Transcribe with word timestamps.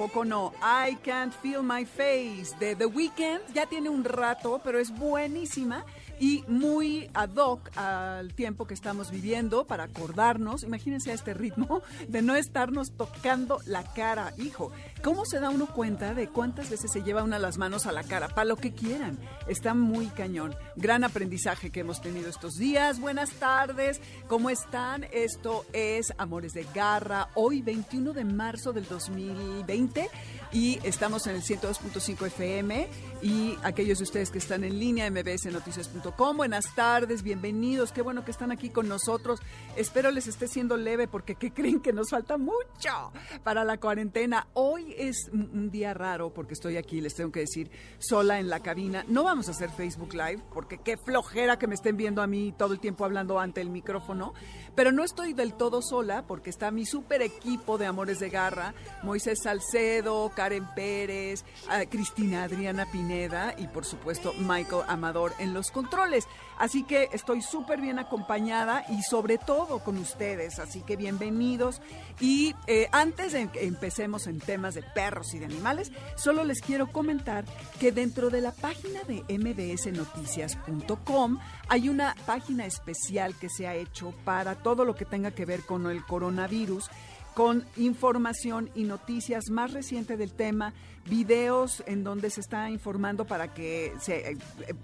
Poco 0.00 0.24
no? 0.24 0.54
I 0.62 0.96
Can't 1.02 1.30
Feel 1.42 1.62
My 1.62 1.84
Face 1.84 2.56
de 2.58 2.74
The 2.74 2.86
Weeknd. 2.86 3.52
Ya 3.52 3.66
tiene 3.66 3.90
un 3.90 4.02
rato, 4.02 4.58
pero 4.64 4.78
es 4.78 4.90
buenísima 4.90 5.84
y 6.20 6.44
muy 6.46 7.10
ad 7.14 7.34
hoc 7.36 7.76
al 7.76 8.34
tiempo 8.34 8.66
que 8.66 8.74
estamos 8.74 9.10
viviendo 9.10 9.66
para 9.66 9.84
acordarnos, 9.84 10.62
imagínense 10.62 11.10
a 11.10 11.14
este 11.14 11.34
ritmo, 11.34 11.82
de 12.08 12.22
no 12.22 12.36
estarnos 12.36 12.92
tocando 12.92 13.58
la 13.64 13.82
cara, 13.82 14.34
hijo. 14.36 14.70
¿Cómo 15.02 15.24
se 15.24 15.40
da 15.40 15.48
uno 15.48 15.66
cuenta 15.66 16.14
de 16.14 16.28
cuántas 16.28 16.68
veces 16.68 16.92
se 16.92 17.02
lleva 17.02 17.24
una 17.24 17.38
las 17.38 17.56
manos 17.56 17.86
a 17.86 17.92
la 17.92 18.04
cara? 18.04 18.28
Para 18.28 18.44
lo 18.44 18.56
que 18.56 18.72
quieran. 18.72 19.18
Está 19.48 19.72
muy 19.72 20.08
cañón. 20.08 20.54
Gran 20.76 21.04
aprendizaje 21.04 21.70
que 21.70 21.80
hemos 21.80 22.02
tenido 22.02 22.28
estos 22.28 22.54
días. 22.56 23.00
Buenas 23.00 23.30
tardes. 23.32 24.00
¿Cómo 24.28 24.50
están? 24.50 25.06
Esto 25.12 25.64
es 25.72 26.12
Amores 26.18 26.52
de 26.52 26.66
Garra. 26.74 27.28
Hoy 27.34 27.62
21 27.62 28.12
de 28.12 28.24
marzo 28.24 28.74
del 28.74 28.86
2020 28.86 30.10
y 30.52 30.78
estamos 30.82 31.26
en 31.26 31.36
el 31.36 31.42
102.5 31.42 32.26
FM 32.26 32.88
y 33.22 33.58
aquellos 33.62 33.98
de 33.98 34.04
ustedes 34.04 34.30
que 34.30 34.38
están 34.38 34.64
en 34.64 34.78
línea 34.78 35.10
mbsnoticias.com, 35.10 36.36
buenas 36.36 36.74
tardes, 36.74 37.22
bienvenidos, 37.22 37.92
qué 37.92 38.00
bueno 38.00 38.24
que 38.24 38.30
están 38.30 38.50
aquí 38.50 38.70
con 38.70 38.88
nosotros. 38.88 39.40
Espero 39.76 40.10
les 40.10 40.26
esté 40.26 40.48
siendo 40.48 40.76
leve 40.76 41.06
porque 41.06 41.34
¿qué 41.34 41.52
creen 41.52 41.80
que 41.80 41.92
nos 41.92 42.10
falta 42.10 42.38
mucho 42.38 43.12
para 43.44 43.64
la 43.64 43.78
cuarentena? 43.78 44.46
Hoy 44.54 44.94
es 44.96 45.28
un 45.32 45.70
día 45.70 45.92
raro 45.92 46.32
porque 46.32 46.54
estoy 46.54 46.76
aquí, 46.78 47.00
les 47.00 47.14
tengo 47.14 47.30
que 47.30 47.40
decir, 47.40 47.70
sola 47.98 48.38
en 48.38 48.48
la 48.48 48.60
cabina. 48.60 49.04
No 49.08 49.24
vamos 49.24 49.48
a 49.48 49.50
hacer 49.50 49.70
Facebook 49.70 50.14
Live 50.14 50.42
porque 50.54 50.78
qué 50.78 50.96
flojera 50.96 51.58
que 51.58 51.66
me 51.66 51.74
estén 51.74 51.96
viendo 51.96 52.22
a 52.22 52.26
mí 52.26 52.54
todo 52.56 52.72
el 52.72 52.80
tiempo 52.80 53.04
hablando 53.04 53.38
ante 53.38 53.60
el 53.60 53.68
micrófono, 53.68 54.32
pero 54.74 54.92
no 54.92 55.04
estoy 55.04 55.34
del 55.34 55.54
todo 55.54 55.82
sola 55.82 56.24
porque 56.26 56.48
está 56.48 56.70
mi 56.70 56.86
super 56.86 57.20
equipo 57.20 57.76
de 57.76 57.86
Amores 57.86 58.18
de 58.18 58.30
Garra, 58.30 58.72
Moisés 59.02 59.40
Salcedo, 59.42 60.30
Karen 60.34 60.66
Pérez, 60.74 61.44
ah, 61.68 61.82
Cristina 61.88 62.44
Adriana 62.44 62.86
Pineda 62.90 63.09
y 63.58 63.66
por 63.66 63.84
supuesto 63.84 64.32
Michael 64.38 64.84
Amador 64.86 65.32
en 65.40 65.52
los 65.52 65.72
controles. 65.72 66.28
Así 66.58 66.84
que 66.84 67.08
estoy 67.12 67.42
súper 67.42 67.80
bien 67.80 67.98
acompañada 67.98 68.84
y 68.88 69.02
sobre 69.02 69.36
todo 69.36 69.80
con 69.80 69.98
ustedes, 69.98 70.60
así 70.60 70.82
que 70.82 70.94
bienvenidos. 70.94 71.82
Y 72.20 72.54
eh, 72.68 72.88
antes 72.92 73.32
de 73.32 73.48
que 73.48 73.66
empecemos 73.66 74.28
en 74.28 74.38
temas 74.38 74.76
de 74.76 74.82
perros 74.82 75.34
y 75.34 75.40
de 75.40 75.46
animales, 75.46 75.90
solo 76.14 76.44
les 76.44 76.60
quiero 76.60 76.92
comentar 76.92 77.44
que 77.80 77.90
dentro 77.90 78.30
de 78.30 78.42
la 78.42 78.52
página 78.52 79.00
de 79.02 79.24
mbsnoticias.com 79.38 81.40
hay 81.68 81.88
una 81.88 82.14
página 82.26 82.64
especial 82.64 83.34
que 83.34 83.48
se 83.48 83.66
ha 83.66 83.74
hecho 83.74 84.14
para 84.24 84.54
todo 84.54 84.84
lo 84.84 84.94
que 84.94 85.04
tenga 85.04 85.32
que 85.32 85.46
ver 85.46 85.62
con 85.62 85.90
el 85.90 86.04
coronavirus 86.04 86.88
con 87.34 87.64
información 87.76 88.70
y 88.74 88.84
noticias 88.84 89.50
más 89.50 89.72
recientes 89.72 90.18
del 90.18 90.32
tema, 90.32 90.74
videos 91.10 91.82
en 91.86 92.04
donde 92.04 92.30
se 92.30 92.40
está 92.40 92.70
informando 92.70 93.26
para 93.26 93.52
que 93.52 93.92
se, 94.00 94.30
eh, 94.30 94.36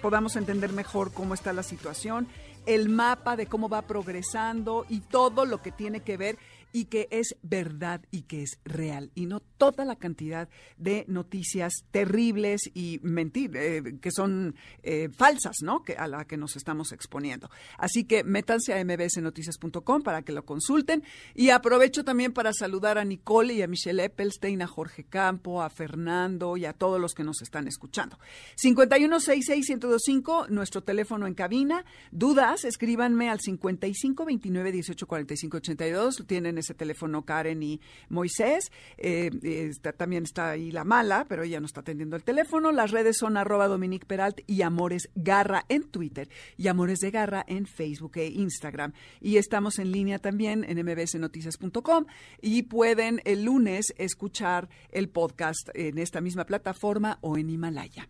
podamos 0.03 0.37
entender 0.37 0.73
mejor 0.73 1.13
cómo 1.13 1.33
está 1.33 1.53
la 1.53 1.63
situación, 1.63 2.27
el 2.67 2.89
mapa 2.89 3.37
de 3.37 3.47
cómo 3.47 3.69
va 3.69 3.83
progresando 3.83 4.85
y 4.89 5.01
todo 5.01 5.47
lo 5.47 5.63
que 5.63 5.71
tiene 5.71 6.01
que 6.01 6.17
ver 6.17 6.37
y 6.73 6.87
que 6.87 7.09
es 7.11 7.37
verdad 7.43 8.03
y 8.11 8.23
que 8.23 8.43
es 8.43 8.59
real 8.65 9.11
y 9.15 9.27
no 9.27 9.41
toda 9.41 9.85
la 9.85 9.97
cantidad 9.97 10.49
de 10.77 11.05
noticias 11.09 11.85
terribles 11.91 12.63
y 12.75 13.01
mentir 13.03 13.57
eh, 13.57 13.99
que 14.01 14.11
son 14.11 14.55
eh, 14.83 15.09
falsas, 15.11 15.57
¿no? 15.63 15.83
Que 15.83 15.95
a 15.95 16.07
la 16.07 16.27
que 16.27 16.37
nos 16.37 16.57
estamos 16.57 16.93
exponiendo. 16.93 17.51
Así 17.79 18.05
que 18.05 18.25
métanse 18.25 18.75
a 18.75 18.85
mbsnoticias.com 18.85 20.03
para 20.03 20.23
que 20.23 20.33
lo 20.33 20.45
consulten 20.45 21.03
y 21.35 21.51
aprovecho 21.51 22.05
también 22.05 22.33
para 22.33 22.53
saludar 22.53 22.99
a 22.99 23.05
Nicole 23.05 23.55
y 23.55 23.63
a 23.63 23.67
Michelle 23.67 24.05
Eppelstein, 24.05 24.63
a 24.63 24.67
Jorge 24.67 25.05
Campo, 25.05 25.63
a 25.63 25.71
Fernando 25.71 26.57
y 26.57 26.65
a 26.65 26.73
todos 26.73 27.01
los 27.01 27.15
que 27.15 27.25
nos 27.25 27.43
están 27.43 27.67
escuchando. 27.69 28.19
5166125, 28.57 30.49
nuestro 30.49 30.83
teléfono 30.83 31.27
en 31.27 31.35
cabina. 31.35 31.85
Dudas, 32.11 32.65
escríbanme 32.65 33.29
al 33.31 33.41
5529184582. 33.41 36.27
Tienen 36.27 36.56
ese 36.59 36.75
teléfono 36.75 37.25
Karen 37.25 37.63
y 37.63 37.81
Moisés. 38.09 38.71
Eh, 38.99 39.31
está, 39.43 39.93
también 39.93 40.25
está 40.25 40.51
ahí 40.51 40.71
la 40.71 40.85
mala, 40.85 41.27
pero 41.29 41.43
ella 41.43 41.61
no 41.61 41.67
está 41.67 41.81
atendiendo 41.81 42.17
el 42.17 42.25
teléfono. 42.25 42.73
Las 42.73 42.91
redes 42.91 43.17
son 43.19 43.37
arroba 43.37 43.69
Dominique 43.69 44.07
Peralt 44.07 44.41
y 44.47 44.63
Amores 44.63 45.11
Garra 45.15 45.65
en 45.69 45.85
Twitter 45.85 46.29
y 46.57 46.69
Amores 46.69 47.01
de 47.01 47.11
Garra 47.11 47.45
en 47.47 47.67
Facebook 47.67 48.13
e 48.17 48.27
Instagram. 48.27 48.93
Y 49.21 49.37
estamos 49.37 49.79
en 49.79 49.93
línea 49.93 50.19
también 50.19 50.65
en 50.65 50.85
mbsnoticias.com 50.85 52.07
y 52.41 52.63
pueden 52.63 53.21
el 53.25 53.45
lunes 53.45 53.95
escuchar 53.99 54.69
el 54.91 55.09
podcast 55.09 55.69
en 55.75 55.99
esta 55.99 56.21
misma 56.21 56.45
plataforma 56.47 57.19
o 57.21 57.37
en 57.37 57.51
Himalaya. 57.51 58.09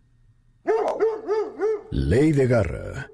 Ley 1.91 2.33
de 2.33 2.47
Garra. 2.47 3.11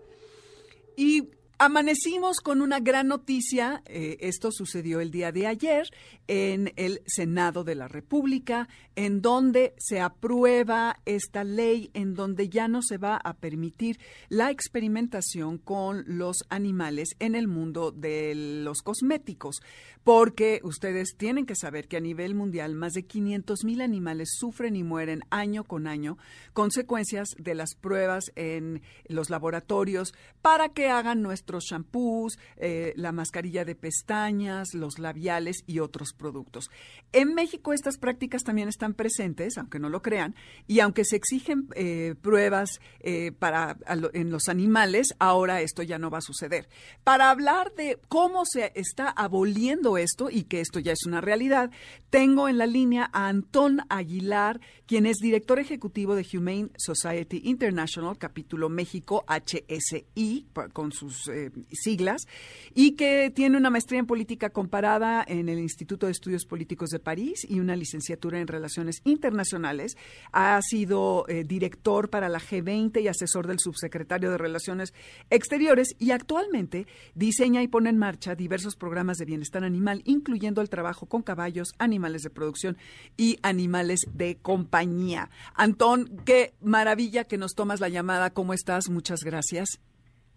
Y 0.96 1.30
Amanecimos 1.64 2.40
con 2.40 2.60
una 2.60 2.80
gran 2.80 3.06
noticia. 3.06 3.84
Eh, 3.86 4.16
esto 4.18 4.50
sucedió 4.50 4.98
el 4.98 5.12
día 5.12 5.30
de 5.30 5.46
ayer 5.46 5.86
en 6.26 6.72
el 6.74 7.02
Senado 7.06 7.62
de 7.62 7.76
la 7.76 7.86
República, 7.86 8.68
en 8.96 9.22
donde 9.22 9.72
se 9.78 10.00
aprueba 10.00 10.98
esta 11.04 11.44
ley, 11.44 11.92
en 11.94 12.14
donde 12.14 12.48
ya 12.48 12.66
no 12.66 12.82
se 12.82 12.98
va 12.98 13.16
a 13.16 13.34
permitir 13.34 14.00
la 14.28 14.50
experimentación 14.50 15.56
con 15.56 16.02
los 16.08 16.38
animales 16.48 17.10
en 17.20 17.36
el 17.36 17.46
mundo 17.46 17.92
de 17.92 18.34
los 18.34 18.82
cosméticos, 18.82 19.60
porque 20.02 20.60
ustedes 20.64 21.14
tienen 21.16 21.46
que 21.46 21.54
saber 21.54 21.86
que 21.86 21.96
a 21.96 22.00
nivel 22.00 22.34
mundial 22.34 22.74
más 22.74 22.92
de 22.92 23.04
500 23.04 23.62
mil 23.62 23.82
animales 23.82 24.30
sufren 24.36 24.74
y 24.74 24.82
mueren 24.82 25.20
año 25.30 25.62
con 25.62 25.86
año 25.86 26.18
consecuencias 26.54 27.28
de 27.38 27.54
las 27.54 27.76
pruebas 27.76 28.32
en 28.34 28.82
los 29.06 29.30
laboratorios 29.30 30.12
para 30.40 30.70
que 30.70 30.88
hagan 30.88 31.22
nuestro 31.22 31.51
otros 31.52 31.64
shampoos, 31.64 32.38
eh, 32.56 32.94
la 32.96 33.12
mascarilla 33.12 33.66
de 33.66 33.74
pestañas, 33.74 34.72
los 34.72 34.98
labiales 34.98 35.64
y 35.66 35.80
otros 35.80 36.14
productos. 36.14 36.70
En 37.12 37.34
México 37.34 37.74
estas 37.74 37.98
prácticas 37.98 38.42
también 38.42 38.68
están 38.68 38.94
presentes, 38.94 39.58
aunque 39.58 39.78
no 39.78 39.90
lo 39.90 40.00
crean, 40.00 40.34
y 40.66 40.80
aunque 40.80 41.04
se 41.04 41.16
exigen 41.16 41.68
eh, 41.74 42.14
pruebas 42.22 42.80
eh, 43.00 43.32
para 43.32 43.76
en 44.14 44.30
los 44.30 44.48
animales, 44.48 45.14
ahora 45.18 45.60
esto 45.60 45.82
ya 45.82 45.98
no 45.98 46.08
va 46.08 46.18
a 46.18 46.22
suceder. 46.22 46.68
Para 47.04 47.30
hablar 47.30 47.74
de 47.74 47.98
cómo 48.08 48.44
se 48.46 48.72
está 48.74 49.10
aboliendo 49.10 49.98
esto 49.98 50.30
y 50.30 50.44
que 50.44 50.60
esto 50.60 50.80
ya 50.80 50.92
es 50.92 51.04
una 51.06 51.20
realidad, 51.20 51.70
tengo 52.08 52.48
en 52.48 52.56
la 52.56 52.66
línea 52.66 53.10
a 53.12 53.28
Antón 53.28 53.80
Aguilar, 53.90 54.60
quien 54.86 55.04
es 55.04 55.18
director 55.18 55.58
ejecutivo 55.58 56.14
de 56.14 56.26
Humane 56.32 56.70
Society 56.76 57.42
International, 57.44 58.16
capítulo 58.16 58.70
México, 58.70 59.24
HSI, 59.28 60.46
con 60.72 60.92
sus 60.92 61.28
siglas, 61.72 62.26
y 62.74 62.92
que 62.92 63.32
tiene 63.34 63.56
una 63.56 63.70
maestría 63.70 64.00
en 64.00 64.06
política 64.06 64.50
comparada 64.50 65.24
en 65.26 65.48
el 65.48 65.58
Instituto 65.58 66.06
de 66.06 66.12
Estudios 66.12 66.46
Políticos 66.46 66.90
de 66.90 66.98
París 66.98 67.46
y 67.48 67.60
una 67.60 67.76
licenciatura 67.76 68.40
en 68.40 68.46
Relaciones 68.46 69.00
Internacionales. 69.04 69.96
Ha 70.32 70.60
sido 70.62 71.24
eh, 71.28 71.44
director 71.44 72.10
para 72.10 72.28
la 72.28 72.40
G20 72.40 73.02
y 73.02 73.08
asesor 73.08 73.46
del 73.46 73.58
subsecretario 73.58 74.30
de 74.30 74.38
Relaciones 74.38 74.92
Exteriores 75.30 75.94
y 75.98 76.10
actualmente 76.10 76.86
diseña 77.14 77.62
y 77.62 77.68
pone 77.68 77.90
en 77.90 77.98
marcha 77.98 78.34
diversos 78.34 78.76
programas 78.76 79.18
de 79.18 79.24
bienestar 79.24 79.64
animal, 79.64 80.02
incluyendo 80.04 80.60
el 80.60 80.68
trabajo 80.68 81.06
con 81.06 81.22
caballos, 81.22 81.72
animales 81.78 82.22
de 82.22 82.30
producción 82.30 82.76
y 83.16 83.38
animales 83.42 84.00
de 84.12 84.36
compañía. 84.36 85.30
Antón, 85.54 86.20
qué 86.24 86.54
maravilla 86.60 87.24
que 87.24 87.38
nos 87.38 87.54
tomas 87.54 87.80
la 87.80 87.88
llamada. 87.88 88.30
¿Cómo 88.30 88.52
estás? 88.54 88.88
Muchas 88.88 89.20
gracias. 89.24 89.80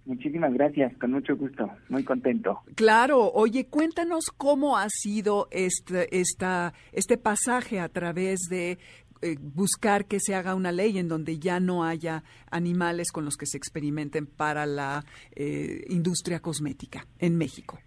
Muchísimas 0.06 0.54
gracias, 0.54 0.96
con 0.98 1.12
mucho 1.12 1.36
gusto, 1.36 1.72
muy 1.90 2.04
contento. 2.04 2.62
Claro, 2.75 3.31
oye, 3.31 3.66
cuéntanos 3.68 4.25
cómo 4.38 4.78
ha 4.78 4.88
sido 4.90 5.48
este, 5.50 6.19
esta, 6.19 6.74
este 6.92 7.18
pasaje 7.18 7.80
a 7.80 7.90
través 7.90 8.42
de 8.50 8.78
eh, 9.22 9.36
buscar 9.40 10.06
que 10.06 10.19
se 10.19 10.36
haga 10.36 10.54
una 10.54 10.72
ley 10.72 11.00
en 11.00 11.07
donde 11.07 11.40
ya 11.40 11.60
no 11.60 11.84
haya 11.84 12.24
animales 12.52 13.12
con 13.12 13.25
los 13.25 13.36
que 13.36 13.48
se 13.48 13.57
experimenten 13.57 14.28
para 14.28 14.68
la 14.68 15.04
eh, 15.36 15.84
industria 15.90 16.40
cosmética 16.40 17.07
en 17.18 17.36
México. 17.36 17.80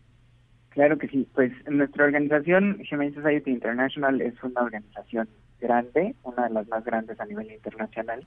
Claro 0.70 0.98
que 0.98 1.06
sí, 1.06 1.28
pues 1.34 1.52
nuestra 1.70 2.04
organización 2.04 2.80
Humane 2.90 3.14
Society 3.14 3.50
International 3.52 4.20
es 4.20 4.34
una 4.42 4.62
organización 4.62 5.28
grande, 5.60 6.16
una 6.24 6.48
de 6.48 6.54
las 6.54 6.68
más 6.68 6.84
grandes 6.84 7.20
a 7.20 7.26
nivel 7.26 7.50
internacional 7.52 8.26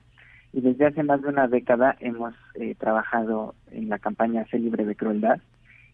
y 0.53 0.61
desde 0.61 0.87
hace 0.87 1.03
más 1.03 1.21
de 1.21 1.29
una 1.29 1.47
década 1.47 1.95
hemos 1.99 2.33
eh, 2.55 2.75
trabajado 2.75 3.55
en 3.71 3.89
la 3.89 3.99
campaña 3.99 4.45
Sé 4.51 4.59
libre 4.59 4.85
de 4.85 4.95
crueldad, 4.95 5.39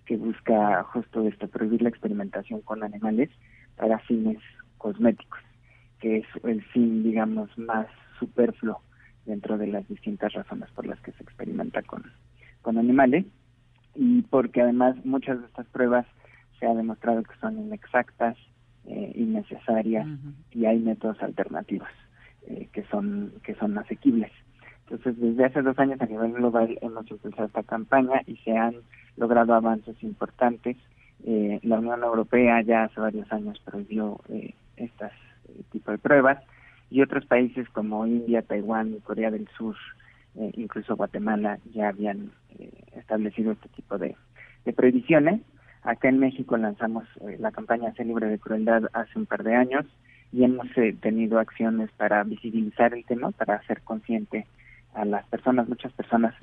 que 0.06 0.18
busca 0.18 0.84
justo 0.84 1.28
esto, 1.28 1.48
prohibir 1.48 1.82
la 1.82 1.90
experimentación 1.90 2.62
con 2.62 2.84
animales 2.84 3.30
para 3.76 4.00
fines 4.00 4.40
cosméticos, 4.78 5.40
que 6.00 6.18
es 6.18 6.26
el 6.44 6.64
fin, 6.64 7.04
digamos, 7.04 7.56
más 7.58 7.88
superfluo 8.20 8.82
dentro 9.26 9.58
de 9.58 9.68
las 9.68 9.88
distintas 9.88 10.34
razones 10.34 10.70
por 10.72 10.88
las 10.88 11.00
que 11.02 11.12
se 11.12 11.24
experimenta 11.24 11.82
con, 11.84 12.04
con 12.62 12.78
animales, 12.78 13.26
y 13.94 14.22
porque 14.24 14.62
además 14.62 14.96
muchas 15.06 15.40
de 15.40 15.46
estas 15.48 15.68
pruebas 15.68 16.06
se 16.60 16.66
ha 16.66 16.74
demostrado 16.74 17.22
que 17.24 17.36
son 17.40 17.60
inexactas, 17.60 18.38
eh, 18.86 19.12
innecesarias, 19.16 20.08
y 20.52 20.66
hay 20.66 20.80
métodos 20.80 21.22
alternativos 21.22 21.90
eh, 22.48 22.70
que 22.72 22.84
son 22.86 23.34
que 23.44 23.56
son 23.56 23.78
asequibles. 23.78 24.32
Entonces, 24.90 25.20
desde 25.20 25.44
hace 25.44 25.62
dos 25.62 25.78
años 25.80 26.00
a 26.00 26.06
nivel 26.06 26.32
global 26.32 26.78
hemos 26.82 27.12
impulsado 27.12 27.48
esta 27.48 27.64
campaña 27.64 28.22
y 28.26 28.38
se 28.38 28.56
han 28.56 28.76
logrado 29.18 29.54
avances 29.54 30.02
importantes. 30.02 30.78
Eh, 31.26 31.60
la 31.64 31.80
Unión 31.80 32.02
Europea 32.04 32.62
ya 32.62 32.86
hace 32.86 33.02
varios 33.02 33.30
años 33.34 33.62
prohibió 33.66 34.22
eh, 34.30 34.54
eh, 34.78 34.90
tipo 35.74 35.92
de 35.92 35.98
pruebas 35.98 36.42
y 36.90 37.02
otros 37.02 37.26
países 37.26 37.68
como 37.70 38.08
India, 38.08 38.44
Taiwán, 38.44 39.00
Corea 39.04 39.30
del 39.30 39.50
Sur, 39.58 39.76
eh, 40.36 40.52
incluso 40.56 40.96
Guatemala 40.96 41.60
ya 41.74 41.90
habían 41.90 42.32
establecido 42.96 43.52
este 43.52 43.68
tipo 43.70 43.98
de, 43.98 44.16
de, 44.64 44.74
prohibiciones. 44.74 45.42
Acá 45.84 46.08
en 46.08 46.20
México 46.20 46.56
lanzamos 46.56 47.04
la 47.40 47.52
campaña 47.52 47.94
Sé 47.94 48.06
libre 48.06 48.28
de 48.28 48.40
crueldad 48.40 48.84
hace 48.94 49.20
un 49.20 49.26
par 49.26 49.44
de 49.44 49.54
años 49.54 49.86
y 50.32 50.44
hemos 50.44 50.68
tenido 51.02 51.40
acciones 51.40 51.92
para 51.98 52.24
visibilizar 52.24 52.94
el 52.94 53.06
tema, 53.06 53.32
para 53.32 53.56
hacer 53.56 53.82
consciente 53.82 54.46
a 54.94 55.06
las 55.06 55.26
personas, 55.28 55.68
muchas 55.68 55.92
personas 55.94 56.34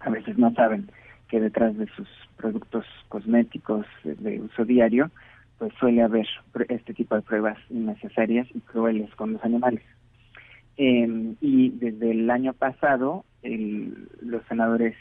a 0.00 0.10
veces 0.10 0.36
no 0.38 0.52
saben 0.54 0.90
que 1.28 1.40
detrás 1.40 1.76
de 1.76 1.86
sus 1.96 2.08
productos 2.36 2.84
cosméticos 3.08 3.86
de, 4.04 4.40
uso 4.40 4.64
diario, 4.64 5.10
pues 5.58 5.72
suele 5.78 6.02
haber 6.02 6.26
este 6.68 6.92
tipo 6.92 7.14
de 7.14 7.22
pruebas 7.22 7.56
innecesarias 7.70 8.48
y 8.54 8.60
crueles 8.60 9.14
con 9.14 9.34
los 9.34 9.44
animales. 9.44 9.82
Em, 10.76 11.36
y 11.40 11.70
desde 11.70 12.10
el 12.10 12.30
año 12.30 12.52
pasado, 12.52 13.24
los 13.42 14.44
senadores 14.48 14.96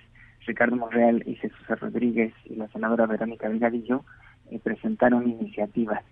Ricardo 0.46 0.76
Monreal 0.76 1.24
y 1.26 1.36
Jesús 1.36 1.68
Rodríguez 1.68 2.34
y 2.46 2.56
la 2.56 2.68
senadora 2.70 3.06
Verónica 3.06 3.48
Delgadillo 3.48 4.04
eh, 4.50 4.60
presentaron 4.60 5.30
iniciativas 5.30 6.04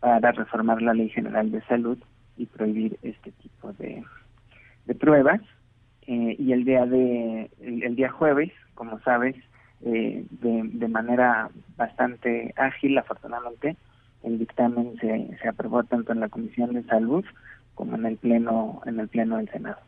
para 0.00 0.32
reformar 0.32 0.82
la 0.82 0.94
Ley 0.94 1.08
General 1.08 1.50
de 1.50 1.62
Salud 1.62 1.98
y 2.36 2.46
prohibir 2.46 2.98
este 3.02 3.32
tipo 3.32 3.72
de, 3.74 4.04
de 4.86 4.94
pruebas 4.94 5.40
eh, 6.06 6.36
y 6.38 6.52
el 6.52 6.64
día 6.64 6.86
de 6.86 7.50
el, 7.60 7.96
día 7.96 8.10
jueves, 8.10 8.52
como 8.74 9.00
sabes, 9.00 9.36
eh, 9.84 10.24
de, 10.30 10.62
de, 10.64 10.88
manera 10.88 11.50
bastante 11.76 12.54
ágil, 12.56 12.96
afortunadamente, 12.98 13.76
el 14.22 14.38
dictamen 14.38 14.96
se, 15.00 15.36
se 15.40 15.48
aprobó 15.48 15.84
tanto 15.84 16.12
en 16.12 16.20
la 16.20 16.28
Comisión 16.28 16.74
de 16.74 16.84
Salud 16.84 17.24
como 17.74 17.96
en 17.96 18.06
el 18.06 18.16
pleno 18.16 18.80
en 18.86 19.00
el 19.00 19.08
pleno 19.08 19.36
del 19.36 19.48
Senado. 19.50 19.78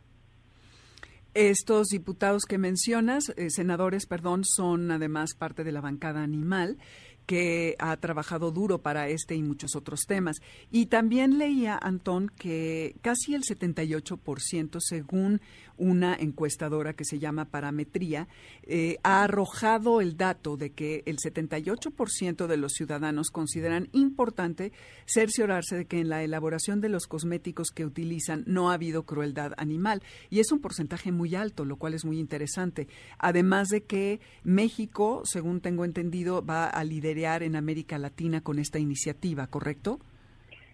Estos 1.34 1.88
diputados 1.88 2.42
que 2.48 2.58
mencionas, 2.58 3.32
eh, 3.36 3.50
senadores, 3.50 4.06
perdón, 4.06 4.42
son 4.44 4.90
además 4.90 5.34
parte 5.38 5.62
de 5.62 5.72
la 5.72 5.80
bancada 5.80 6.22
animal 6.22 6.78
que 7.28 7.76
ha 7.78 7.94
trabajado 7.98 8.50
duro 8.52 8.78
para 8.78 9.10
este 9.10 9.34
y 9.34 9.42
muchos 9.42 9.76
otros 9.76 10.06
temas. 10.06 10.36
Y 10.70 10.86
también 10.86 11.36
leía, 11.36 11.78
Antón, 11.80 12.30
que 12.30 12.96
casi 13.02 13.34
el 13.34 13.42
78%, 13.42 14.78
según 14.80 15.42
una 15.76 16.16
encuestadora 16.16 16.94
que 16.94 17.04
se 17.04 17.18
llama 17.18 17.44
Parametría, 17.44 18.28
eh, 18.62 18.96
ha 19.02 19.24
arrojado 19.24 20.00
el 20.00 20.16
dato 20.16 20.56
de 20.56 20.70
que 20.70 21.02
el 21.04 21.18
78% 21.18 22.46
de 22.46 22.56
los 22.56 22.72
ciudadanos 22.72 23.30
consideran 23.30 23.90
importante 23.92 24.72
cerciorarse 25.04 25.76
de 25.76 25.84
que 25.84 26.00
en 26.00 26.08
la 26.08 26.24
elaboración 26.24 26.80
de 26.80 26.88
los 26.88 27.06
cosméticos 27.06 27.68
que 27.72 27.84
utilizan 27.84 28.42
no 28.46 28.70
ha 28.70 28.74
habido 28.74 29.02
crueldad 29.04 29.52
animal. 29.58 30.02
Y 30.30 30.40
es 30.40 30.50
un 30.50 30.60
porcentaje 30.60 31.12
muy 31.12 31.34
alto, 31.34 31.66
lo 31.66 31.76
cual 31.76 31.92
es 31.92 32.06
muy 32.06 32.18
interesante. 32.18 32.88
Además 33.18 33.68
de 33.68 33.82
que 33.82 34.20
México, 34.44 35.22
según 35.26 35.60
tengo 35.60 35.84
entendido, 35.84 36.42
va 36.44 36.66
a 36.66 36.82
liderar 36.84 37.17
en 37.18 37.56
América 37.56 37.98
Latina 37.98 38.40
con 38.40 38.58
esta 38.58 38.78
iniciativa, 38.78 39.46
¿correcto? 39.48 39.98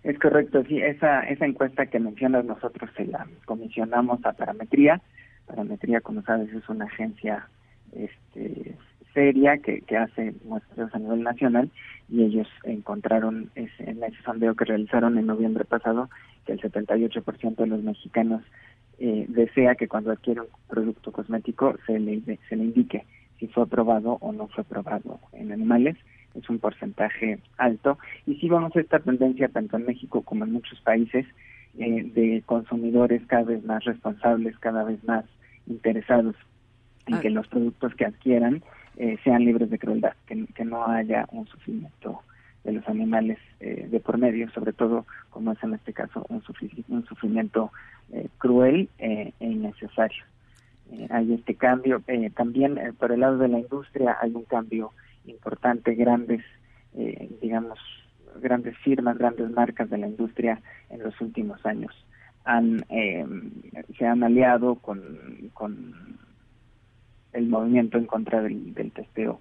Es 0.03 0.19
correcto, 0.19 0.63
sí, 0.69 0.79
esa, 0.79 1.21
esa 1.23 1.47
encuesta 1.47 1.87
que 1.87 1.99
mencionas 1.99 2.45
nosotros 2.45 2.91
se 2.97 3.07
la 3.07 3.27
comisionamos 3.47 4.25
a 4.27 4.33
Parametría. 4.33 5.01
Parametría, 5.47 6.03
como 6.03 6.23
sabes, 6.23 6.53
es 6.53 6.69
una 6.69 6.85
agencia 6.85 7.49
este, 7.93 8.77
seria 9.15 9.57
que, 9.59 9.83
hace 9.97 10.35
muestras 10.45 10.95
a 10.95 10.99
nivel 10.99 11.23
nacional 11.23 11.71
y 12.11 12.23
ellos 12.23 12.49
encontraron 12.65 13.51
ese, 13.55 13.91
en 13.91 14.03
ese 14.05 14.21
sondeo 14.23 14.55
que 14.55 14.67
realizaron 14.67 15.17
en 15.17 15.27
noviembre 15.27 15.65
pasado 15.65 16.11
que 16.45 16.53
el 16.53 16.61
78% 16.61 17.57
de 17.57 17.67
los 17.67 17.83
mexicanos 17.83 18.43
eh, 18.99 19.25
desea 19.29 19.77
que 19.77 19.89
cuando 19.89 20.13
adquiere 20.13 20.43
un 20.43 20.49
producto 20.69 21.13
cosmético 21.13 21.77
se 21.87 21.99
le, 21.99 22.21
se 22.49 22.57
le 22.57 22.65
indique 22.65 23.07
si 23.39 23.47
fue 23.49 23.63
aprobado 23.63 24.19
o 24.21 24.33
no 24.33 24.49
fue 24.49 24.63
aprobado 24.63 25.19
en 25.33 25.51
animales 25.51 25.97
es 26.35 26.49
un 26.49 26.59
porcentaje 26.59 27.39
alto. 27.57 27.99
Y 28.27 28.37
sí 28.37 28.49
vamos 28.49 28.75
a 28.77 28.81
esta 28.81 28.99
tendencia, 28.99 29.49
tanto 29.49 29.77
en 29.77 29.87
México 29.87 30.23
como 30.23 30.45
en 30.45 30.53
muchos 30.53 30.81
países, 30.81 31.27
eh, 31.77 32.09
de 32.15 32.41
consumidores 32.47 33.23
cada 33.27 33.43
vez 33.43 33.65
más 33.65 33.83
responsables, 33.85 34.57
cada 34.59 34.85
vez 34.85 35.03
más 35.03 35.25
interesados 35.67 36.37
en 37.07 37.15
ah. 37.15 37.21
que 37.21 37.31
los 37.31 37.49
productos 37.49 37.93
que 37.97 38.05
adquieran 38.05 38.63
eh, 38.97 39.19
sean 39.25 39.45
libres 39.45 39.71
de 39.71 39.79
crueldad, 39.81 40.13
que, 40.27 40.65
no 40.65 40.87
haya 40.87 41.27
un 41.33 41.49
sufrimiento 41.49 42.21
de 42.63 42.75
los 42.75 42.87
animales 42.89 43.39
eh, 43.59 43.89
de 43.91 43.99
por 43.99 44.19
medio, 44.19 44.49
sobre 44.51 44.73
todo 44.73 45.05
como 45.31 45.51
es 45.51 45.63
en 45.65 45.75
este 45.75 45.93
caso 45.93 46.25
un, 46.29 46.45
un 46.89 47.05
sufrimiento 47.07 47.73
cruel 48.39 48.89
e 48.99 49.33
innecesario. 49.41 50.25
hay 51.11 51.33
este 51.33 51.57
cambio. 51.57 52.03
también 52.37 52.79
por 52.99 53.11
el 53.11 53.21
lado 53.21 53.39
de 53.39 53.49
la 53.49 53.59
industria 53.59 54.17
hay 54.21 54.33
un 54.33 54.45
cambio 54.45 54.93
importante, 55.27 55.95
grandes, 55.95 56.43
eh, 56.95 57.31
digamos, 57.41 57.79
grandes 58.41 58.77
firmas, 58.79 59.19
grandes 59.19 59.51
marcas 59.51 59.89
de 59.91 59.99
la 59.99 60.09
industria 60.09 60.61
en 60.91 61.03
los 61.03 61.19
últimos 61.21 61.65
años 61.65 61.93
han 62.45 62.85
eh, 62.91 63.27
se 63.99 64.07
han 64.07 64.23
aliado 64.23 64.77
con, 64.77 65.19
con 65.55 66.19
el 67.33 67.49
movimiento 67.49 67.99
en 67.99 68.07
contra 68.07 68.43
del, 68.43 68.75
del 68.75 68.93
testeo 68.93 69.41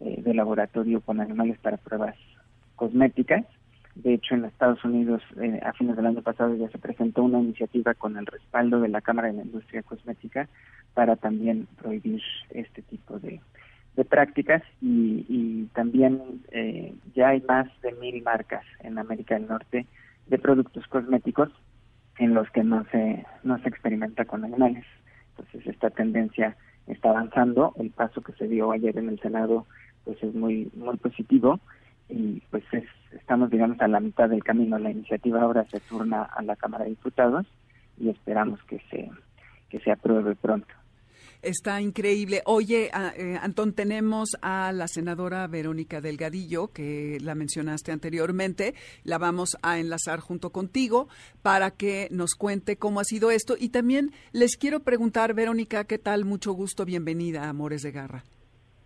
eh, 0.00 0.22
de 0.22 0.34
laboratorio 0.34 1.00
con 1.00 1.20
animales 1.20 1.58
para 1.58 1.78
pruebas 1.78 2.16
cosméticas. 2.76 3.44
De 3.94 4.14
hecho, 4.14 4.34
en 4.34 4.44
Estados 4.44 4.84
Unidos, 4.84 5.22
eh, 5.40 5.60
a 5.64 5.72
fines 5.72 5.96
del 5.96 6.06
año 6.06 6.20
pasado, 6.20 6.54
ya 6.56 6.68
se 6.68 6.78
presentó 6.78 7.22
una 7.22 7.38
iniciativa 7.40 7.94
con 7.94 8.16
el 8.16 8.26
respaldo 8.26 8.80
de 8.80 8.88
la 8.88 9.00
Cámara 9.00 9.28
de 9.28 9.34
la 9.34 9.44
Industria 9.44 9.82
Cosmética 9.82 10.48
para 10.94 11.14
también 11.16 11.68
prohibir 11.80 12.20
este 12.50 12.82
tipo 12.82 13.20
de, 13.20 13.40
prácticas 14.02 14.62
y, 14.80 15.66
también 15.74 16.42
eh, 16.50 16.94
ya 17.14 17.28
hay 17.28 17.40
más 17.42 17.68
de 17.82 17.92
mil 17.92 18.22
marcas 18.22 18.64
en 18.80 18.98
América 18.98 19.34
del 19.34 19.46
Norte 19.46 19.86
de 20.26 20.38
productos 20.38 20.86
cosméticos 20.88 21.50
en 22.18 22.34
los 22.34 22.48
que 22.50 22.64
no 22.64 22.84
se 22.90 23.24
no 23.42 23.58
se 23.58 23.68
experimenta 23.68 24.24
con 24.24 24.44
animales. 24.44 24.84
Entonces 25.30 25.66
esta 25.66 25.90
tendencia 25.90 26.56
está 26.86 27.10
avanzando. 27.10 27.74
El 27.76 27.90
paso 27.90 28.20
que 28.20 28.32
se 28.32 28.48
dio 28.48 28.72
ayer 28.72 28.96
en 28.98 29.08
el 29.08 29.20
Senado 29.20 29.66
pues 30.04 30.22
es 30.22 30.34
muy 30.34 30.70
muy 30.74 30.96
positivo 30.96 31.60
y 32.08 32.40
pues 32.50 32.64
estamos 33.12 33.50
digamos 33.50 33.80
a 33.80 33.88
la 33.88 34.00
mitad 34.00 34.28
del 34.28 34.42
camino. 34.42 34.78
La 34.78 34.90
iniciativa 34.90 35.42
ahora 35.42 35.64
se 35.70 35.80
turna 35.80 36.22
a 36.22 36.42
la 36.42 36.56
Cámara 36.56 36.84
de 36.84 36.90
Diputados 36.90 37.46
y 37.98 38.08
esperamos 38.08 38.62
que 38.64 38.80
se 38.90 39.10
que 39.68 39.80
se 39.80 39.92
apruebe 39.92 40.34
pronto. 40.34 40.74
Está 41.44 41.78
increíble. 41.82 42.42
Oye, 42.46 42.90
eh, 43.16 43.38
Antón, 43.40 43.74
tenemos 43.74 44.30
a 44.40 44.72
la 44.72 44.88
senadora 44.88 45.46
Verónica 45.46 46.00
Delgadillo, 46.00 46.68
que 46.68 47.18
la 47.20 47.34
mencionaste 47.34 47.92
anteriormente. 47.92 48.74
La 49.02 49.18
vamos 49.18 49.58
a 49.60 49.78
enlazar 49.78 50.20
junto 50.20 50.50
contigo 50.50 51.06
para 51.42 51.70
que 51.70 52.08
nos 52.10 52.34
cuente 52.34 52.78
cómo 52.78 52.98
ha 52.98 53.04
sido 53.04 53.30
esto. 53.30 53.56
Y 53.58 53.68
también 53.68 54.12
les 54.32 54.56
quiero 54.56 54.80
preguntar, 54.80 55.34
Verónica, 55.34 55.84
¿qué 55.84 55.98
tal? 55.98 56.24
Mucho 56.24 56.52
gusto. 56.52 56.86
Bienvenida 56.86 57.44
a 57.44 57.50
Amores 57.50 57.82
de 57.82 57.92
Garra. 57.92 58.24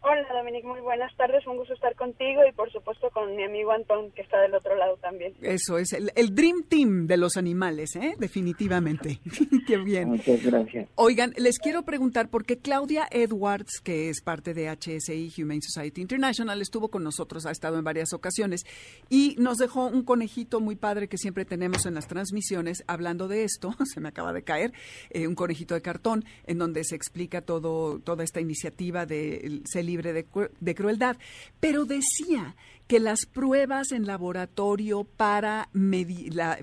Hola 0.00 0.28
Dominique, 0.32 0.66
muy 0.66 0.80
buenas 0.80 1.14
tardes, 1.16 1.44
un 1.48 1.56
gusto 1.56 1.74
estar 1.74 1.94
contigo 1.96 2.40
y 2.48 2.52
por 2.52 2.70
supuesto 2.70 3.10
con 3.10 3.34
mi 3.34 3.42
amigo 3.42 3.72
Antón 3.72 4.12
que 4.12 4.22
está 4.22 4.40
del 4.40 4.54
otro 4.54 4.76
lado 4.76 4.96
también. 4.98 5.34
Eso 5.42 5.76
es 5.76 5.92
el, 5.92 6.34
Dream 6.34 6.62
Team 6.68 7.08
de 7.08 7.16
los 7.16 7.36
animales, 7.36 7.96
¿eh? 7.96 8.14
definitivamente. 8.16 9.18
Qué 9.66 9.76
bien. 9.76 10.10
Muchas 10.10 10.44
gracias. 10.44 10.88
Oigan, 10.94 11.32
les 11.36 11.58
quiero 11.58 11.82
preguntar 11.82 12.30
porque 12.30 12.58
Claudia 12.58 13.08
Edwards, 13.10 13.80
que 13.82 14.08
es 14.08 14.22
parte 14.22 14.54
de 14.54 14.68
HSI 14.68 15.32
Humane 15.42 15.62
Society 15.62 16.00
International, 16.00 16.62
estuvo 16.62 16.90
con 16.90 17.02
nosotros, 17.02 17.44
ha 17.44 17.50
estado 17.50 17.76
en 17.76 17.84
varias 17.84 18.12
ocasiones 18.12 18.64
y 19.10 19.34
nos 19.38 19.58
dejó 19.58 19.86
un 19.86 20.04
conejito 20.04 20.60
muy 20.60 20.76
padre 20.76 21.08
que 21.08 21.18
siempre 21.18 21.44
tenemos 21.44 21.86
en 21.86 21.94
las 21.94 22.06
transmisiones 22.06 22.84
hablando 22.86 23.26
de 23.26 23.42
esto, 23.42 23.74
se 23.92 24.00
me 24.00 24.10
acaba 24.10 24.32
de 24.32 24.44
caer, 24.44 24.72
eh, 25.10 25.26
un 25.26 25.34
conejito 25.34 25.74
de 25.74 25.82
cartón 25.82 26.24
en 26.46 26.58
donde 26.58 26.84
se 26.84 26.94
explica 26.94 27.40
todo 27.42 27.98
toda 27.98 28.22
esta 28.22 28.40
iniciativa 28.40 29.04
de 29.04 29.60
ser 29.64 29.87
libre 29.88 30.12
de, 30.12 30.74
crueldad, 30.74 31.16
pero 31.60 31.84
decía 31.84 32.54
que 32.86 33.00
las 33.00 33.26
pruebas 33.26 33.92
en 33.92 34.06
laboratorio 34.06 35.04
para 35.04 35.68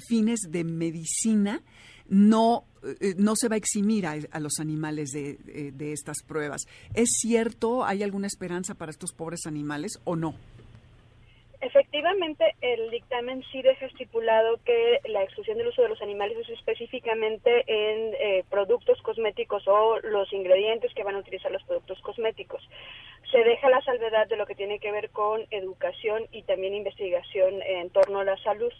fines 0.07 0.39
de 0.49 0.63
medicina 0.63 1.61
no, 2.07 2.65
eh, 3.01 3.15
no 3.17 3.35
se 3.35 3.49
va 3.49 3.55
a 3.55 3.57
eximir 3.57 4.05
a, 4.05 4.39
los 4.39 4.59
animales 4.59 5.09
de, 5.09 5.71
de, 5.73 5.91
estas 5.91 6.17
pruebas. 6.25 6.61
¿Es 6.93 7.09
cierto? 7.19 7.83
¿Hay 7.83 8.03
alguna 8.03 8.27
esperanza 8.27 8.75
para 8.75 8.91
estos 8.91 9.11
pobres 9.11 9.45
animales 9.45 9.99
o 10.03 10.15
no? 10.15 10.35
Efectivamente, 11.65 12.55
el 12.61 12.91
dictamen 12.91 13.43
sí 13.51 13.63
deja 13.63 13.87
estipulado 13.87 14.59
que 14.63 14.99
la 15.05 15.23
exclusión 15.23 15.57
del 15.57 15.69
uso 15.69 15.81
de 15.81 15.89
los 15.89 16.01
animales 16.01 16.37
es 16.37 16.49
específicamente 16.49 17.63
en 17.65 18.13
eh, 18.13 18.43
productos 18.51 19.01
cosméticos 19.01 19.67
o 19.67 19.99
los 20.01 20.31
ingredientes 20.31 20.93
que 20.93 21.03
van 21.03 21.15
a 21.15 21.19
utilizar 21.19 21.51
los 21.51 21.63
productos 21.63 21.99
cosméticos. 22.01 22.61
Se 23.31 23.43
deja 23.43 23.69
la 23.69 23.81
salvedad 23.81 24.27
de 24.27 24.37
lo 24.37 24.45
que 24.45 24.55
tiene 24.55 24.79
que 24.79 24.91
ver 24.91 25.09
con 25.09 25.45
educación 25.51 26.27
y 26.31 26.43
también 26.43 26.75
investigación 26.75 27.61
en 27.61 27.89
torno 27.89 28.19
a 28.19 28.23
la 28.23 28.37
salud. 28.37 28.71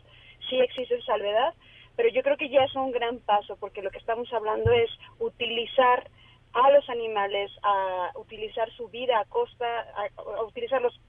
Sí 0.49 0.59
existe 0.59 1.01
salvedad, 1.01 1.53
pero 1.95 2.09
yo 2.09 2.21
creo 2.23 2.37
que 2.37 2.49
ya 2.49 2.63
es 2.63 2.75
un 2.75 2.91
gran 2.91 3.19
paso 3.19 3.57
porque 3.57 3.81
lo 3.81 3.91
que 3.91 3.97
estamos 3.97 4.31
hablando 4.33 4.71
es 4.71 4.89
utilizar 5.19 6.09
a 6.53 6.71
los 6.71 6.89
animales, 6.89 7.51
a 7.63 8.11
utilizar 8.15 8.71
su 8.71 8.87
vida 8.87 9.19
a 9.19 9.25
costa, 9.25 9.65
a, 9.95 10.43
utilizarlos 10.43 10.99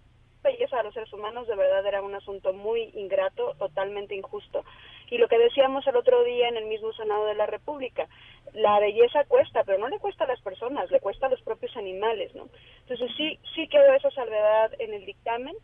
belleza 0.43 0.79
a 0.79 0.83
los 0.83 0.95
seres 0.95 1.13
humanos 1.13 1.49
de 1.49 1.57
verdad 1.57 1.85
era 1.87 2.03
un 2.03 2.15
asunto 2.15 2.53
muy 2.53 2.91
ingrato, 2.95 3.55
totalmente 3.59 4.15
injusto. 4.15 4.65
Y 5.11 5.19
lo 5.19 5.29
que 5.29 5.39
decíamos 5.39 5.87
el 5.87 5.97
otro 5.97 6.23
día 6.25 6.49
en 6.49 6.57
el 6.57 6.67
mismo 6.67 6.93
Senado 6.93 7.27
de 7.27 7.35
la 7.35 7.47
República, 7.47 8.09
la 8.53 8.79
belleza 8.81 9.25
cuesta, 9.25 9.65
pero 9.65 9.79
no 9.79 9.89
le 9.89 9.99
cuesta 9.99 10.25
a 10.25 10.29
las 10.29 10.41
personas, 10.41 10.91
le 10.91 11.01
cuesta 11.01 11.27
a 11.27 11.31
los 11.31 11.43
propios 11.43 11.77
animales, 11.77 12.35
¿no? 12.35 12.49
Entonces 12.89 13.17
sí, 13.17 13.39
sí 13.55 13.67
quedó 13.67 13.93
esa 13.95 14.13
salvedad 14.13 14.71
en 14.79 14.95
el 14.95 15.05
dictamen, 15.05 15.57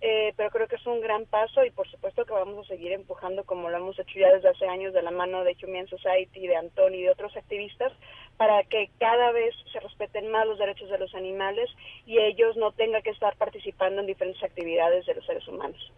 eh, 0.00 0.32
pero 0.34 0.48
creo 0.48 0.66
que 0.66 0.76
es 0.76 0.86
un 0.86 1.02
gran 1.02 1.26
paso 1.26 1.62
y 1.62 1.70
por 1.70 1.86
supuesto 1.90 2.24
que 2.24 2.32
vamos 2.32 2.64
a 2.64 2.68
seguir 2.68 2.92
empujando 2.92 3.44
como 3.44 3.68
lo 3.68 3.76
hemos 3.76 3.98
hecho 3.98 4.18
ya 4.18 4.32
desde 4.32 4.48
hace 4.48 4.66
años 4.66 4.94
de 4.94 5.02
la 5.02 5.10
mano 5.10 5.44
de 5.44 5.54
Humane 5.62 5.88
Society, 5.88 6.46
de 6.46 6.56
Antón 6.56 6.94
y 6.94 7.02
de 7.02 7.10
otros 7.10 7.36
activistas 7.36 7.92
para 8.38 8.62
que 8.64 8.88
cada 8.98 9.30
vez 9.32 9.54
se 9.70 9.78
respeten 9.80 10.30
más 10.30 10.46
los 10.46 10.58
derechos 10.58 10.88
de 10.88 10.96
los 10.96 11.14
animales 11.14 11.68
y 12.06 12.18
ellos 12.18 12.56
no 12.56 12.72
tengan 12.72 13.02
que 13.02 13.10
estar 13.10 13.36
participando 13.36 14.00
en 14.00 14.06
diferentes 14.06 14.42
actividades 14.42 15.04
de 15.04 15.14
los 15.16 15.26
seres 15.26 15.46
humanos. 15.46 15.92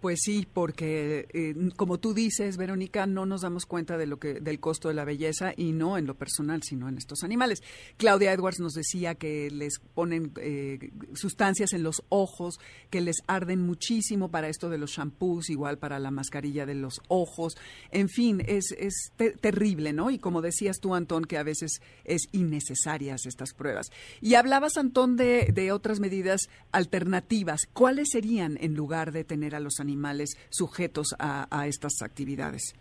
Pues 0.00 0.20
sí, 0.22 0.48
porque 0.50 1.28
eh, 1.34 1.54
como 1.76 2.00
tú 2.00 2.14
dices, 2.14 2.56
Verónica, 2.56 3.06
no 3.06 3.26
nos 3.26 3.42
damos 3.42 3.66
cuenta 3.66 3.98
de 3.98 4.06
lo 4.06 4.18
que 4.18 4.40
del 4.40 4.58
costo 4.58 4.88
de 4.88 4.94
la 4.94 5.04
belleza 5.04 5.52
y 5.54 5.72
no 5.72 5.98
en 5.98 6.06
lo 6.06 6.14
personal, 6.14 6.62
sino 6.62 6.88
en 6.88 6.96
estos 6.96 7.22
animales. 7.22 7.62
Claudia 7.98 8.32
Edwards 8.32 8.60
nos 8.60 8.72
decía 8.72 9.14
que 9.16 9.50
les 9.50 9.78
ponen 9.78 10.32
eh, 10.40 10.90
sustancias 11.12 11.74
en 11.74 11.82
los 11.82 12.02
ojos 12.08 12.58
que 12.88 13.02
les 13.02 13.16
arden 13.26 13.60
muchísimo 13.60 14.30
para 14.30 14.48
esto 14.48 14.70
de 14.70 14.78
los 14.78 14.92
shampoos, 14.92 15.50
igual 15.50 15.76
para 15.76 15.98
la 15.98 16.10
mascarilla 16.10 16.64
de 16.64 16.76
los 16.76 17.02
ojos. 17.08 17.58
En 17.90 18.08
fin, 18.08 18.42
es, 18.46 18.74
es 18.78 19.12
terrible, 19.42 19.92
¿no? 19.92 20.10
Y 20.10 20.18
como 20.18 20.40
decías 20.40 20.80
tú, 20.80 20.94
Antón, 20.94 21.26
que 21.26 21.36
a 21.36 21.42
veces 21.42 21.82
es 22.04 22.22
innecesarias 22.32 23.26
estas 23.26 23.52
pruebas. 23.52 23.90
Y 24.22 24.34
hablabas, 24.36 24.78
Antón, 24.78 25.16
de, 25.16 25.50
de 25.52 25.72
otras 25.72 26.00
medidas 26.00 26.48
alternativas. 26.72 27.68
¿Cuáles 27.74 28.08
serían 28.12 28.56
en 28.62 28.74
lugar 28.74 29.12
de 29.12 29.24
tener 29.24 29.54
a 29.54 29.60
los 29.60 29.74
animales? 29.78 29.89
Animales 29.90 30.36
sujetos 30.50 31.14
a, 31.18 31.66
estas 31.66 32.02
actividades? 32.02 32.74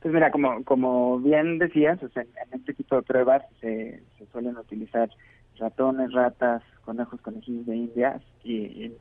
Pues 0.00 0.12
mira, 0.14 0.30
como, 0.30 0.64
como 0.64 1.18
bien 1.20 1.58
decías, 1.58 1.98
en, 2.02 2.28
este 2.52 2.74
tipo 2.74 2.96
de 2.96 3.02
pruebas 3.02 3.42
se, 3.60 4.02
suelen 4.32 4.56
utilizar 4.56 5.10
ratones, 5.58 6.12
ratas, 6.12 6.62
conejos, 6.84 7.20
conejillos 7.20 7.66
de 7.66 7.76
indias 7.76 8.22
y, 8.44 8.92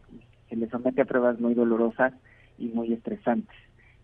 se 0.50 0.56
les 0.56 0.70
somete 0.72 1.04
a 1.04 1.06
pruebas 1.06 1.40
muy 1.40 1.54
dolorosas 1.54 2.12
y 2.58 2.70
muy 2.70 2.92
estresantes 2.92 3.56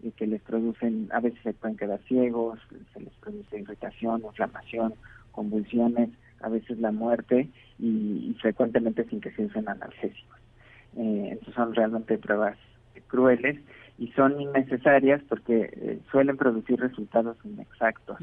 y 0.04 0.12
que 0.12 0.28
les 0.28 0.42
producen, 0.44 1.10
a 1.12 1.20
veces 1.20 1.40
se 1.42 1.54
pueden 1.54 1.76
quedar 1.76 2.00
ciegos, 2.08 2.60
se 2.94 3.00
les 3.00 3.14
produce 3.16 3.60
irritación, 3.60 4.22
inflamación, 4.24 4.94
convulsiones, 5.32 6.12
a 6.42 6.50
veces 6.50 6.80
la 6.80 6.92
muerte 6.92 7.50
y, 7.80 8.36
frecuentemente 8.42 9.06
sin 9.06 9.22
que 9.22 9.32
se 9.32 9.46
usen 9.46 9.68
analgésicos. 9.68 10.40
Eh, 10.98 11.30
entonces 11.32 11.56
son 11.56 11.74
realmente 11.74 12.18
pruebas 12.18 12.58
crueles 13.02 13.58
y 13.98 14.08
son 14.10 14.40
innecesarias 14.40 15.22
porque 15.30 15.70
eh, 15.72 16.00
suelen 16.12 16.38
producir 16.38 16.80
resultados 16.80 17.38
inexactos 17.44 18.18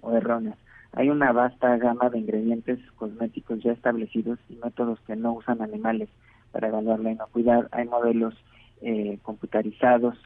o 0.00 0.16
erróneos. 0.16 0.56
Hay 0.92 1.10
una 1.10 1.32
vasta 1.32 1.76
gama 1.76 2.08
de 2.08 2.18
ingredientes 2.18 2.78
cosméticos 2.96 3.62
ya 3.62 3.72
establecidos 3.72 4.38
y 4.48 4.56
métodos 4.56 4.98
que 5.06 5.16
no 5.16 5.34
usan 5.34 5.60
animales 5.60 6.08
para 6.50 6.68
evaluar 6.68 7.00
la 7.00 7.12
inocuidad. 7.12 7.68
Hay 7.72 7.86
modelos 7.86 8.34
eh, 8.80 9.18
computarizados, 9.22 10.16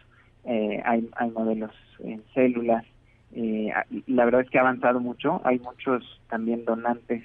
eh, 0.45 0.81
hay, 0.85 1.09
hay 1.17 1.31
modelos 1.31 1.73
en 1.99 2.23
células. 2.33 2.85
la 3.35 4.25
verdad 4.25 4.43
es 4.43 4.51
que 4.51 4.59
ha 4.59 4.63
avanzado 4.63 5.01
mucho. 5.01 5.41
Hay 5.45 5.59
muchos 5.59 6.21
también 6.31 6.65
donantes 6.65 7.25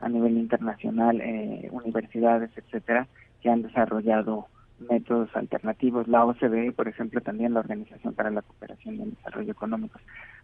a 0.00 0.08
nivel 0.10 0.36
internacional, 0.36 1.22
universidades, 1.70 2.50
etcétera, 2.56 3.06
que 3.40 3.48
han 3.48 3.62
desarrollado 3.62 4.48
métodos 4.78 5.34
alternativos. 5.34 6.08
La 6.08 6.24
OCDE, 6.24 6.72
por 6.72 6.88
ejemplo, 6.88 7.20
también 7.20 7.54
la 7.54 7.60
Organización 7.60 8.14
para 8.14 8.30
la 8.30 8.42
Cooperación 8.42 8.96
y 8.96 9.02
el 9.02 9.10
Desarrollo 9.14 9.52
Económicos, 9.52 10.02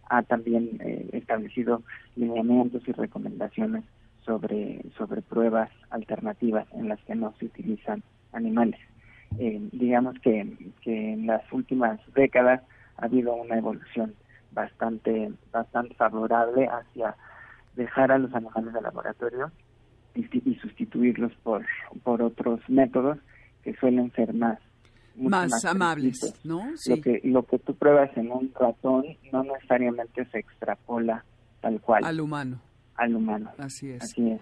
ha 0.09 0.23
también 0.23 0.77
eh, 0.81 1.09
establecido 1.13 1.83
lineamientos 2.15 2.87
y 2.87 2.91
recomendaciones 2.91 3.83
sobre, 4.25 4.81
sobre 4.97 5.21
pruebas 5.21 5.69
alternativas 5.89 6.67
en 6.73 6.89
las 6.89 6.99
que 7.03 7.15
no 7.15 7.33
se 7.39 7.45
utilizan 7.45 8.03
animales. 8.33 8.79
Eh, 9.39 9.61
digamos 9.71 10.19
que, 10.19 10.73
que 10.81 11.13
en 11.13 11.27
las 11.27 11.41
últimas 11.51 11.99
décadas 12.13 12.61
ha 12.97 13.05
habido 13.05 13.33
una 13.33 13.57
evolución 13.57 14.13
bastante, 14.51 15.31
bastante 15.51 15.95
favorable 15.95 16.67
hacia 16.67 17.15
dejar 17.75 18.11
a 18.11 18.17
los 18.17 18.33
animales 18.33 18.73
de 18.73 18.81
laboratorio 18.81 19.51
y, 20.13 20.25
y 20.49 20.55
sustituirlos 20.55 21.31
por, 21.43 21.65
por 22.03 22.21
otros 22.21 22.59
métodos 22.67 23.17
que 23.63 23.73
suelen 23.75 24.11
ser 24.13 24.33
más 24.33 24.59
más, 25.15 25.65
amables, 25.65 26.33
¿no? 26.43 26.71
Lo 26.87 27.01
que 27.01 27.21
lo 27.23 27.43
que 27.43 27.59
tú 27.59 27.75
pruebas 27.75 28.15
en 28.15 28.31
un 28.31 28.53
ratón 28.57 29.05
no 29.31 29.43
necesariamente 29.43 30.25
se 30.25 30.39
extrapola 30.39 31.25
tal 31.59 31.81
cual 31.81 32.05
al 32.05 32.19
humano. 32.21 32.61
Al 32.95 33.15
humano. 33.15 33.51
Así 33.57 33.89
es. 33.89 34.03
Así 34.03 34.31
es. 34.31 34.41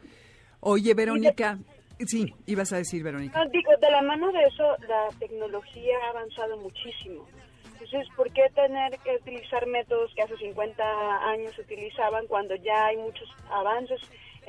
Oye, 0.61 0.93
Verónica, 0.93 1.57
Sí, 2.05 2.33
ibas 2.45 2.71
a 2.71 2.77
decir, 2.77 3.03
Verónica. 3.03 3.43
No, 3.43 3.49
digo, 3.51 3.71
de 3.81 3.91
la 3.91 4.01
mano 4.01 4.31
de 4.31 4.41
eso, 4.43 4.63
la 4.87 5.09
tecnología 5.19 5.97
ha 6.05 6.09
avanzado 6.11 6.57
muchísimo. 6.57 7.25
Entonces, 7.73 8.07
¿por 8.15 8.31
qué 8.31 8.43
tener 8.55 8.97
que 9.03 9.15
utilizar 9.21 9.65
métodos 9.67 10.13
que 10.15 10.21
hace 10.21 10.37
50 10.37 10.83
años 11.29 11.53
se 11.55 11.61
utilizaban 11.61 12.25
cuando 12.27 12.55
ya 12.55 12.85
hay 12.85 12.97
muchos 12.97 13.27
avances 13.51 13.99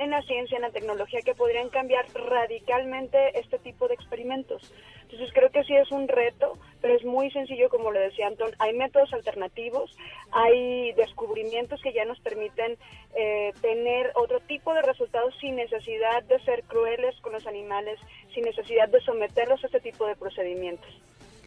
en 0.00 0.10
la 0.10 0.22
ciencia, 0.22 0.56
en 0.56 0.62
la 0.62 0.70
tecnología 0.70 1.20
que 1.22 1.34
podrían 1.34 1.68
cambiar 1.68 2.06
radicalmente 2.12 3.38
este 3.38 3.58
tipo 3.58 3.86
de 3.86 3.94
experimentos? 3.94 4.72
Entonces, 5.02 5.30
creo 5.32 5.50
que 5.50 5.64
sí 5.64 5.74
es 5.74 5.90
un 5.90 6.08
reto, 6.08 6.56
pero 6.80 6.94
es 6.94 7.04
muy 7.04 7.30
sencillo, 7.30 7.68
como 7.68 7.90
lo 7.90 8.00
decía 8.00 8.26
Anton. 8.26 8.50
Hay 8.58 8.72
métodos 8.72 9.12
alternativos, 9.12 9.96
hay 10.30 10.92
descubrimientos 10.92 11.80
que 11.82 11.92
ya 11.92 12.04
nos 12.04 12.18
permiten 12.20 12.78
eh, 13.14 13.52
tener 13.60 14.12
otro 14.14 14.40
tipo 14.40 14.72
de 14.72 14.82
resultados 14.82 15.34
sin 15.40 15.56
necesidad 15.56 16.22
de 16.24 16.38
ser 16.44 16.62
crueles 16.64 17.14
con 17.20 17.32
los 17.32 17.46
animales, 17.46 17.98
sin 18.34 18.44
necesidad 18.44 18.88
de 18.88 19.00
someterlos 19.00 19.62
a 19.62 19.66
este 19.66 19.80
tipo 19.80 20.06
de 20.06 20.16
procedimientos. 20.16 20.90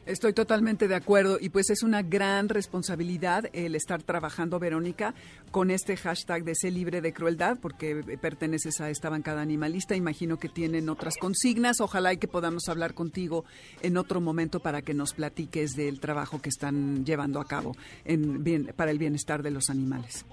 Estoy 0.06 0.34
totalmente 0.34 0.90
de 0.90 0.96
acuerdo 0.96 1.38
y 1.40 1.48
pues 1.48 1.70
es 1.70 1.82
una 1.82 2.02
gran 2.02 2.50
responsabilidad 2.50 3.46
el 3.54 3.74
estar 3.74 4.04
trabajando, 4.04 4.60
Verónica, 4.60 5.14
con 5.50 5.72
este 5.72 5.96
hashtag 5.96 6.44
de 6.44 6.56
ser 6.56 6.74
libre 6.74 7.00
de 7.00 7.14
crueldad, 7.14 7.58
porque 7.62 7.96
perteneces 8.20 8.82
a 8.82 8.90
esta 8.90 9.10
bancada 9.10 9.42
animalista. 9.42 9.96
Imagino 9.96 10.38
que 10.38 10.50
tienen 10.50 10.90
otras 10.90 11.16
consignas. 11.16 11.80
Ojalá 11.80 12.12
y 12.12 12.18
que 12.18 12.28
podamos 12.28 12.68
hablar 12.68 12.94
contigo 12.94 13.46
en 13.82 13.96
otro 13.96 14.20
momento 14.20 14.60
para 14.60 14.82
que 14.82 14.94
nos 14.94 15.14
platiques 15.14 15.72
del 15.78 16.02
trabajo 16.02 16.42
que 16.42 16.50
están 16.50 17.06
llevando 17.06 17.40
a 17.40 17.46
cabo 17.46 17.74
en 18.04 18.44
bien, 18.44 18.74
para 18.76 18.92
el 18.92 19.00
bienestar 19.00 19.42
de 19.42 19.52
los 19.52 19.70
animales. 19.70 20.26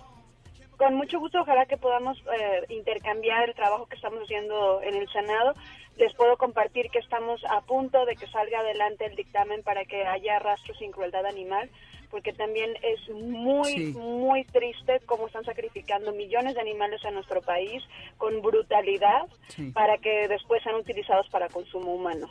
Con 0.81 0.95
mucho 0.95 1.21
gusto, 1.21 1.43
ojalá 1.43 1.67
que 1.67 1.77
podamos 1.77 2.17
eh, 2.21 2.65
intercambiar 2.71 3.47
el 3.47 3.55
trabajo 3.55 3.85
que 3.85 3.97
estamos 3.97 4.21
haciendo 4.23 4.81
en 4.81 4.95
el 4.95 5.07
Senado. 5.11 5.53
Les 5.99 6.15
puedo 6.15 6.39
compartir 6.39 6.87
que 6.91 7.01
estamos 7.01 7.39
a 7.51 7.61
punto 7.61 8.07
de 8.07 8.17
que 8.17 8.27
salga 8.29 8.61
adelante 8.61 9.05
el 9.05 9.15
dictamen 9.15 9.63
para 9.63 9.85
que 9.85 10.07
haya 10.07 10.39
rastros 10.39 10.79
sin 10.79 10.91
crueldad 10.91 11.27
animal, 11.27 11.69
porque 12.11 12.33
también 12.33 12.71
es 12.83 13.15
muy, 13.15 13.69
Sí. 13.75 13.87
muy 13.93 14.43
triste 14.45 15.01
cómo 15.05 15.27
están 15.27 15.45
sacrificando 15.45 16.13
millones 16.13 16.55
de 16.55 16.63
animales 16.63 17.03
en 17.05 17.13
nuestro 17.13 17.43
país 17.43 17.83
con 18.17 18.41
brutalidad 18.41 19.27
Sí. 19.49 19.73
para 19.73 19.99
que 19.99 20.29
después 20.29 20.63
sean 20.63 20.77
utilizados 20.77 21.29
para 21.29 21.51
consumo 21.51 21.93
humano. 21.95 22.27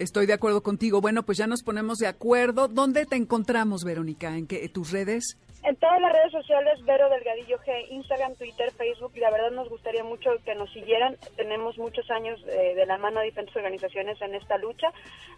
Estoy 0.00 0.26
de 0.26 0.32
acuerdo 0.32 0.64
contigo. 0.64 1.00
Bueno, 1.00 1.22
pues 1.22 1.38
ya 1.38 1.46
nos 1.46 1.62
ponemos 1.62 1.98
de 1.98 2.08
acuerdo. 2.08 2.66
¿Dónde 2.66 3.06
te 3.06 3.14
encontramos, 3.14 3.84
Verónica? 3.84 4.36
¿En 4.36 4.48
qué, 4.48 4.68
tus 4.68 4.90
redes? 4.90 5.36
En 5.68 5.76
todas 5.76 6.00
las 6.00 6.14
redes 6.14 6.32
sociales, 6.32 6.82
Vero 6.86 7.10
Delgadillo 7.10 7.58
G, 7.58 7.88
Instagram, 7.90 8.36
Twitter, 8.36 8.70
Facebook, 8.70 9.12
y 9.14 9.20
la 9.20 9.30
verdad 9.30 9.50
nos 9.50 9.68
gustaría 9.68 10.02
mucho 10.02 10.30
que 10.42 10.54
nos 10.54 10.72
siguieran. 10.72 11.18
Tenemos 11.36 11.76
muchos 11.76 12.10
años 12.10 12.42
eh, 12.48 12.74
de 12.74 12.86
la 12.86 12.96
mano 12.96 13.20
de 13.20 13.26
diferentes 13.26 13.54
organizaciones 13.54 14.18
en 14.22 14.34
esta 14.34 14.56
lucha. 14.56 14.90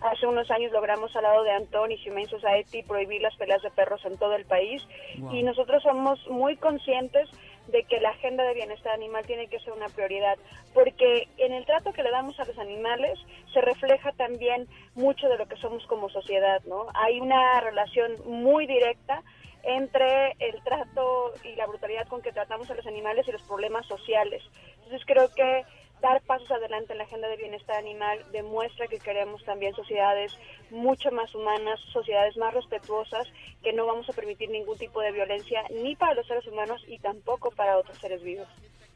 Hace 0.03 0.29
unos 0.29 0.49
años 0.53 0.71
logramos 0.71 1.17
al 1.17 1.25
lado 1.25 1.43
de 1.43 1.51
Antón 1.51 1.91
y 1.91 2.09
Humane 2.09 2.29
Society 2.29 2.85
prohibir 2.85 3.23
las 3.23 3.35
peleas 3.35 3.61
de 3.63 3.73
perros 3.73 4.05
en 4.05 4.19
todo 4.19 4.37
el 4.37 4.45
país. 4.45 4.87
Wow. 5.19 5.35
Y 5.35 5.43
nosotros 5.43 5.83
somos 5.83 6.25
muy 6.29 6.57
conscientes 6.59 7.29
de 7.67 7.83
que 7.83 8.01
la 8.01 8.11
agenda 8.11 8.45
de 8.45 8.55
bienestar 8.55 8.93
animal 8.93 9.27
tiene 9.27 9.49
que 9.49 9.59
ser 9.59 9.73
una 9.73 9.89
prioridad, 9.89 10.39
porque 10.75 11.27
en 11.39 11.53
el 11.53 11.67
trato 11.67 11.93
que 11.93 12.05
le 12.05 12.11
damos 12.13 12.39
a 12.39 12.45
los 12.45 12.59
animales 12.59 13.19
se 13.53 13.61
refleja 13.61 14.13
también 14.13 14.69
mucho 14.95 15.29
de 15.29 15.39
lo 15.39 15.47
que 15.47 15.57
somos 15.57 15.85
como 15.89 16.09
sociedad, 16.09 16.63
¿no? 16.67 16.87
Hay 16.95 17.19
una 17.19 17.61
relación 17.61 18.13
muy 18.27 18.69
directa 18.69 19.25
entre 19.63 20.33
el 20.39 20.63
trato 20.65 21.33
y 21.45 21.55
la 21.57 21.67
brutalidad 21.67 22.07
con 22.09 22.23
que 22.23 22.33
tratamos 22.33 22.71
a 22.71 22.75
los 22.75 22.87
animales 22.87 23.27
y 23.29 23.33
los 23.33 23.43
problemas 23.43 23.87
sociales. 23.87 24.43
Entonces 24.77 25.03
creo 25.07 25.29
que 25.35 25.65
dar 26.01 26.23
pasos 26.23 26.51
adelante 26.51 26.93
en 26.93 26.99
la 26.99 27.05
agenda 27.05 27.29
de 27.29 27.37
bienestar 27.37 27.77
animal 27.77 28.19
demuestra 28.33 28.87
que 28.87 28.99
queremos 28.99 29.45
también 29.45 29.75
sociedades 29.75 30.33
mucho 30.71 31.11
más 31.11 31.35
humanas, 31.35 31.79
sociedades 31.93 32.37
más 32.37 32.55
respetuosas, 32.55 33.27
que 33.63 33.73
no 33.73 33.87
vamos 33.87 34.09
a 34.09 34.13
permitir 34.13 34.51
ningún 34.51 34.79
tipo 34.79 35.01
de 35.01 35.13
violencia 35.13 35.63
ni 35.83 35.95
para 35.97 36.15
los 36.15 36.27
seres 36.27 36.47
humanos 36.47 36.83
y 36.89 36.99
tampoco 36.99 37.51
para 37.51 37.77
otros 37.77 37.99
seres 37.99 38.23
vivos. 38.23 38.49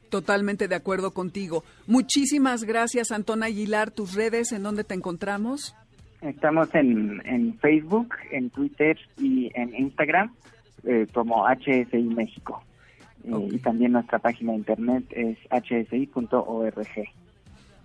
Totalmente 0.09 0.69
de 0.69 0.77
acuerdo 0.77 1.13
contigo. 1.13 1.65
Muchísimas 1.87 2.65
gracias, 2.65 3.11
Antón 3.11 3.43
Aguilar. 3.43 3.91
¿Tus 3.91 4.15
redes 4.15 4.53
en 4.53 4.63
dónde 4.63 4.85
te 4.85 4.95
encontramos? 4.95 5.75
Estamos 6.21 6.75
en, 6.75 7.21
en 7.27 7.59
Facebook, 7.59 8.15
en 8.31 8.49
Twitter 8.51 8.97
y 9.19 9.51
en 9.55 9.75
Instagram 9.75 10.35
eh, 10.83 11.07
como 11.13 11.47
HSI 11.47 12.03
México. 12.03 12.63
Eh, 13.25 13.31
Ok. 13.33 13.53
Y 13.53 13.59
también 13.59 13.93
nuestra 13.93 14.19
página 14.19 14.53
de 14.53 14.59
internet 14.59 15.05
es 15.11 15.39
hsi.org. 15.51 17.09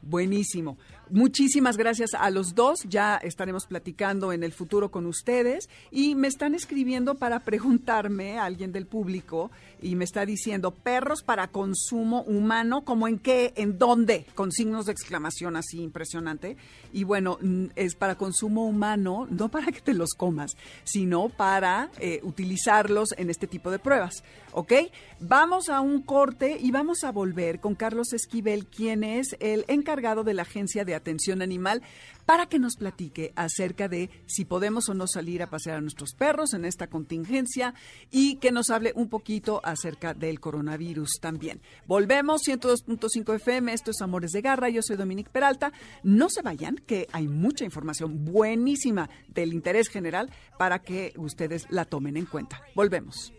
Buenísimo. 0.02 0.78
Muchísimas 1.12 1.76
gracias 1.76 2.12
a 2.14 2.30
los 2.30 2.54
dos. 2.54 2.82
Ya 2.88 3.18
estaremos 3.18 3.66
platicando 3.66 4.32
en 4.32 4.44
el 4.44 4.54
futuro 4.54 4.92
con 4.92 5.08
ustedes. 5.08 5.68
Y 5.90 6.14
me 6.14 6.28
están 6.28 6.54
escribiendo 6.54 7.16
para 7.16 7.40
preguntarme, 7.40 8.38
alguien 8.38 8.72
del 8.72 8.86
público, 8.86 9.50
y 9.82 9.96
me 9.96 10.06
está 10.06 10.26
diciendo, 10.26 10.72
perros 10.72 11.24
para 11.24 11.48
consumo 11.48 12.22
humano, 12.24 12.84
¿como 12.84 13.08
en 13.08 13.18
qué? 13.18 13.54
¿En 13.56 13.80
dónde? 13.80 14.28
Con 14.36 14.52
signos 14.52 14.86
de 14.86 14.92
exclamación 14.92 15.56
así 15.56 15.82
impresionante. 15.82 16.58
Y 16.94 17.06
bueno, 17.06 17.40
es 17.76 17.96
para 17.96 18.16
consumo 18.16 18.68
humano, 18.68 19.28
no 19.32 19.50
para 19.50 19.72
que 19.72 19.82
te 19.82 19.96
los 19.96 20.14
comas, 20.14 20.58
sino 20.84 21.30
para 21.30 21.90
eh, 22.00 22.20
utilizarlos 22.22 23.14
en 23.18 23.32
este 23.32 23.48
tipo 23.48 23.72
de 23.72 23.80
pruebas. 23.80 24.24
¿Ok? 24.52 24.74
Vamos 25.20 25.70
a 25.70 25.80
un 25.82 26.02
corte 26.02 26.58
y 26.60 26.72
vamos 26.72 27.04
a 27.04 27.12
volver 27.12 27.60
con 27.60 27.76
Carlos 27.76 28.14
Esquivel, 28.14 28.66
quien 28.66 29.04
es 29.04 29.36
el 29.40 29.66
encargado 29.68 30.24
de 30.24 30.34
la 30.34 30.42
Agencia 30.42 30.86
de 30.86 30.99
Atención 31.00 31.42
Animal, 31.42 31.82
para 32.26 32.46
que 32.46 32.60
nos 32.60 32.76
platique 32.76 33.34
acerca 33.36 33.88
de 33.88 34.12
si 34.28 34.46
podemos 34.46 34.88
o 34.88 34.94
no 34.94 35.08
salir 35.08 35.42
a 35.42 35.50
pasear 35.50 35.78
a 35.78 35.82
nuestros 35.82 36.14
perros 36.14 36.54
en 36.54 36.64
esta 36.64 36.86
contingencia 36.86 37.74
y 38.12 38.36
que 38.36 38.52
nos 38.52 38.70
hable 38.70 38.94
un 38.96 39.10
poquito 39.10 39.62
acerca 39.64 40.14
del 40.14 40.40
coronavirus 40.40 41.20
también. 41.20 41.60
Volvemos, 41.88 42.44
102.5 42.48 43.36
FM, 43.36 43.74
esto 43.74 43.92
es 43.92 44.02
Amores 44.02 44.32
de 44.32 44.42
Garra, 44.42 44.70
yo 44.70 44.84
soy 44.84 44.96
Dominique 44.96 45.32
Peralta. 45.32 45.74
No 46.04 46.30
se 46.30 46.44
vayan, 46.44 46.76
que 46.76 47.08
hay 47.12 47.28
mucha 47.28 47.66
información 47.66 48.26
buenísima 48.26 49.10
del 49.28 49.54
interés 49.54 49.88
general 49.90 50.30
para 50.60 50.80
que 50.80 51.14
ustedes 51.18 51.66
la 51.70 51.86
tomen 51.86 52.16
en 52.16 52.26
cuenta. 52.26 52.62
Volvemos. 52.76 53.34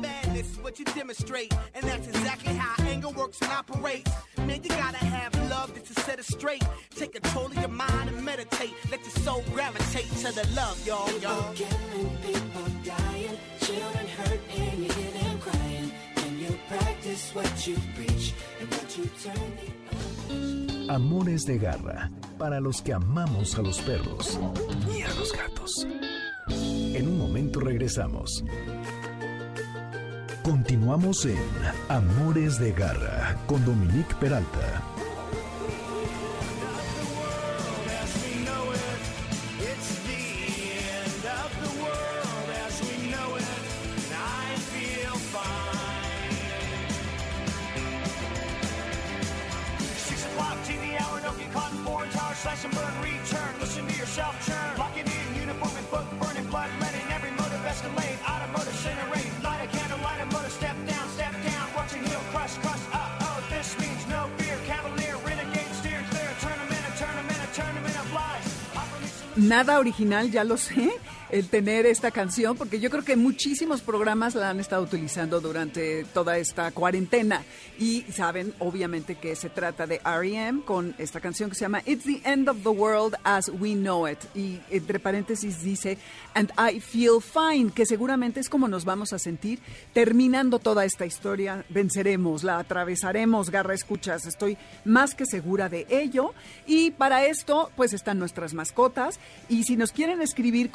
Madness 0.00 0.50
is 0.52 0.58
what 0.58 0.78
you 0.78 0.84
demonstrate, 0.86 1.52
and 1.74 1.84
that's 1.84 2.06
exactly 2.08 2.54
how 2.54 2.82
anger 2.84 3.10
works 3.10 3.40
and 3.40 3.50
operates. 3.52 4.10
Man, 4.38 4.62
you 4.62 4.70
gotta 4.70 4.98
have 4.98 5.32
love 5.50 5.74
just 5.74 5.94
to 5.94 6.00
set 6.02 6.18
it 6.18 6.24
straight. 6.24 6.64
Take 6.94 7.12
control 7.12 7.46
of 7.46 7.56
your 7.56 7.68
mind 7.68 8.08
and 8.08 8.24
meditate. 8.24 8.74
Let 8.90 9.00
your 9.00 9.24
soul 9.24 9.44
gravitate 9.52 10.10
to 10.22 10.32
the 10.32 10.48
love, 10.54 10.84
y'all, 10.86 11.10
y'all. 11.20 11.54
Killing 11.54 12.16
people 12.22 12.66
dying, 12.84 13.38
children 13.60 14.06
hurt, 14.18 14.40
and 14.56 14.78
you 14.78 14.92
hear 14.92 15.10
them 15.10 15.38
crying. 15.40 15.92
And 16.16 16.40
you 16.40 16.58
practice 16.68 17.34
what 17.34 17.66
you 17.66 17.76
preach, 17.94 18.34
and 18.60 18.68
what 18.70 18.98
you 18.98 19.04
turn 19.22 19.56
the 19.56 19.82
Amores 20.88 21.44
de 21.44 21.58
garra 21.58 22.10
para 22.38 22.60
los 22.60 22.82
que 22.82 22.92
amamos 22.92 23.56
a 23.56 23.62
los 23.62 23.80
perros 23.80 24.38
y 24.92 25.02
a 25.02 25.14
los 25.14 25.32
gatos. 25.32 25.86
En 26.48 27.08
un 27.08 27.18
momento 27.18 27.60
regresamos. 27.60 28.42
Continuamos 30.42 31.24
en 31.24 31.38
Amores 31.88 32.58
de 32.58 32.72
garra 32.72 33.36
con 33.46 33.64
Dominique 33.64 34.14
Peralta. 34.16 34.82
Slash 52.42 52.64
and 52.64 52.74
burn, 52.74 53.02
return. 53.02 53.60
Listen 53.60 53.81
Nada 69.42 69.78
original, 69.78 70.30
ya 70.30 70.44
lo 70.44 70.56
sé. 70.56 70.92
El 71.32 71.48
tener 71.48 71.86
esta 71.86 72.10
canción, 72.10 72.58
porque 72.58 72.78
yo 72.78 72.90
creo 72.90 73.04
que 73.04 73.16
muchísimos 73.16 73.80
programas 73.80 74.34
la 74.34 74.50
han 74.50 74.60
estado 74.60 74.82
utilizando 74.82 75.40
durante 75.40 76.04
toda 76.04 76.36
esta 76.36 76.70
cuarentena. 76.72 77.42
Y 77.78 78.02
saben, 78.12 78.52
obviamente, 78.58 79.14
que 79.16 79.34
se 79.34 79.48
trata 79.48 79.86
de 79.86 79.98
REM 80.04 80.60
con 80.60 80.94
esta 80.98 81.20
canción 81.20 81.48
que 81.48 81.56
se 81.56 81.62
llama 81.62 81.82
It's 81.86 82.04
the 82.04 82.20
End 82.24 82.50
of 82.50 82.58
the 82.62 82.68
World 82.68 83.14
as 83.24 83.48
We 83.48 83.72
Know 83.72 84.06
It. 84.06 84.18
Y 84.34 84.60
entre 84.70 85.00
paréntesis 85.00 85.62
dice, 85.62 85.96
And 86.34 86.52
I 86.58 86.80
Feel 86.80 87.22
Fine, 87.22 87.72
que 87.72 87.86
seguramente 87.86 88.38
es 88.38 88.50
como 88.50 88.68
nos 88.68 88.84
vamos 88.84 89.14
a 89.14 89.18
sentir 89.18 89.58
terminando 89.94 90.58
toda 90.58 90.84
esta 90.84 91.06
historia. 91.06 91.64
Venceremos, 91.70 92.44
la 92.44 92.58
atravesaremos, 92.58 93.48
garra 93.48 93.72
escuchas, 93.72 94.26
estoy 94.26 94.58
más 94.84 95.14
que 95.14 95.24
segura 95.24 95.70
de 95.70 95.86
ello. 95.88 96.34
Y 96.66 96.90
para 96.90 97.24
esto, 97.24 97.70
pues 97.74 97.94
están 97.94 98.18
nuestras 98.18 98.52
mascotas. 98.52 99.18
Y 99.48 99.64
si 99.64 99.76
nos 99.78 99.92
quieren 99.92 100.20
escribir, 100.20 100.70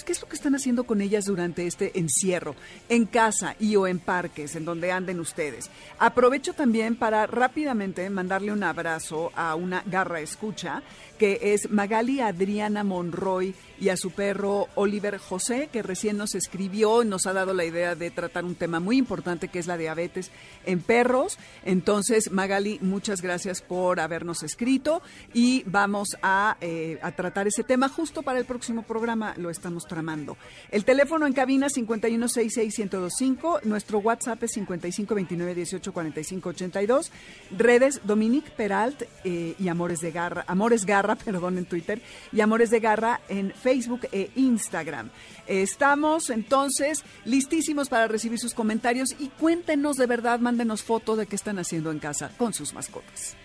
qué 0.00 0.12
es 0.12 0.22
lo 0.22 0.28
que 0.28 0.36
están 0.36 0.54
haciendo 0.54 0.84
con 0.84 1.02
ellas 1.02 1.26
durante 1.26 1.66
este 1.66 1.98
encierro, 1.98 2.54
en 2.88 3.04
casa 3.04 3.54
y 3.60 3.76
o 3.76 3.86
en 3.86 3.98
parques, 3.98 4.56
en 4.56 4.64
donde 4.64 4.90
anden 4.90 5.20
ustedes. 5.20 5.70
Aprovecho 5.98 6.54
también 6.54 6.96
para 6.96 7.26
rápidamente 7.26 8.08
mandarle 8.08 8.52
un 8.52 8.62
abrazo 8.62 9.30
a 9.34 9.54
una 9.54 9.82
garra 9.84 10.20
escucha, 10.20 10.82
que 11.22 11.54
es 11.54 11.70
Magali 11.70 12.18
Adriana 12.18 12.82
Monroy 12.82 13.54
y 13.78 13.90
a 13.90 13.96
su 13.96 14.10
perro 14.10 14.66
Oliver 14.74 15.18
José, 15.18 15.68
que 15.72 15.80
recién 15.80 16.16
nos 16.16 16.34
escribió 16.34 17.04
nos 17.04 17.26
ha 17.26 17.32
dado 17.32 17.54
la 17.54 17.64
idea 17.64 17.94
de 17.94 18.10
tratar 18.10 18.44
un 18.44 18.56
tema 18.56 18.80
muy 18.80 18.96
importante 18.96 19.46
que 19.46 19.60
es 19.60 19.68
la 19.68 19.76
diabetes 19.76 20.32
en 20.66 20.80
perros. 20.80 21.38
Entonces, 21.64 22.32
Magali, 22.32 22.80
muchas 22.80 23.22
gracias 23.22 23.62
por 23.62 24.00
habernos 24.00 24.42
escrito 24.42 25.00
y 25.32 25.62
vamos 25.66 26.16
a, 26.22 26.56
eh, 26.60 26.98
tratar 27.16 27.46
ese 27.46 27.62
tema 27.62 27.88
justo 27.88 28.22
para 28.22 28.40
el 28.40 28.44
próximo 28.44 28.82
programa, 28.82 29.34
lo 29.36 29.50
estamos 29.50 29.86
tramando. 29.86 30.36
El 30.70 30.84
teléfono 30.84 31.24
en 31.26 31.34
cabina 31.34 31.68
5166125, 31.68 33.62
nuestro 33.62 33.98
WhatsApp 33.98 34.42
es 34.42 34.56
5529184582, 34.56 37.10
redes 37.56 38.00
Dominique 38.04 38.50
Peralt 38.56 39.04
eh, 39.24 39.54
y 39.58 39.68
Amores 39.68 40.00
de 40.00 40.10
Garra, 40.10 40.44
Amores 40.48 40.84
Garra, 40.84 41.11
perdón, 41.24 41.58
en 41.58 41.64
Twitter, 41.64 42.00
y 42.32 42.40
Amores 42.40 42.70
de 42.70 42.80
Garra 42.80 43.20
en 43.28 43.52
Facebook 43.52 44.08
e 44.12 44.30
Instagram. 44.36 45.10
Estamos 45.46 46.30
entonces 46.30 47.04
listísimos 47.24 47.88
para 47.88 48.08
recibir 48.08 48.38
sus 48.38 48.54
comentarios 48.54 49.14
y 49.18 49.28
cuéntenos 49.28 49.96
de 49.96 50.06
verdad, 50.06 50.40
mándenos 50.40 50.82
foto 50.82 51.16
de 51.16 51.26
qué 51.26 51.36
están 51.36 51.58
haciendo 51.58 51.90
en 51.90 51.98
casa 51.98 52.30
con 52.36 52.52
sus 52.52 52.72
mascotas. 52.74 53.36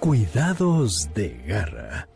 Cuidados 0.00 1.08
de 1.14 1.42
garra. 1.46 2.08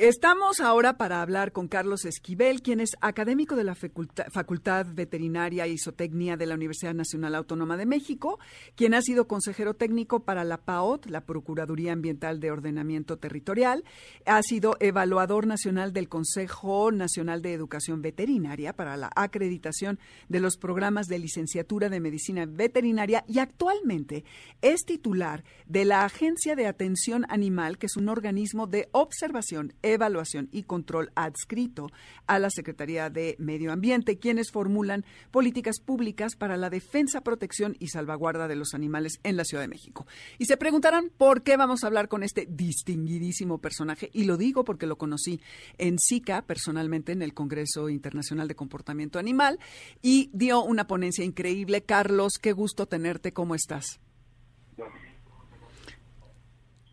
Estamos 0.00 0.58
ahora 0.58 0.96
para 0.96 1.22
hablar 1.22 1.52
con 1.52 1.68
Carlos 1.68 2.04
Esquivel, 2.04 2.62
quien 2.62 2.80
es 2.80 2.96
académico 3.00 3.54
de 3.54 3.62
la 3.62 3.76
Facultad, 3.76 4.86
Veterinaria 4.92 5.68
y 5.68 5.78
Zootecnia 5.78 6.36
de 6.36 6.46
la 6.46 6.56
Universidad 6.56 6.94
Nacional 6.94 7.36
Autónoma 7.36 7.76
de 7.76 7.86
México, 7.86 8.40
quien 8.74 8.94
ha 8.94 9.02
sido 9.02 9.28
consejero 9.28 9.74
técnico 9.74 10.24
para 10.24 10.42
la 10.42 10.56
PAOT, 10.56 11.06
la 11.06 11.20
Procuraduría 11.20 11.92
Ambiental 11.92 12.40
de 12.40 12.50
Ordenamiento 12.50 13.18
Territorial, 13.18 13.84
ha 14.26 14.42
sido 14.42 14.76
evaluador 14.80 15.46
nacional 15.46 15.92
del 15.92 16.08
Consejo 16.08 16.90
Nacional 16.90 17.40
de 17.40 17.52
Educación 17.52 18.02
Veterinaria 18.02 18.72
para 18.72 18.96
la 18.96 19.12
acreditación 19.14 20.00
de 20.28 20.40
los 20.40 20.56
programas 20.56 21.06
de 21.06 21.20
licenciatura 21.20 21.88
de 21.88 22.00
Medicina 22.00 22.46
Veterinaria 22.46 23.24
y 23.28 23.38
actualmente 23.38 24.24
es 24.60 24.84
titular 24.84 25.44
de 25.66 25.84
la 25.84 26.04
Agencia 26.04 26.56
de 26.56 26.66
Atención 26.66 27.26
Animal, 27.28 27.78
que 27.78 27.86
es 27.86 27.96
un 27.96 28.08
organismo 28.08 28.66
de 28.66 28.88
observación 28.90 29.72
evaluación 29.92 30.48
y 30.52 30.64
control 30.64 31.10
adscrito 31.14 31.88
a 32.26 32.38
la 32.38 32.50
Secretaría 32.50 33.10
de 33.10 33.36
Medio 33.38 33.72
Ambiente, 33.72 34.18
quienes 34.18 34.50
formulan 34.50 35.04
políticas 35.30 35.80
públicas 35.80 36.36
para 36.36 36.56
la 36.56 36.70
defensa, 36.70 37.20
protección 37.20 37.76
y 37.78 37.88
salvaguarda 37.88 38.48
de 38.48 38.56
los 38.56 38.74
animales 38.74 39.20
en 39.22 39.36
la 39.36 39.44
Ciudad 39.44 39.62
de 39.62 39.68
México. 39.68 40.06
Y 40.38 40.46
se 40.46 40.56
preguntarán 40.56 41.10
por 41.16 41.42
qué 41.42 41.56
vamos 41.56 41.84
a 41.84 41.88
hablar 41.88 42.08
con 42.08 42.22
este 42.22 42.46
distinguidísimo 42.50 43.58
personaje, 43.58 44.10
y 44.12 44.24
lo 44.24 44.36
digo 44.36 44.64
porque 44.64 44.86
lo 44.86 44.96
conocí 44.96 45.40
en 45.78 45.98
SICA 45.98 46.42
personalmente 46.42 47.12
en 47.12 47.22
el 47.22 47.34
Congreso 47.34 47.88
Internacional 47.88 48.48
de 48.48 48.54
Comportamiento 48.54 49.18
Animal 49.18 49.58
y 50.02 50.30
dio 50.32 50.62
una 50.62 50.86
ponencia 50.86 51.24
increíble. 51.24 51.82
Carlos, 51.82 52.34
qué 52.40 52.52
gusto 52.52 52.86
tenerte, 52.86 53.32
¿cómo 53.32 53.54
estás? 53.54 54.00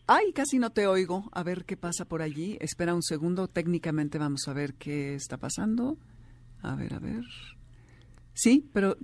Ay, 0.07 0.33
casi 0.33 0.59
no 0.59 0.71
te 0.71 0.87
oigo. 0.87 1.29
A 1.31 1.43
ver 1.43 1.63
qué 1.65 1.77
pasa 1.77 2.05
por 2.05 2.21
allí. 2.21 2.57
Espera 2.59 2.93
un 2.93 3.03
segundo. 3.03 3.47
Técnicamente 3.47 4.17
vamos 4.17 4.47
a 4.47 4.53
ver 4.53 4.73
qué 4.73 5.13
está 5.15 5.37
pasando. 5.37 5.97
A 6.61 6.75
ver, 6.75 6.93
a 6.93 6.99
ver. 6.99 7.23
Sí, 8.33 8.65
pero... 8.73 8.97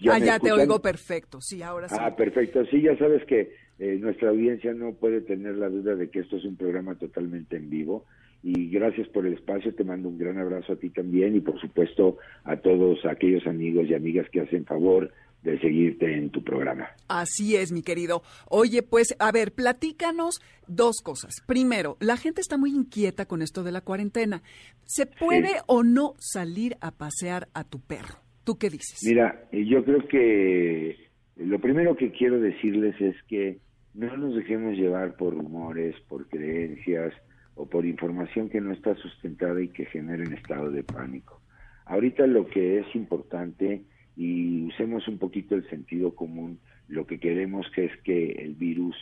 ¿Ya 0.00 0.14
ah, 0.14 0.18
ya 0.18 0.38
te 0.38 0.52
oigo 0.52 0.80
perfecto. 0.80 1.40
Sí, 1.40 1.62
ahora 1.62 1.88
sí. 1.88 1.96
Ah, 1.98 2.14
perfecto. 2.14 2.64
Sí, 2.66 2.82
ya 2.82 2.96
sabes 2.98 3.24
que 3.24 3.52
eh, 3.78 3.98
nuestra 4.00 4.30
audiencia 4.30 4.72
no 4.72 4.92
puede 4.92 5.20
tener 5.20 5.56
la 5.56 5.68
duda 5.68 5.96
de 5.96 6.08
que 6.08 6.20
esto 6.20 6.36
es 6.36 6.44
un 6.44 6.56
programa 6.56 6.94
totalmente 6.94 7.56
en 7.56 7.68
vivo. 7.68 8.04
Y 8.42 8.70
gracias 8.70 9.08
por 9.08 9.26
el 9.26 9.34
espacio, 9.34 9.74
te 9.74 9.82
mando 9.82 10.08
un 10.08 10.18
gran 10.18 10.38
abrazo 10.38 10.74
a 10.74 10.76
ti 10.76 10.90
también 10.90 11.34
y 11.34 11.40
por 11.40 11.60
supuesto 11.60 12.18
a 12.44 12.56
todos 12.56 13.04
aquellos 13.04 13.44
amigos 13.48 13.88
y 13.88 13.94
amigas 13.94 14.28
que 14.30 14.40
hacen 14.40 14.64
favor 14.64 15.12
de 15.42 15.58
seguirte 15.60 16.12
en 16.14 16.30
tu 16.30 16.42
programa. 16.42 16.88
Así 17.08 17.56
es, 17.56 17.72
mi 17.72 17.82
querido. 17.82 18.22
Oye, 18.48 18.82
pues, 18.82 19.14
a 19.18 19.32
ver, 19.32 19.52
platícanos 19.52 20.40
dos 20.66 20.96
cosas. 21.02 21.34
Primero, 21.46 21.96
la 22.00 22.16
gente 22.16 22.40
está 22.40 22.56
muy 22.56 22.70
inquieta 22.70 23.26
con 23.26 23.42
esto 23.42 23.62
de 23.62 23.72
la 23.72 23.80
cuarentena. 23.80 24.42
¿Se 24.84 25.06
puede 25.06 25.60
o 25.66 25.82
no 25.82 26.14
salir 26.18 26.76
a 26.80 26.90
pasear 26.90 27.48
a 27.54 27.64
tu 27.64 27.80
perro? 27.80 28.16
¿Tú 28.44 28.58
qué 28.58 28.70
dices? 28.70 28.98
Mira, 29.04 29.48
eh, 29.52 29.64
yo 29.66 29.84
creo 29.84 30.06
que 30.08 30.96
lo 31.36 31.60
primero 31.60 31.96
que 31.96 32.10
quiero 32.10 32.40
decirles 32.40 33.00
es 33.00 33.16
que 33.28 33.58
no 33.94 34.16
nos 34.16 34.34
dejemos 34.34 34.76
llevar 34.76 35.16
por 35.16 35.34
rumores, 35.34 35.94
por 36.08 36.28
creencias 36.28 37.12
o 37.54 37.66
por 37.66 37.84
información 37.84 38.48
que 38.48 38.60
no 38.60 38.72
está 38.72 38.94
sustentada 38.96 39.60
y 39.60 39.68
que 39.68 39.86
genera 39.86 40.22
un 40.22 40.32
estado 40.32 40.70
de 40.70 40.82
pánico. 40.82 41.40
Ahorita 41.84 42.26
lo 42.26 42.46
que 42.46 42.78
es 42.78 42.86
importante 42.94 43.82
y 44.18 44.64
usemos 44.64 45.06
un 45.06 45.16
poquito 45.16 45.54
el 45.54 45.68
sentido 45.70 46.12
común, 46.16 46.58
lo 46.88 47.06
que 47.06 47.20
queremos 47.20 47.70
que 47.70 47.84
es 47.84 47.96
que 48.02 48.32
el 48.32 48.54
virus 48.54 48.96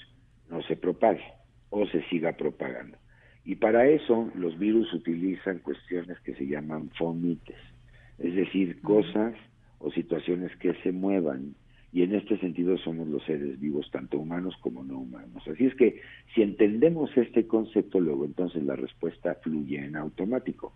no 0.50 0.62
se 0.64 0.76
propague 0.76 1.24
o 1.70 1.86
se 1.86 2.02
siga 2.10 2.36
propagando. 2.36 2.98
Y 3.42 3.54
para 3.54 3.88
eso 3.88 4.30
los 4.34 4.58
virus 4.58 4.92
utilizan 4.92 5.60
cuestiones 5.60 6.20
que 6.20 6.34
se 6.34 6.46
llaman 6.46 6.90
fomites, 6.98 7.56
es 8.18 8.34
decir, 8.34 8.82
cosas 8.82 9.34
o 9.78 9.90
situaciones 9.90 10.54
que 10.56 10.74
se 10.82 10.92
muevan. 10.92 11.54
Y 11.94 12.02
en 12.02 12.14
este 12.14 12.36
sentido 12.36 12.76
somos 12.76 13.08
los 13.08 13.24
seres 13.24 13.58
vivos, 13.58 13.90
tanto 13.90 14.18
humanos 14.18 14.54
como 14.60 14.84
no 14.84 14.98
humanos. 14.98 15.42
Así 15.48 15.64
es 15.64 15.74
que 15.76 15.98
si 16.34 16.42
entendemos 16.42 17.10
este 17.16 17.46
concepto, 17.46 18.00
luego 18.00 18.26
entonces 18.26 18.62
la 18.64 18.76
respuesta 18.76 19.34
fluye 19.36 19.82
en 19.82 19.96
automático. 19.96 20.74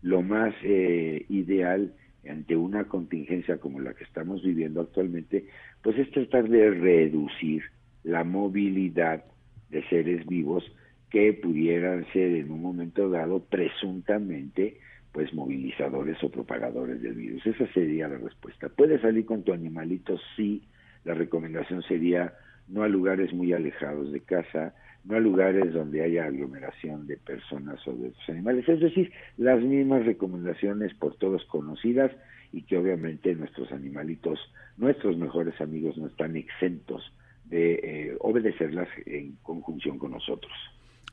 Lo 0.00 0.22
más 0.22 0.54
eh, 0.62 1.26
ideal 1.28 1.92
ante 2.28 2.56
una 2.56 2.84
contingencia 2.84 3.58
como 3.58 3.80
la 3.80 3.94
que 3.94 4.04
estamos 4.04 4.42
viviendo 4.42 4.80
actualmente, 4.80 5.46
pues 5.82 5.98
es 5.98 6.10
tratar 6.10 6.48
de 6.48 6.70
reducir 6.70 7.62
la 8.04 8.24
movilidad 8.24 9.24
de 9.70 9.82
seres 9.88 10.26
vivos 10.26 10.64
que 11.10 11.32
pudieran 11.34 12.06
ser 12.12 12.32
en 12.32 12.50
un 12.50 12.62
momento 12.62 13.10
dado 13.10 13.40
presuntamente 13.44 14.78
pues 15.12 15.34
movilizadores 15.34 16.22
o 16.24 16.30
propagadores 16.30 17.02
del 17.02 17.14
virus. 17.14 17.46
Esa 17.46 17.66
sería 17.74 18.08
la 18.08 18.16
respuesta. 18.16 18.70
¿Puedes 18.70 19.02
salir 19.02 19.26
con 19.26 19.42
tu 19.42 19.52
animalito? 19.52 20.18
Sí. 20.36 20.62
La 21.04 21.14
recomendación 21.14 21.82
sería 21.82 22.32
no 22.68 22.82
a 22.82 22.88
lugares 22.88 23.32
muy 23.34 23.52
alejados 23.52 24.10
de 24.10 24.20
casa, 24.20 24.74
no 25.04 25.16
a 25.16 25.20
lugares 25.20 25.72
donde 25.72 26.02
haya 26.02 26.26
aglomeración 26.26 27.06
de 27.06 27.16
personas 27.16 27.86
o 27.86 27.92
de 27.92 28.08
otros 28.08 28.28
animales. 28.28 28.68
Es 28.68 28.80
decir, 28.80 29.12
las 29.36 29.60
mismas 29.60 30.04
recomendaciones 30.06 30.94
por 30.94 31.16
todos 31.16 31.44
conocidas 31.46 32.12
y 32.52 32.62
que 32.62 32.76
obviamente 32.76 33.34
nuestros 33.34 33.72
animalitos, 33.72 34.38
nuestros 34.76 35.16
mejores 35.16 35.60
amigos 35.60 35.96
no 35.96 36.06
están 36.06 36.36
exentos 36.36 37.12
de 37.46 37.74
eh, 37.82 38.16
obedecerlas 38.20 38.88
en 39.06 39.36
conjunción 39.42 39.98
con 39.98 40.12
nosotros. 40.12 40.52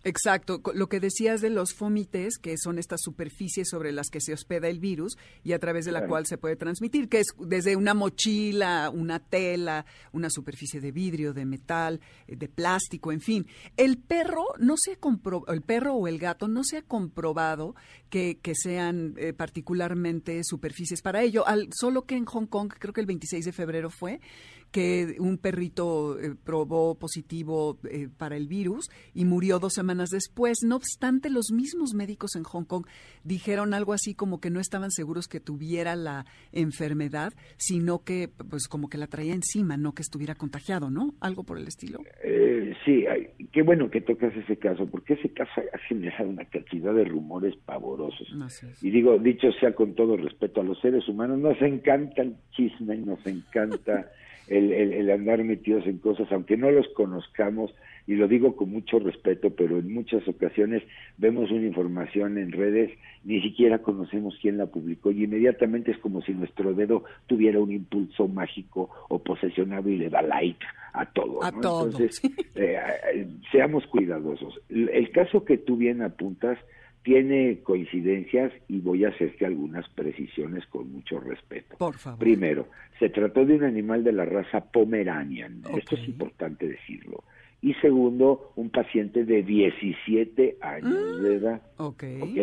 Exacto, 0.03 0.61
lo 0.73 0.87
que 0.87 0.99
decías 0.99 1.41
de 1.41 1.49
los 1.49 1.73
fomites, 1.73 2.37
que 2.37 2.55
son 2.57 2.79
estas 2.79 3.01
superficies 3.01 3.67
sobre 3.69 3.91
las 3.91 4.09
que 4.09 4.21
se 4.21 4.33
hospeda 4.33 4.69
el 4.69 4.79
virus 4.79 5.17
y 5.43 5.51
a 5.51 5.59
través 5.59 5.85
de 5.85 5.91
la 5.91 5.99
Claro. 5.99 6.09
cual 6.09 6.25
se 6.25 6.37
puede 6.37 6.55
transmitir, 6.55 7.09
que 7.09 7.19
es 7.19 7.27
desde 7.37 7.75
una 7.75 7.93
mochila, 7.93 8.89
una 8.93 9.19
tela, 9.19 9.85
una 10.13 10.29
superficie 10.29 10.79
de 10.79 10.91
vidrio, 10.91 11.33
de 11.33 11.45
metal, 11.45 11.99
eh, 12.27 12.37
de 12.37 12.47
plástico, 12.47 13.11
en 13.11 13.19
fin. 13.19 13.47
El 13.75 13.97
perro 13.97 14.45
no 14.57 14.75
se 14.77 14.93
ha 14.93 14.97
el 15.49 15.61
perro 15.61 15.95
o 15.95 16.07
el 16.07 16.17
gato 16.17 16.47
no 16.47 16.63
se 16.63 16.77
ha 16.77 16.81
comprobado 16.81 17.75
que, 18.09 18.39
que 18.41 18.53
sean 18.55 19.15
eh, 19.17 19.33
particularmente 19.33 20.43
superficies 20.43 21.01
para 21.01 21.23
ello, 21.23 21.45
al, 21.47 21.69
solo 21.73 22.05
que 22.05 22.15
en 22.15 22.25
Hong 22.25 22.45
Kong, 22.45 22.71
creo 22.77 22.93
que 22.93 23.01
el 23.01 23.07
26 23.07 23.45
de 23.45 23.51
febrero 23.51 23.89
fue, 23.89 24.19
que 24.71 25.15
un 25.19 25.37
perrito 25.37 26.19
eh, 26.19 26.35
probó 26.35 26.95
positivo 26.95 27.79
eh, 27.89 28.07
para 28.15 28.37
el 28.37 28.47
virus 28.47 28.89
y 29.13 29.25
murió 29.25 29.59
dos 29.59 29.73
semanas 29.73 29.88
después. 29.97 30.59
No 30.63 30.75
obstante, 30.75 31.29
los 31.29 31.51
mismos 31.51 31.93
médicos 31.93 32.35
en 32.35 32.43
Hong 32.43 32.65
Kong 32.65 32.85
dijeron 33.23 33.73
algo 33.73 33.93
así 33.93 34.13
como 34.13 34.39
que 34.39 34.49
no 34.49 34.59
estaban 34.59 34.91
seguros 34.91 35.27
que 35.27 35.39
tuviera 35.39 35.95
la 35.95 36.25
enfermedad, 36.51 37.33
sino 37.57 38.03
que 38.03 38.29
pues 38.49 38.67
como 38.67 38.89
que 38.89 38.97
la 38.97 39.07
traía 39.07 39.33
encima, 39.33 39.77
no 39.77 39.93
que 39.93 40.01
estuviera 40.01 40.35
contagiado, 40.35 40.89
¿no? 40.89 41.13
Algo 41.19 41.43
por 41.43 41.57
el 41.57 41.67
estilo. 41.67 41.99
Eh, 42.23 42.73
sí, 42.85 43.05
ay, 43.07 43.27
qué 43.51 43.61
bueno 43.63 43.89
que 43.89 44.01
tocas 44.01 44.35
ese 44.35 44.57
caso, 44.57 44.85
porque 44.85 45.13
ese 45.13 45.29
caso 45.29 45.51
ha 45.73 45.77
generado 45.87 46.29
una 46.29 46.45
cantidad 46.45 46.93
de 46.93 47.05
rumores 47.05 47.55
pavorosos. 47.65 48.27
Y 48.81 48.91
digo, 48.91 49.17
dicho 49.17 49.51
sea 49.59 49.73
con 49.73 49.95
todo 49.95 50.17
respeto 50.17 50.61
a 50.61 50.63
los 50.63 50.79
seres 50.79 51.07
humanos, 51.07 51.39
nos 51.39 51.61
encanta 51.61 52.21
el 52.21 52.35
chisme, 52.51 52.97
nos 52.97 53.25
encanta 53.25 54.09
el, 54.47 54.71
el- 54.71 54.93
el 54.93 55.11
andar 55.11 55.43
metidos 55.43 55.85
en 55.87 55.97
cosas, 55.99 56.27
aunque 56.31 56.57
no 56.57 56.71
los 56.71 56.87
conozcamos, 56.95 57.71
y 58.07 58.15
lo 58.15 58.27
digo 58.27 58.55
con 58.55 58.71
mucho 58.71 58.99
respeto, 58.99 59.51
pero 59.51 59.79
en 59.79 59.93
muchas 59.93 60.27
ocasiones 60.27 60.83
vemos 61.17 61.51
una 61.51 61.65
información 61.65 62.37
en 62.37 62.51
redes, 62.51 62.91
ni 63.23 63.41
siquiera 63.41 63.79
conocemos 63.79 64.37
quién 64.41 64.57
la 64.57 64.65
publicó, 64.65 65.11
y 65.11 65.23
inmediatamente 65.23 65.91
es 65.91 65.97
como 65.99 66.21
si 66.21 66.33
nuestro 66.33 66.73
dedo 66.73 67.03
tuviera 67.27 67.59
un 67.59 67.71
impulso 67.71 68.27
mágico 68.27 68.89
o 69.09 69.19
posesionado 69.19 69.89
y 69.89 69.97
le 69.97 70.09
da 70.09 70.21
like 70.21 70.65
a 70.93 71.05
todo. 71.05 71.43
A 71.43 71.51
¿no? 71.51 71.61
todo, 71.61 71.85
Entonces, 71.85 72.21
eh, 72.55 72.77
eh, 73.13 73.27
seamos 73.51 73.85
cuidadosos. 73.87 74.59
El, 74.69 75.11
caso 75.11 75.43
que 75.43 75.57
tú 75.57 75.77
bien 75.77 76.01
apuntas 76.01 76.57
tiene 77.03 77.59
coincidencias 77.63 78.51
y 78.67 78.79
voy 78.79 79.05
a 79.05 79.09
hacerte 79.09 79.45
algunas 79.45 79.87
precisiones 79.89 80.65
con 80.67 80.91
mucho 80.91 81.19
respeto. 81.19 81.77
Por 81.77 81.95
favor. 81.97 82.19
Primero, 82.19 82.67
se 82.99 83.09
trató 83.09 83.45
de 83.45 83.55
un 83.55 83.63
animal 83.63 84.03
de 84.03 84.11
la 84.11 84.25
raza 84.25 84.61
Pomeranian. 84.71 85.61
Esto 85.75 85.95
es 85.95 86.07
importante 86.07 86.67
decirlo. 86.67 87.23
Y 87.61 87.73
segundo, 87.75 88.53
un 88.55 88.69
paciente 88.69 89.25
de 89.25 89.43
17 89.43 90.57
años 90.61 91.21
de 91.21 91.35
edad. 91.35 91.61
Ok. 91.77 92.03
¿ok? 92.21 92.37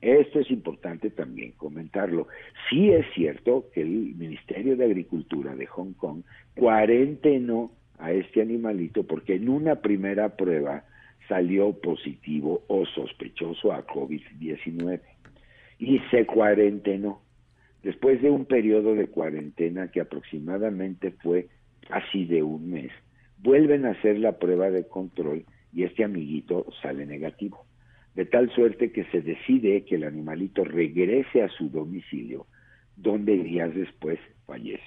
Esto 0.00 0.40
es 0.40 0.50
importante 0.50 1.10
también 1.10 1.52
comentarlo. 1.52 2.28
Sí 2.68 2.90
es 2.90 3.04
cierto 3.14 3.66
que 3.74 3.82
el 3.82 4.14
Ministerio 4.16 4.76
de 4.76 4.84
Agricultura 4.84 5.54
de 5.54 5.66
Hong 5.66 5.92
Kong 5.92 6.22
cuarentenó 6.54 7.72
a 7.98 8.12
este 8.12 8.40
animalito 8.40 9.04
porque 9.04 9.34
en 9.34 9.48
una 9.48 9.76
primera 9.76 10.36
prueba 10.36 10.84
salió 11.28 11.72
positivo 11.72 12.64
o 12.66 12.86
sospechoso 12.86 13.72
a 13.72 13.86
COVID-19 13.86 15.00
y 15.78 15.98
se 16.10 16.26
cuarentenó. 16.26 17.20
Después 17.82 18.20
de 18.20 18.30
un 18.30 18.46
periodo 18.46 18.94
de 18.94 19.06
cuarentena 19.06 19.90
que 19.90 20.00
aproximadamente 20.00 21.12
fue 21.12 21.48
casi 21.88 22.24
de 22.24 22.42
un 22.42 22.70
mes, 22.70 22.92
vuelven 23.42 23.86
a 23.86 23.90
hacer 23.90 24.18
la 24.18 24.38
prueba 24.38 24.70
de 24.70 24.86
control 24.86 25.44
y 25.72 25.84
este 25.84 26.04
amiguito 26.04 26.66
sale 26.82 27.06
negativo. 27.06 27.64
De 28.14 28.24
tal 28.24 28.50
suerte 28.50 28.92
que 28.92 29.04
se 29.04 29.22
decide 29.22 29.84
que 29.84 29.94
el 29.94 30.04
animalito 30.04 30.64
regrese 30.64 31.42
a 31.42 31.48
su 31.48 31.70
domicilio, 31.70 32.46
donde 32.96 33.38
días 33.38 33.74
después 33.74 34.18
fallece. 34.46 34.82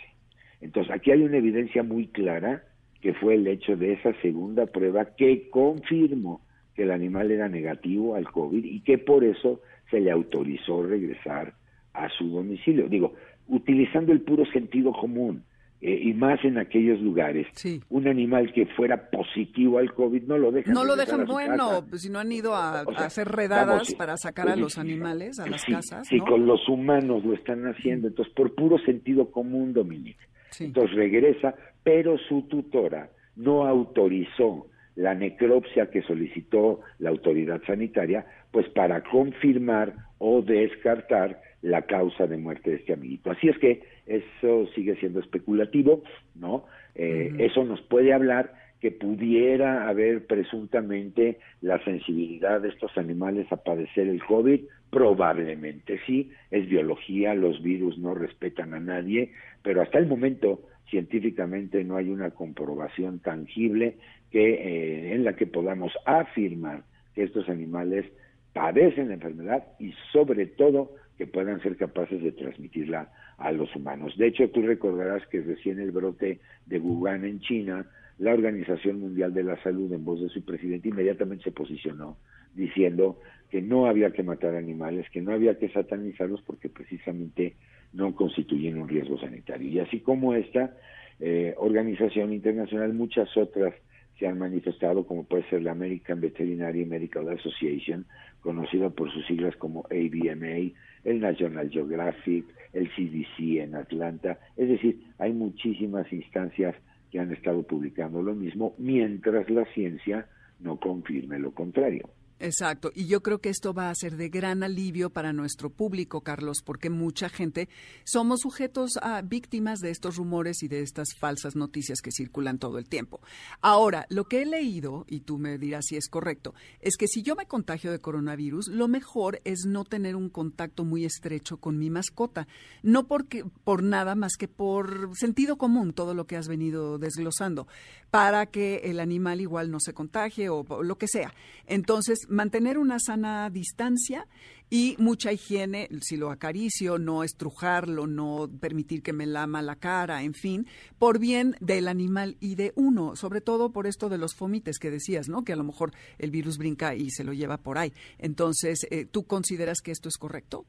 Entonces, 0.62 0.94
aquí 0.94 1.12
hay 1.12 1.24
una 1.24 1.38
evidencia 1.38 1.84
muy 1.84 2.08
clara 2.08 2.63
que 3.02 3.13
fue 3.13 3.36
el 3.36 3.48
hecho 3.48 3.76
de 3.76 3.94
esa 3.94 4.13
segunda 4.22 4.66
prueba 4.66 5.16
que 5.16 5.50
confirmó 5.50 6.42
que 6.76 6.84
el 6.84 6.92
animal 6.92 7.32
era 7.32 7.50
negativo 7.50 8.16
al 8.16 8.32
COVID 8.32 8.63
y 8.63 8.82
que 8.82 8.98
por 8.98 9.24
eso 9.24 9.62
se 9.89 10.00
le 10.00 10.12
autorizó 10.12 10.84
regresar 10.84 11.54
a 11.94 12.10
su 12.10 12.30
domicilio. 12.30 12.88
Digo, 12.88 13.13
utilizando 13.48 14.12
el 14.12 14.22
puro 14.22 14.46
sentido 14.46 14.92
común 14.94 15.44
eh, 15.86 16.00
y 16.02 16.13
más 16.13 16.39
en 16.46 16.58
aquellos 16.58 17.02
lugares, 17.02 17.46
Sí. 17.54 17.82
un 17.89 18.08
animal 18.08 18.54
que 18.54 18.65
fuera 18.67 19.10
positivo 19.10 19.80
al 19.80 19.93
COVID 19.93 20.24
no 20.24 20.38
lo 20.38 20.52
dejan. 20.52 20.74
No 20.74 20.86
lo 20.86 20.96
dejan 20.96 21.26
bueno, 21.26 21.86
pues 21.89 22.04
si 22.04 22.10
no 22.10 22.19
han 22.19 22.32
ido 22.32 22.56
a, 22.56 22.84
O 22.88 22.93
sea, 22.93 23.04
a 23.04 23.06
hacer 23.08 23.28
redadas 23.28 23.67
vamos, 23.67 23.93
para 23.96 24.15
sacar 24.15 24.48
a 24.48 24.56
los 24.56 24.78
animales 24.78 25.39
a 25.39 25.48
las 25.48 25.62
sí, 25.62 25.74
casas, 25.74 26.08
Sí, 26.08 26.17
¿no? 26.19 26.26
con 26.26 26.46
los 26.46 26.67
humanos 26.69 27.26
lo 27.26 27.34
están 27.34 27.65
haciendo, 27.67 28.08
entonces 28.08 28.34
por 28.34 28.56
puro 28.56 28.78
sentido 28.80 29.30
común, 29.30 29.74
Dominique. 29.74 30.24
Sí. 30.52 30.65
Entonces 30.65 30.96
regresa, 30.96 31.54
pero 31.84 32.17
su 32.30 32.43
tutora 32.43 33.10
no 33.36 33.65
autorizó 33.67 34.67
la 34.96 35.15
necropsia 35.15 35.89
que 35.89 36.02
solicitó 36.04 36.80
la 37.00 37.10
autoridad 37.10 37.62
sanitaria, 37.65 38.26
pues 38.52 38.69
para 38.69 39.02
confirmar 39.04 39.96
o 40.19 40.41
descartar 40.43 41.41
la 41.63 41.82
causa 41.84 42.28
de 42.28 42.38
muerte 42.38 42.69
de 42.69 42.76
este 42.78 42.93
amiguito. 42.93 43.32
Así 43.32 43.47
es 43.47 43.58
que 43.58 43.82
eso 44.06 44.67
sigue 44.76 44.95
siendo 44.97 45.19
especulativo, 45.19 46.04
¿no? 46.36 46.65
Eh. 46.93 47.34
Eso 47.39 47.63
nos 47.63 47.82
puede 47.82 48.13
hablar 48.13 48.54
que 48.82 48.91
pudiera 48.91 49.88
haber 49.88 50.28
presuntamente 50.28 51.39
la 51.62 51.82
sensibilidad 51.86 52.60
de 52.60 52.67
estos 52.67 52.95
animales 52.97 53.49
a 53.49 53.63
padecer 53.63 54.10
el 54.10 54.21
COVID, 54.21 54.60
probablemente 54.89 56.02
sí, 56.06 56.32
es 56.52 56.67
biología, 56.67 57.34
los 57.34 57.63
virus 57.63 57.97
no 57.97 58.13
respetan 58.13 58.73
a 58.73 58.82
nadie, 58.82 59.32
pero 59.62 59.82
hasta 59.82 59.99
el 59.99 60.08
momento 60.08 60.60
científicamente 60.89 61.82
no 61.86 61.95
hay 61.95 62.10
una 62.10 62.32
comprobación 62.32 63.19
tangible 63.19 63.95
que 64.32 64.54
eh, 64.54 65.15
en 65.15 65.23
la 65.23 65.38
que 65.38 65.47
podamos 65.47 65.93
afirmar 66.06 66.84
que 67.15 67.23
estos 67.23 67.47
animales 67.47 68.06
padecen 68.52 69.08
la 69.08 69.13
enfermedad 69.13 69.63
y 69.80 69.93
sobre 70.12 70.45
todo 70.45 70.91
que 71.17 71.28
puedan 71.28 71.62
ser 71.62 71.78
capaces 71.78 72.21
de 72.21 72.32
transmitirla 72.32 73.12
a 73.38 73.52
los 73.52 73.76
humanos. 73.76 74.17
De 74.17 74.28
hecho, 74.28 74.49
tú 74.49 74.62
recordarás 74.62 75.26
que 75.28 75.41
recién 75.41 75.80
el 75.80 75.91
brote 75.91 76.39
de 76.65 76.80
Wuhan 76.80 77.26
en 77.26 77.39
China, 77.39 77.86
la 78.17 78.34
Organización 78.34 78.99
Mundial 78.99 79.34
de 79.34 79.43
la 79.43 79.62
Salud, 79.63 79.91
en 79.93 80.06
voz 80.06 80.21
de 80.21 80.30
su 80.30 80.43
presidente, 80.43 80.89
inmediatamente 80.89 81.45
se 81.45 81.52
posicionó 81.52 82.17
diciendo 82.56 83.19
que 83.49 83.62
no 83.62 83.88
había 83.88 84.12
que 84.12 84.23
matar 84.23 84.56
animales, 84.56 85.10
que 85.12 85.21
no 85.21 85.32
había 85.32 85.58
que 85.58 85.69
satanizarlos 85.69 86.41
porque 86.41 86.69
precisamente 86.69 87.56
no 87.93 88.15
constituyen 88.15 88.80
un 88.80 88.88
riesgo 88.88 89.19
sanitario. 89.19 89.69
Y 89.69 89.80
así 89.80 89.99
como 89.99 90.34
esta 90.34 90.76
eh, 91.19 91.54
organización 91.58 92.34
internacional, 92.34 92.93
muchas 92.93 93.36
otras 93.38 93.73
se 94.19 94.28
han 94.28 94.38
manifestado, 94.38 95.06
como 95.06 95.23
puede 95.23 95.43
ser 95.49 95.63
la 95.63 95.71
American 95.71 96.21
Veterinary 96.21 96.86
Medical 96.86 97.30
Association, 97.30 98.06
conocida 98.41 98.89
por 98.89 99.12
sus 99.12 99.26
siglas 99.26 99.56
como 99.58 99.86
ABMA, 99.89 100.71
el 101.04 101.19
National 101.19 101.69
Geographic, 101.69 102.45
el 102.73 102.89
CDC 102.89 103.62
en 103.62 103.76
Atlanta. 103.76 104.39
Es 104.56 104.69
decir, 104.69 105.02
hay 105.17 105.34
muchísimas 105.34 106.12
instancias 106.12 106.76
que 107.12 107.19
han 107.19 107.32
estado 107.32 107.63
publicando 107.63 108.21
lo 108.21 108.34
mismo, 108.34 108.73
mientras 108.78 109.49
la 109.49 109.65
ciencia 109.73 110.28
no 110.60 110.80
confirme 110.80 111.39
lo 111.39 111.52
contrario. 111.52 112.10
Exacto, 112.44 112.92
y 112.94 113.06
yo 113.06 113.24
creo 113.24 113.40
que 113.40 113.48
esto 113.48 113.74
va 113.74 113.90
a 113.90 113.96
ser 113.96 114.18
de 114.18 114.28
gran 114.28 114.64
alivio 114.64 115.10
para 115.10 115.32
nuestro 115.32 115.70
público, 115.70 116.20
Carlos, 116.20 116.58
porque 116.62 116.90
mucha 116.90 117.30
gente 117.30 117.70
somos 118.04 118.42
sujetos 118.42 118.98
a 119.02 119.22
víctimas 119.22 119.80
de 119.80 119.92
estos 119.92 120.18
rumores 120.18 120.62
y 120.62 120.68
de 120.68 120.82
estas 120.82 121.16
falsas 121.18 121.56
noticias 121.56 122.02
que 122.02 122.12
circulan 122.12 122.60
todo 122.60 122.80
el 122.80 122.90
tiempo. 122.90 123.22
Ahora, 123.62 124.06
lo 124.10 124.26
que 124.26 124.42
he 124.42 124.46
leído, 124.46 125.06
y 125.08 125.22
tú 125.22 125.38
me 125.38 125.58
dirás 125.58 125.86
si 125.88 125.96
es 125.96 126.10
correcto, 126.10 126.54
es 126.82 126.98
que 126.98 127.08
si 127.08 127.24
yo 127.24 127.38
me 127.38 127.46
contagio 127.46 127.94
de 127.94 128.02
coronavirus, 128.02 128.68
lo 128.68 128.90
mejor 128.90 129.40
es 129.46 129.64
no 129.66 129.86
tener 129.86 130.18
un 130.18 130.28
contacto 130.28 130.84
muy 130.84 131.06
estrecho 131.06 131.56
con 131.56 131.78
mi 131.80 131.90
mascota, 131.90 132.50
no 132.82 133.08
porque 133.08 133.46
por 133.64 133.84
nada 133.84 134.16
más 134.16 134.36
que 134.36 134.50
por 134.50 135.16
sentido 135.16 135.58
común, 135.58 135.94
todo 135.94 136.14
lo 136.14 136.28
que 136.28 136.36
has 136.36 136.50
venido 136.50 136.98
desglosando, 136.98 137.70
para 138.12 138.48
que 138.48 138.82
el 138.84 139.00
animal 139.00 139.40
igual 139.40 139.72
no 139.72 139.80
se 139.80 139.94
contagie 139.94 140.50
o 140.50 140.66
o 140.68 140.84
lo 140.84 140.98
que 140.98 141.08
sea. 141.08 141.34
Entonces, 141.68 142.28
mantener 142.34 142.78
una 142.78 143.00
sana 143.00 143.50
distancia 143.50 144.26
y 144.69 144.96
mucha 144.98 145.32
higiene, 145.32 145.88
si 146.02 146.17
lo 146.17 146.32
acaricio, 146.32 146.98
no 146.98 147.24
estrujarlo, 147.24 148.08
no 148.08 148.50
permitir 148.60 149.04
que 149.04 149.13
me 149.13 149.28
lama 149.28 149.62
la 149.62 149.76
cara, 149.76 150.24
en 150.24 150.34
fin, 150.34 150.65
por 150.98 151.19
bien 151.19 151.54
del 151.62 151.88
animal 151.88 152.36
y 152.39 152.56
de 152.56 152.74
uno, 152.76 153.15
sobre 153.15 153.39
todo 153.39 153.72
por 153.72 153.86
esto 153.86 154.10
de 154.10 154.17
los 154.17 154.36
fomites 154.36 154.80
que 154.80 154.89
decías, 154.89 155.30
¿no? 155.30 155.43
Que 155.43 155.54
a 155.54 155.58
lo 155.58 155.63
mejor 155.63 155.91
el 156.17 156.32
virus 156.32 156.58
brinca 156.58 156.96
y 156.96 157.12
se 157.12 157.24
lo 157.24 157.34
lleva 157.34 157.58
por 157.58 157.78
ahí. 157.78 157.91
Entonces, 158.17 158.88
eh, 158.89 159.06
¿tú 159.06 159.26
consideras 159.26 159.82
que 159.82 159.91
esto 159.91 160.10
es 160.10 160.17
correcto? 160.17 160.65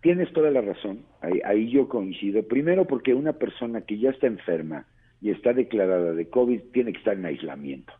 Tienes 0.00 0.32
toda 0.32 0.50
la 0.50 0.60
razón, 0.60 1.06
ahí, 1.20 1.40
ahí 1.44 1.70
yo 1.70 1.88
coincido. 1.88 2.42
Primero 2.42 2.88
porque 2.88 3.14
una 3.14 3.34
persona 3.34 3.82
que 3.82 3.98
ya 3.98 4.10
está 4.10 4.26
enferma 4.26 4.86
y 5.22 5.30
está 5.30 5.52
declarada 5.52 6.12
de 6.12 6.28
COVID 6.28 6.60
tiene 6.72 6.92
que 6.92 6.98
estar 6.98 7.16
en 7.16 7.24
aislamiento. 7.24 7.92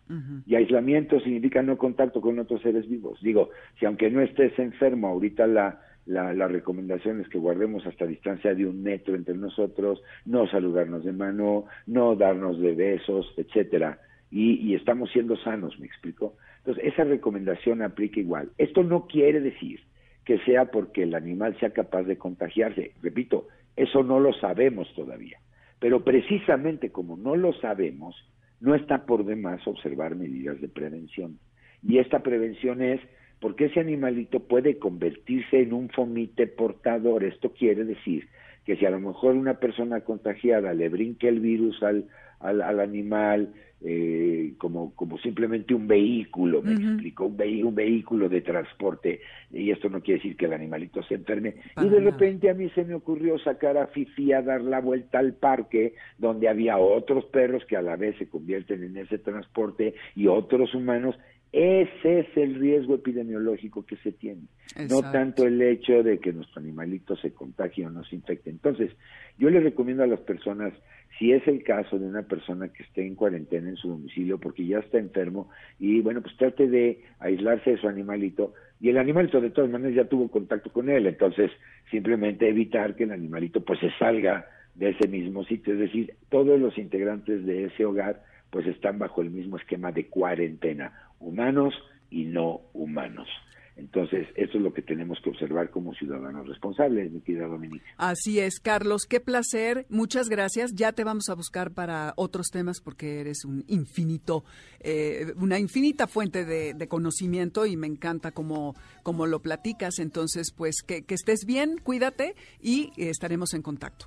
Y 0.45 0.57
aislamiento 0.57 1.21
significa 1.21 1.63
no 1.63 1.79
contacto 1.79 2.21
con 2.21 2.39
otros 2.41 2.61
seres 2.63 2.89
vivos. 2.89 3.21
Digo, 3.23 3.51
si 3.79 3.87
aunque 3.87 4.11
no 4.11 4.21
estés 4.21 4.59
enfermo, 4.59 5.07
ahorita 5.07 5.47
la, 5.47 5.81
la, 6.05 6.35
la 6.35 6.49
recomendación 6.49 7.21
es 7.21 7.29
que 7.29 7.39
guardemos 7.39 7.87
hasta 7.87 8.07
distancia 8.07 8.55
de 8.57 8.67
un 8.67 8.83
metro 8.83 9.15
entre 9.15 9.37
nosotros, 9.37 10.03
no 10.27 10.49
saludarnos 10.49 11.05
de 11.05 11.13
mano, 11.13 11.67
no 11.87 12.17
darnos 12.17 12.61
de 12.61 12.75
besos, 12.75 13.33
etcétera. 13.37 14.01
Y, 14.33 14.55
y 14.55 14.75
estamos 14.75 15.11
siendo 15.13 15.37
sanos, 15.37 15.79
¿me 15.79 15.87
explico? 15.87 16.35
Entonces, 16.59 16.93
esa 16.93 17.05
recomendación 17.05 17.83
aplica 17.83 18.19
igual. 18.19 18.51
Esto 18.59 18.83
no 18.83 19.07
quiere 19.07 19.41
decir 19.41 19.81
que 20.25 20.39
sea 20.41 20.73
porque 20.73 21.05
el 21.05 21.15
animal 21.15 21.57
sea 21.61 21.71
capaz 21.71 22.03
de 22.03 22.19
contagiarse. 22.19 22.93
Repito, 23.01 23.47
eso 23.77 24.03
no 24.03 24.19
lo 24.19 24.33
sabemos 24.33 24.93
todavía. 24.97 25.39
Pero 25.83 26.05
precisamente 26.05 26.93
como 26.93 27.17
no 27.17 27.35
lo 27.35 27.53
sabemos, 27.55 28.15
no 28.61 28.77
está 28.77 29.05
por 29.05 29.25
demás 29.25 29.67
observar 29.67 30.15
medidas 30.15 30.61
de 30.61 30.69
prevención. 30.69 31.41
Y 31.83 31.99
esta 31.99 32.23
prevención 32.23 32.81
es 32.81 33.01
porque 33.41 33.65
ese 33.65 33.81
animalito 33.81 34.39
puede 34.47 34.79
convertirse 34.79 35.61
en 35.61 35.73
un 35.73 35.89
fomite 35.89 36.47
portador. 36.47 37.25
Esto 37.25 37.53
quiere 37.53 37.85
decir 37.85 38.29
que 38.65 38.77
si 38.77 38.87
a 38.87 38.91
lo 38.91 39.01
mejor 39.01 39.35
una 39.35 39.55
persona 39.55 40.03
contagiada 40.03 40.73
le 40.73 40.89
brinque 40.89 41.27
el 41.27 41.41
virus 41.41 41.83
al, 41.83 42.07
al, 42.39 42.63
al 42.63 42.79
animal, 42.79 43.53
eh, 43.85 44.53
como, 44.59 44.95
como 44.95 45.19
simplemente 45.19 45.75
un 45.75 45.87
vehículo, 45.89 46.63
me 46.63 46.73
explico, 46.75 47.27
un, 47.27 47.37
vehi- 47.37 47.65
un 47.65 47.75
vehículo 47.75 48.29
de 48.29 48.41
transporte, 48.41 49.21
y 49.51 49.71
esto 49.71 49.89
no 49.89 50.01
quiere 50.01 50.19
decir 50.19 50.37
que 50.37 50.47
el 50.47 50.53
animalito 50.53 51.03
se 51.03 51.15
enferme, 51.15 51.55
Para 51.75 51.87
y 51.87 51.91
de 51.91 52.01
repente 52.01 52.51
a 52.51 52.55
mí 52.55 52.69
se 52.71 52.85
me 52.85 52.95
ocurrió 52.95 53.39
sacar 53.39 53.77
a 53.77 53.89
Fifi 53.89 54.33
a 54.33 54.43
dar 54.43 54.63
la 54.63 54.81
vuelta 54.81 55.19
al 55.19 55.35
parque, 55.35 55.95
donde 56.19 56.49
había 56.49 56.79
otros 56.79 57.25
perros 57.27 57.65
que 57.67 57.77
a 57.77 57.83
la 57.83 57.97
vez 57.97 58.17
se 58.19 58.29
convierten 58.29 58.83
en 58.85 58.97
ese 58.97 59.19
transporte 59.19 59.95
y 60.15 60.27
otros 60.27 60.75
humanos, 60.75 61.17
ese 61.53 62.21
es 62.21 62.37
el 62.37 62.55
riesgo 62.55 62.95
epidemiológico 62.95 63.85
que 63.85 63.97
se 63.97 64.13
tiene, 64.13 64.43
no 64.89 65.03
tanto 65.03 65.47
el 65.47 65.61
hecho 65.61 66.03
de 66.03 66.19
que 66.19 66.33
nuestro 66.33 66.61
animalito 66.61 67.15
se 67.17 67.33
contagie 67.33 67.87
o 67.87 67.91
no 67.91 68.03
se 68.05 68.17
infecte. 68.17 68.49
Entonces, 68.49 68.91
yo 69.39 69.51
les 69.51 69.63
recomiendo 69.63 70.03
a 70.03 70.07
las 70.07 70.21
personas, 70.21 70.73
si 71.19 71.33
es 71.33 71.47
el 71.47 71.63
caso 71.63 71.99
de 71.99 72.07
una 72.07 72.23
persona 72.23 72.69
que 72.69 72.83
esté 72.83 73.07
en 73.07 73.15
cuarentena 73.15 73.69
en 73.69 73.77
su 73.77 73.89
domicilio 73.89 74.39
porque 74.39 74.67
ya 74.67 74.79
está 74.79 74.99
enfermo, 74.99 75.51
y 75.79 76.01
bueno, 76.01 76.23
pues 76.23 76.35
trate 76.39 76.69
de 76.69 77.03
aislarse 77.19 77.73
de 77.73 77.79
su 77.79 77.87
animalito, 77.87 78.55
y 78.81 78.89
el 78.89 78.97
animalito 78.97 79.41
de 79.41 79.51
todas 79.51 79.71
maneras 79.71 79.95
ya 79.95 80.09
tuvo 80.09 80.29
contacto 80.29 80.73
con 80.73 80.89
él, 80.89 81.07
entonces 81.07 81.51
simplemente 81.91 82.49
evitar 82.49 82.97
que 82.97 83.05
el 83.05 83.13
animalito 83.13 83.63
pues 83.63 83.79
se 83.79 83.91
salga 83.99 84.47
de 84.75 84.89
ese 84.89 85.07
mismo 85.07 85.45
sitio, 85.45 85.75
es 85.75 85.81
decir, 85.81 86.15
todos 86.31 86.59
los 86.59 86.79
integrantes 86.79 87.45
de 87.45 87.67
ese 87.67 87.85
hogar 87.85 88.23
pues 88.53 88.67
están 88.67 88.99
bajo 88.99 89.23
el 89.23 89.31
mismo 89.31 89.57
esquema 89.57 89.93
de 89.93 90.09
cuarentena, 90.09 90.93
humanos 91.23 91.75
y 92.11 92.25
no 92.25 92.61
humanos. 92.73 93.29
Entonces, 93.77 94.29
eso 94.37 94.59
es 94.59 94.63
lo 94.63 94.75
que 94.75 94.83
tenemos 94.83 95.19
que 95.25 95.31
observar 95.31 95.71
como 95.71 95.95
ciudadanos 95.95 96.47
responsables, 96.47 97.11
mi 97.11 97.21
querida 97.21 97.47
Dominique. 97.47 97.85
Así 97.97 98.39
es, 98.39 98.61
Carlos, 98.61 99.07
qué 99.09 99.19
placer, 99.19 99.87
muchas 99.89 100.29
gracias. 100.29 100.75
Ya 100.75 100.93
te 100.93 101.05
vamos 101.05 101.31
a 101.31 101.35
buscar 101.35 101.73
para 101.73 102.13
otros 102.17 102.49
temas 102.53 102.81
porque 102.81 103.21
eres 103.21 103.47
un 103.47 103.65
infinito, 103.69 104.45
eh, 104.81 105.33
una 105.37 105.59
infinita 105.59 106.07
fuente 106.07 106.45
de, 106.45 106.75
de 106.75 106.89
conocimiento 106.89 107.65
y 107.65 107.79
me 107.79 107.87
encanta 107.87 108.33
cómo, 108.33 108.75
cómo 109.03 109.27
lo 109.27 109.41
platicas. 109.41 109.99
Entonces, 110.01 110.53
pues 110.53 110.83
que, 110.87 111.05
que 111.05 111.15
estés 111.15 111.47
bien, 111.47 111.79
cuídate 111.83 112.35
y 112.61 112.93
estaremos 112.99 113.55
en 113.55 113.63
contacto. 113.63 114.07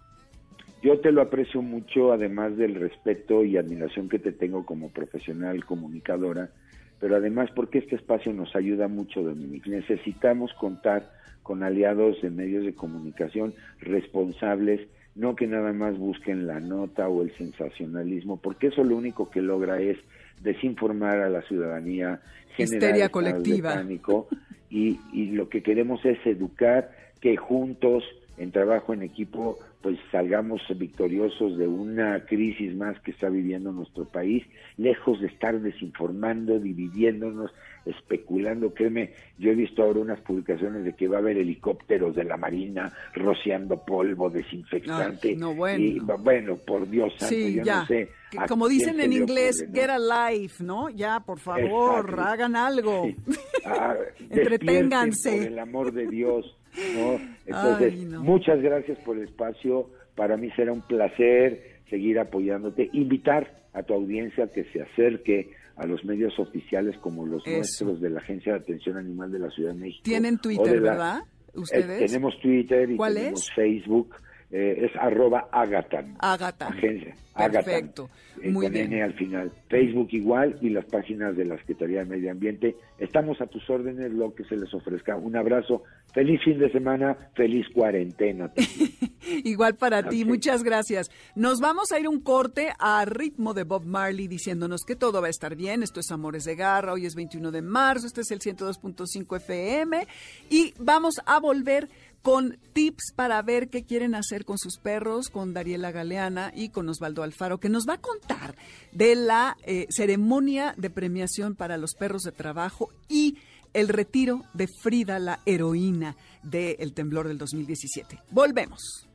Yo 0.84 1.00
te 1.00 1.12
lo 1.12 1.24
aprecio 1.24 1.64
mucho, 1.64 2.12
además 2.12 2.56
del 2.58 2.76
respeto 2.76 3.44
y 3.44 3.58
admiración 3.58 4.08
que 4.08 4.20
te 4.20 4.32
tengo 4.32 4.68
como 4.68 4.92
profesional 4.92 5.66
comunicadora, 5.66 6.52
pero 7.00 7.16
además 7.16 7.50
porque 7.56 7.80
este 7.80 7.96
espacio 7.96 8.34
nos 8.34 8.56
ayuda 8.56 8.88
mucho, 8.88 9.22
Dominique. 9.22 9.70
Necesitamos 9.70 10.54
contar 10.54 11.12
con 11.44 11.64
aliados 11.64 12.22
de 12.22 12.30
medios 12.30 12.66
de 12.66 12.74
comunicación 12.74 13.54
responsables, 13.80 14.82
no 15.16 15.36
que 15.36 15.48
nada 15.48 15.74
más 15.74 15.98
busquen 15.98 16.48
la 16.48 16.60
nota 16.60 17.08
o 17.08 17.22
el 17.22 17.36
sensacionalismo, 17.38 18.38
porque 18.38 18.68
eso 18.68 18.84
lo 18.84 18.98
único 18.98 19.30
que 19.30 19.42
logra 19.42 19.80
es 19.80 19.98
desinformar 20.42 21.20
a 21.20 21.30
la 21.30 21.42
ciudadanía, 21.44 22.20
generar 22.58 23.12
colectiva. 23.12 23.76
pánico, 23.76 24.28
y, 24.70 25.00
y 25.14 25.28
lo 25.28 25.48
que 25.48 25.62
queremos 25.62 26.04
es 26.04 26.18
educar 26.26 26.92
que 27.22 27.38
juntos, 27.38 28.04
en 28.38 28.52
trabajo 28.52 28.94
en 28.94 29.04
equipo, 29.04 29.58
pues 29.82 29.98
salgamos 30.12 30.62
victoriosos 30.76 31.58
de 31.58 31.68
una 31.68 32.26
crisis 32.26 32.76
más 32.76 33.00
que 33.02 33.12
está 33.12 33.30
viviendo 33.30 33.72
nuestro 33.72 34.06
país, 34.06 34.44
lejos 34.78 35.22
de 35.22 35.28
estar 35.28 35.60
desinformando, 35.62 36.60
dividiéndonos, 36.60 37.52
especulando. 37.86 38.74
Créeme, 38.74 39.12
yo 39.38 39.52
he 39.52 39.56
visto 39.56 39.84
ahora 39.84 40.00
unas 40.00 40.20
publicaciones 40.22 40.84
de 40.84 40.94
que 40.94 41.08
va 41.08 41.18
a 41.18 41.20
haber 41.20 41.38
helicópteros 41.38 42.16
de 42.16 42.24
la 42.24 42.36
Marina 42.36 42.92
rociando 43.14 43.78
polvo 43.86 44.30
desinfectante. 44.30 45.36
No, 45.36 45.54
bueno. 45.54 45.84
Y, 45.84 46.00
bueno, 46.00 46.58
por 46.58 46.90
Dios 46.90 47.14
santo, 47.18 47.36
Sí, 47.36 47.56
yo 47.56 47.64
ya. 47.64 47.82
no 47.82 47.86
sé. 47.86 48.10
Como 48.50 48.68
dicen 48.68 49.00
en 49.00 49.14
inglés, 49.14 49.62
ocurre, 49.64 49.68
¿no? 49.68 49.82
get 49.82 49.90
a 49.92 50.30
life, 50.32 50.64
¿no? 50.64 50.90
Ya, 50.90 51.20
por 51.22 51.40
favor, 51.40 52.06
Exacto. 52.10 52.22
hagan 52.22 52.56
algo. 52.56 53.06
Sí. 53.06 53.16
Ah, 53.68 53.96
Entreténganse. 54.30 55.38
Por 55.38 55.48
el 55.48 55.58
amor 55.60 55.92
de 55.92 56.08
Dios. 56.08 56.56
¿No? 56.96 57.20
Entonces, 57.46 57.94
Ay, 57.94 58.06
no. 58.06 58.24
muchas 58.24 58.62
gracias 58.62 58.98
por 59.00 59.18
el 59.18 59.24
espacio. 59.26 59.90
Para 60.16 60.38
mí 60.38 60.50
será 60.56 60.72
un 60.72 60.82
placer 60.82 61.80
seguir 61.90 62.20
apoyándote. 62.20 62.90
Invitar 62.94 63.64
a 63.74 63.84
tu 63.84 63.94
audiencia 63.94 64.48
que 64.54 64.64
se 64.72 64.82
acerque 64.82 65.52
a 65.76 65.86
los 65.86 66.06
medios 66.06 66.38
oficiales 66.40 66.98
como 67.00 67.26
los 67.26 67.46
Eso. 67.46 67.58
nuestros 67.58 68.02
de 68.02 68.10
la 68.10 68.20
Agencia 68.20 68.54
de 68.54 68.60
Atención 68.60 68.98
Animal 68.98 69.32
de 69.32 69.40
la 69.40 69.50
Ciudad 69.50 69.74
de 69.74 69.80
México. 69.80 70.02
Tienen 70.04 70.38
Twitter, 70.38 70.82
la- 70.82 70.92
¿verdad? 70.92 71.18
Eh, 71.54 71.60
¿Ustedes? 71.60 72.12
tenemos 72.12 72.40
Twitter 72.42 72.90
y 72.92 72.96
¿Cuál 72.98 73.16
tenemos 73.16 73.42
es? 73.50 73.56
Facebook. 73.56 74.16
Eh, 74.58 74.86
es 74.86 74.96
arroba 74.96 75.50
Agatan. 75.52 76.16
Agatan. 76.20 76.72
Agencia. 76.72 77.14
Perfecto. 77.36 78.04
Agatan, 78.04 78.42
eh, 78.42 78.52
Muy 78.52 78.70
bien. 78.70 78.94
N 78.94 79.04
al 79.04 79.14
final. 79.16 79.52
Facebook 79.68 80.08
igual 80.12 80.58
y 80.62 80.70
las 80.70 80.86
páginas 80.86 81.36
de 81.36 81.44
la 81.44 81.58
Secretaría 81.58 82.00
de 82.00 82.06
Medio 82.06 82.32
Ambiente. 82.32 82.78
Estamos 82.98 83.42
a 83.42 83.48
tus 83.48 83.70
órdenes, 83.70 84.14
lo 84.14 84.34
que 84.34 84.46
se 84.46 84.56
les 84.56 84.74
ofrezca. 84.74 85.18
Un 85.18 85.36
abrazo. 85.36 85.84
Feliz 86.14 86.42
fin 86.46 86.58
de 86.58 86.72
semana. 86.72 87.18
Feliz 87.36 87.68
cuarentena. 87.74 88.50
Igual 89.44 89.76
para 89.76 90.08
ti, 90.08 90.24
muchas 90.24 90.64
gracias. 90.64 91.12
Nos 91.36 91.60
vamos 91.60 91.92
a 91.92 92.00
ir 92.00 92.08
un 92.08 92.22
corte 92.22 92.70
a 92.80 93.04
ritmo 93.04 93.54
de 93.54 93.64
Bob 93.64 93.84
Marley 93.84 94.30
diciéndonos 94.30 94.86
que 94.86 94.96
todo 94.96 95.20
va 95.20 95.28
a 95.28 95.32
estar 95.32 95.58
bien. 95.58 95.84
Esto 95.84 96.00
es 96.00 96.12
Amores 96.12 96.46
de 96.46 96.56
Garra, 96.56 96.94
hoy 96.94 97.06
es 97.06 97.16
21 97.16 97.52
de 97.52 97.62
marzo, 97.62 98.08
este 98.08 98.22
es 98.22 98.32
el 98.32 98.40
102.5 98.40 99.36
FM 99.36 100.08
y 100.50 100.74
vamos 100.80 101.16
a 101.26 101.40
volver 101.40 101.90
con 102.26 102.58
tips 102.74 103.14
para 103.16 103.40
ver 103.44 103.70
qué 103.70 103.86
quieren 103.86 104.16
hacer 104.16 104.46
con 104.46 104.58
sus 104.58 104.80
perros, 104.80 105.30
con 105.30 105.54
Dariela 105.54 105.92
Galeana 105.92 106.52
y 106.56 106.70
con 106.70 106.90
Osvaldo 106.90 107.22
Alfaro, 107.22 107.60
que 107.60 107.70
nos 107.70 107.88
va 107.88 107.94
a 107.94 108.02
contar 108.02 108.56
de 108.92 109.14
la 109.14 109.56
eh, 109.62 109.86
ceremonia 109.92 110.74
de 110.76 110.90
premiación 110.90 111.54
para 111.54 111.78
los 111.78 111.94
perros 111.94 112.24
de 112.24 112.32
trabajo 112.32 112.90
y 113.08 113.38
el 113.74 113.90
retiro 113.90 114.42
de 114.56 114.68
Frida, 114.68 115.20
la 115.20 115.40
heroína 115.46 116.18
del 116.42 116.94
temblor 116.94 117.28
del 117.28 117.38
2017. 117.38 118.20
Volvemos. 118.32 119.08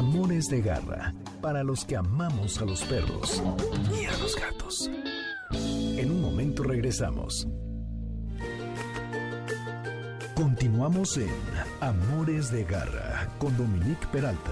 Amores 0.00 0.48
de 0.48 0.62
garra 0.62 1.12
para 1.42 1.62
los 1.62 1.84
que 1.84 1.94
amamos 1.94 2.58
a 2.58 2.64
los 2.64 2.82
perros 2.84 3.42
y 3.94 4.06
a 4.06 4.16
los 4.16 4.34
gatos. 4.34 4.90
En 5.52 6.10
un 6.10 6.22
momento 6.22 6.62
regresamos. 6.62 7.46
Continuamos 10.34 11.18
en 11.18 11.28
Amores 11.82 12.50
de 12.50 12.64
garra 12.64 13.28
con 13.38 13.54
Dominique 13.58 14.06
Peralta. 14.10 14.49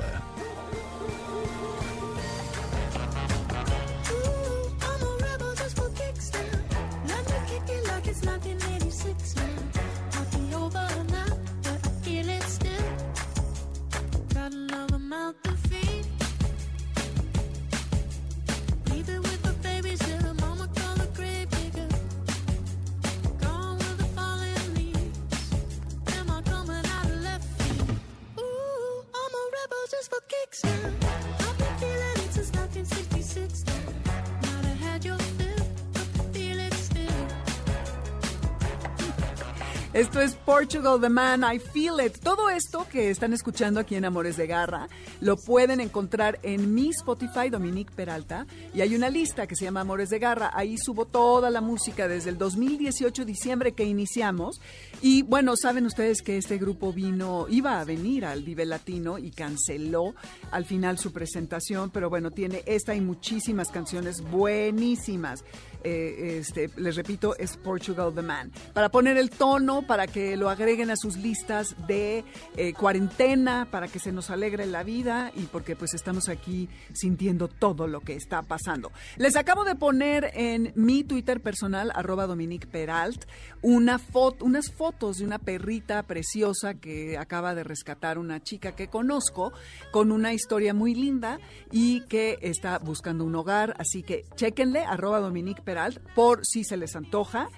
Portugal 40.68 41.00
the 41.00 41.08
Man, 41.08 41.44
I 41.50 41.58
Feel 41.58 41.98
It. 42.04 42.18
Todo 42.18 42.50
esto 42.50 42.86
que 42.92 43.08
están 43.08 43.32
escuchando 43.32 43.80
aquí 43.80 43.94
en 43.94 44.04
Amores 44.04 44.36
de 44.36 44.46
Garra 44.46 44.86
lo 45.22 45.38
pueden 45.38 45.80
encontrar 45.80 46.38
en 46.42 46.74
mi 46.74 46.90
Spotify, 46.90 47.48
Dominique 47.48 47.90
Peralta, 47.90 48.46
y 48.74 48.82
hay 48.82 48.94
una 48.94 49.08
lista 49.08 49.46
que 49.46 49.56
se 49.56 49.64
llama 49.64 49.80
Amores 49.80 50.10
de 50.10 50.18
Garra. 50.18 50.50
Ahí 50.52 50.76
subo 50.76 51.06
toda 51.06 51.48
la 51.48 51.62
música 51.62 52.06
desde 52.06 52.28
el 52.28 52.36
2018, 52.36 53.24
diciembre 53.24 53.72
que 53.72 53.84
iniciamos. 53.84 54.60
Y 55.00 55.22
bueno, 55.22 55.56
saben 55.56 55.86
ustedes 55.86 56.20
que 56.20 56.36
este 56.36 56.58
grupo 56.58 56.92
vino, 56.92 57.46
iba 57.48 57.80
a 57.80 57.84
venir 57.84 58.26
al 58.26 58.42
Vive 58.42 58.66
Latino 58.66 59.16
y 59.16 59.30
canceló 59.30 60.14
al 60.50 60.66
final 60.66 60.98
su 60.98 61.14
presentación, 61.14 61.88
pero 61.88 62.10
bueno, 62.10 62.30
tiene 62.30 62.62
esta 62.66 62.94
y 62.94 63.00
muchísimas 63.00 63.70
canciones 63.70 64.20
buenísimas. 64.20 65.44
Eh, 65.84 66.38
este, 66.40 66.70
les 66.76 66.96
repito, 66.96 67.36
es 67.38 67.56
Portugal 67.56 68.12
the 68.14 68.22
Man. 68.22 68.52
Para 68.74 68.90
poner 68.90 69.16
el 69.16 69.30
tono, 69.30 69.86
para 69.86 70.06
que 70.06 70.36
lo 70.36 70.50
agreguen 70.58 70.90
a 70.90 70.96
sus 70.96 71.16
listas 71.16 71.76
de 71.86 72.24
eh, 72.56 72.72
cuarentena, 72.72 73.68
para 73.70 73.86
que 73.86 74.00
se 74.00 74.10
nos 74.10 74.28
alegre 74.30 74.66
la 74.66 74.82
vida 74.82 75.30
y 75.36 75.42
porque 75.44 75.76
pues 75.76 75.94
estamos 75.94 76.28
aquí 76.28 76.68
sintiendo 76.92 77.46
todo 77.46 77.86
lo 77.86 78.00
que 78.00 78.14
está 78.14 78.42
pasando. 78.42 78.90
Les 79.16 79.36
acabo 79.36 79.64
de 79.64 79.76
poner 79.76 80.32
en 80.34 80.72
mi 80.74 81.04
Twitter 81.04 81.40
personal, 81.40 81.92
arroba 81.94 82.26
Dominique 82.26 82.66
Peralt, 82.66 83.24
una 83.62 84.00
foto, 84.00 84.44
unas 84.44 84.72
fotos 84.72 85.18
de 85.18 85.24
una 85.24 85.38
perrita 85.38 86.02
preciosa 86.02 86.74
que 86.74 87.16
acaba 87.16 87.54
de 87.54 87.62
rescatar 87.62 88.18
una 88.18 88.42
chica 88.42 88.72
que 88.72 88.88
conozco 88.88 89.52
con 89.92 90.10
una 90.10 90.32
historia 90.32 90.74
muy 90.74 90.94
linda 90.94 91.38
y 91.70 92.00
que 92.02 92.38
está 92.42 92.78
buscando 92.78 93.24
un 93.24 93.36
hogar. 93.36 93.74
Así 93.78 94.02
que 94.02 94.24
chequenle, 94.34 94.80
arroba 94.80 95.20
Dominique 95.20 95.62
Peralt, 95.62 95.98
por 96.16 96.44
si 96.44 96.64
se 96.64 96.76
les 96.76 96.96
antoja. 96.96 97.48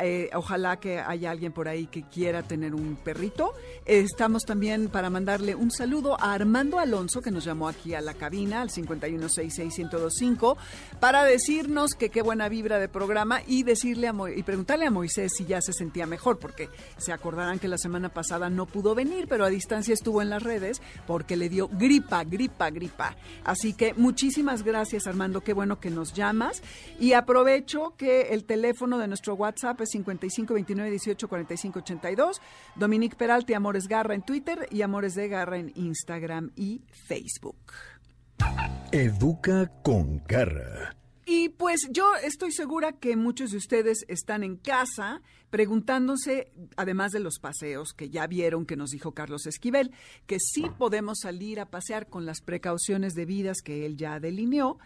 Eh, 0.00 0.30
ojalá 0.34 0.78
que 0.78 0.98
haya 0.98 1.30
alguien 1.30 1.52
por 1.52 1.68
ahí 1.68 1.86
que 1.86 2.02
quiera 2.02 2.42
tener 2.42 2.74
un 2.74 2.96
perrito. 2.96 3.52
estamos 3.84 4.44
también 4.44 4.88
para 4.88 5.10
mandarle 5.10 5.54
un 5.54 5.70
saludo 5.70 6.20
a 6.20 6.34
Armando 6.34 6.78
Alonso, 6.78 7.20
que 7.20 7.30
nos 7.30 7.44
llamó 7.44 7.68
aquí 7.68 7.94
a 7.94 8.00
la 8.00 8.14
cabina, 8.14 8.60
al 8.60 8.70
5166125, 8.70 10.56
para 11.00 11.24
decirnos 11.24 11.94
que 11.94 12.10
qué 12.10 12.22
buena 12.22 12.48
vibra 12.48 12.78
de 12.78 12.88
programa 12.88 13.40
y 13.46 13.62
decirle 13.62 14.08
a 14.08 14.14
y 14.34 14.42
preguntarle 14.42 14.86
a 14.86 14.90
Moisés 14.90 15.32
si 15.36 15.46
ya 15.46 15.60
se 15.60 15.72
sentía 15.72 16.06
mejor, 16.06 16.38
porque 16.38 16.68
se 16.96 17.12
acordarán 17.12 17.58
que 17.58 17.68
la 17.68 17.78
semana 17.78 18.08
pasada 18.08 18.50
no 18.50 18.66
pudo 18.66 18.94
venir, 18.94 19.26
pero 19.28 19.44
a 19.44 19.48
distancia 19.48 19.94
estuvo 19.94 20.22
en 20.22 20.30
las 20.30 20.42
redes 20.42 20.80
porque 21.06 21.36
le 21.36 21.48
dio 21.48 21.68
gripa, 21.68 22.24
gripa, 22.24 22.70
gripa. 22.70 23.16
Así 23.44 23.72
que 23.72 23.94
muchísimas 23.94 24.62
gracias, 24.62 25.06
Armando, 25.06 25.40
qué 25.40 25.52
bueno 25.52 25.80
que 25.80 25.90
nos 25.90 26.14
llamas. 26.14 26.62
Y 26.98 27.12
aprovecho 27.12 27.94
que 27.96 28.32
el 28.32 28.44
teléfono 28.44 28.98
de 28.98 29.08
nuestro 29.08 29.34
WhatsApp 29.34 29.80
es 29.80 29.87
55 29.90 30.54
29 30.54 30.90
18 30.90 31.28
45 31.28 31.78
82. 31.80 32.40
Dominique 32.76 33.16
Peralta 33.16 33.52
y 33.52 33.54
Amores 33.54 33.88
Garra 33.88 34.14
en 34.14 34.22
Twitter 34.22 34.68
y 34.70 34.82
Amores 34.82 35.14
de 35.14 35.28
Garra 35.28 35.58
en 35.58 35.72
Instagram 35.74 36.52
y 36.56 36.82
Facebook. 37.06 37.72
Educa 38.92 39.70
con 39.82 40.22
garra. 40.26 40.94
Y 41.30 41.50
pues 41.50 41.88
yo 41.90 42.14
estoy 42.24 42.52
segura 42.52 42.92
que 42.92 43.14
muchos 43.14 43.50
de 43.50 43.58
ustedes 43.58 44.06
están 44.08 44.42
en 44.44 44.56
casa 44.56 45.20
preguntándose, 45.50 46.50
además 46.76 47.12
de 47.12 47.20
los 47.20 47.38
paseos 47.38 47.92
que 47.92 48.08
ya 48.08 48.26
vieron 48.26 48.64
que 48.64 48.76
nos 48.76 48.90
dijo 48.90 49.12
Carlos 49.12 49.46
Esquivel, 49.46 49.92
que 50.26 50.38
sí 50.40 50.64
podemos 50.78 51.18
salir 51.20 51.60
a 51.60 51.68
pasear 51.68 52.08
con 52.08 52.24
las 52.24 52.40
precauciones 52.40 53.12
debidas 53.12 53.58
que 53.62 53.84
él 53.84 53.98
ya 53.98 54.20
delineó. 54.20 54.78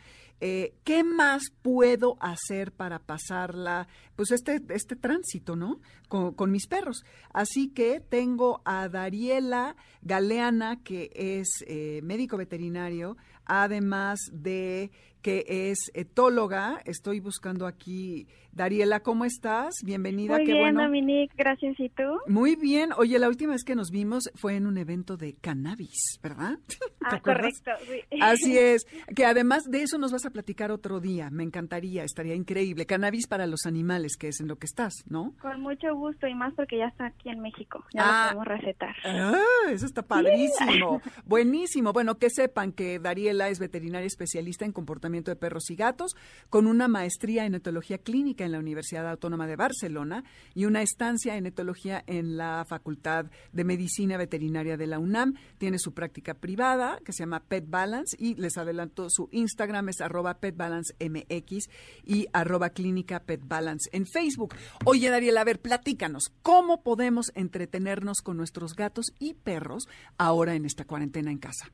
Eh, 0.45 0.75
¿Qué 0.83 1.05
más 1.05 1.53
puedo 1.63 2.17
hacer 2.19 2.73
para 2.73 2.99
pasarla, 2.99 3.87
pues 4.17 4.33
este, 4.33 4.61
este 4.71 4.97
tránsito, 4.97 5.55
¿no? 5.55 5.79
Con, 6.09 6.51
mis 6.51 6.67
perros. 6.67 7.05
Así 7.33 7.69
que 7.69 8.01
tengo 8.01 8.61
a 8.65 8.89
Dariela 8.89 9.77
Galeana, 10.01 10.83
que 10.83 11.13
es 11.15 11.47
eh, 11.69 12.01
médico 12.03 12.37
veterinario, 12.37 13.17
además 13.45 14.19
de 14.33 14.91
que 15.23 15.45
es 15.49 15.91
etóloga. 15.95 16.81
Estoy 16.85 17.21
buscando 17.21 17.67
aquí. 17.67 18.27
Dariela, 18.55 19.01
¿cómo 19.01 19.25
estás? 19.25 19.77
Bienvenida. 19.83 20.35
Muy 20.37 20.45
qué 20.45 20.53
bien, 20.53 20.63
bueno. 20.65 20.83
Dominique, 20.83 21.33
gracias. 21.39 21.75
¿Y 21.81 21.89
tú? 21.89 22.03
Muy 22.27 22.55
bien. 22.55 22.91
Oye, 22.99 23.19
la 23.19 23.29
última 23.29 23.53
vez 23.53 23.65
que 23.65 23.75
nos 23.75 23.91
vimos 23.91 24.31
fue 24.35 24.57
en 24.57 24.67
un 24.67 24.77
evento 24.77 25.17
de 25.17 25.35
cannabis, 25.41 26.19
¿verdad? 26.23 26.59
¿Te 26.69 27.17
Ah, 27.17 27.21
correcto. 27.21 27.71
sí. 27.87 28.19
Así 28.21 28.59
es, 28.59 28.87
que 29.17 29.25
además 29.25 29.65
de 29.71 29.83
eso 29.83 29.97
nos 29.97 30.13
vas 30.13 30.27
a 30.27 30.31
platicar 30.31 30.71
otro 30.71 31.01
día, 31.01 31.31
me 31.31 31.45
encantaría, 31.45 32.05
estaría 32.05 32.35
increíble. 32.35 32.85
Cannabis 32.85 33.27
para 33.27 33.47
los 33.47 33.65
animales, 33.65 34.17
que 34.19 34.29
es 34.29 34.41
en 34.41 34.49
lo 34.49 34.57
que 34.57 34.67
estás, 34.67 34.97
¿no? 35.09 35.35
Con 35.41 35.61
mucho 35.63 35.95
gusto 35.95 36.27
y 36.27 36.35
más 36.35 36.53
porque 36.55 36.77
ya 36.77 36.87
está 36.89 37.07
aquí 37.07 37.31
en 37.31 37.41
México. 37.41 37.83
Ya 37.95 38.03
Ah. 38.05 38.33
lo 38.35 38.39
podemos 38.41 38.61
recetar. 38.61 38.95
Ah, 39.05 39.41
eso 39.71 39.87
está 39.87 40.03
padrísimo. 40.03 41.01
Buenísimo. 41.25 41.93
Bueno, 41.95 42.19
que 42.19 42.29
sepan 42.29 42.73
que 42.73 42.99
Dariela 42.99 43.49
es 43.49 43.59
veterinaria 43.59 44.07
especialista 44.07 44.67
en 44.67 44.73
comportamiento 44.73 45.12
de 45.13 45.37
perros 45.37 45.71
y 45.71 45.77
gatos, 45.77 46.17
con 46.49 46.67
una 46.67 46.89
maestría 46.89 47.45
en 47.45 47.55
etología 47.55 47.99
clínica 47.99 48.45
en 48.45 48.53
la 48.53 48.59
Universidad 48.59 49.09
Autónoma 49.09 49.47
de 49.47 49.57
Barcelona 49.57 50.25
y 50.55 50.65
una 50.65 50.83
estancia 50.83 51.37
en 51.37 51.47
etología 51.47 52.03
en 52.07 52.37
la 52.37 52.65
Facultad 52.67 53.27
de 53.53 53.65
Medicina 53.65 54.17
Veterinaria 54.17 54.77
de 54.77 54.87
la 54.87 54.99
UNAM. 54.99 55.35
Tiene 55.59 55.79
su 55.79 55.93
práctica 55.93 56.35
privada 56.35 56.99
que 57.05 57.13
se 57.13 57.21
llama 57.21 57.41
Pet 57.41 57.69
Balance 57.69 58.17
y 58.19 58.35
les 58.37 58.57
adelanto 58.57 59.11
su 59.11 59.29
Instagram 59.33 59.91
es 59.91 60.01
arroba 60.01 60.35
petbalancemx 60.35 61.69
y 62.05 62.27
arroba 62.33 62.71
clínica 62.71 63.21
Pet 63.21 63.43
Balance 63.45 63.91
en 63.93 64.07
Facebook. 64.07 64.55
Oye, 64.85 65.11
Dariela, 65.11 65.43
a 65.43 65.45
ver, 65.45 65.61
platícanos, 65.61 66.33
¿cómo 66.43 66.83
podemos 66.83 67.33
entretenernos 67.35 68.23
con 68.23 68.37
nuestros 68.37 68.75
gatos 68.75 69.13
y 69.19 69.35
perros 69.35 69.89
ahora 70.19 70.55
en 70.55 70.65
esta 70.65 70.85
cuarentena 70.85 71.31
en 71.31 71.39
casa? 71.39 71.67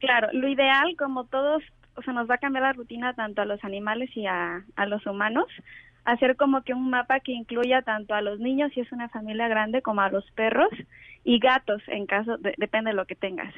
Claro, 0.00 0.28
lo 0.32 0.48
ideal, 0.48 0.96
como 0.98 1.24
todos, 1.24 1.62
o 1.96 2.02
sea, 2.02 2.12
nos 2.12 2.28
va 2.28 2.34
a 2.36 2.38
cambiar 2.38 2.62
la 2.64 2.72
rutina 2.72 3.14
tanto 3.14 3.42
a 3.42 3.44
los 3.44 3.62
animales 3.64 4.10
y 4.16 4.26
a, 4.26 4.64
a 4.76 4.86
los 4.86 5.06
humanos, 5.06 5.46
hacer 6.04 6.36
como 6.36 6.62
que 6.62 6.74
un 6.74 6.90
mapa 6.90 7.20
que 7.20 7.32
incluya 7.32 7.82
tanto 7.82 8.14
a 8.14 8.20
los 8.20 8.38
niños, 8.40 8.70
si 8.74 8.80
es 8.80 8.92
una 8.92 9.08
familia 9.08 9.48
grande, 9.48 9.80
como 9.82 10.00
a 10.02 10.10
los 10.10 10.28
perros 10.32 10.68
y 11.24 11.38
gatos, 11.38 11.82
en 11.88 12.06
caso, 12.06 12.36
de- 12.38 12.54
depende 12.58 12.90
de 12.90 12.96
lo 12.96 13.06
que 13.06 13.14
tengas. 13.14 13.54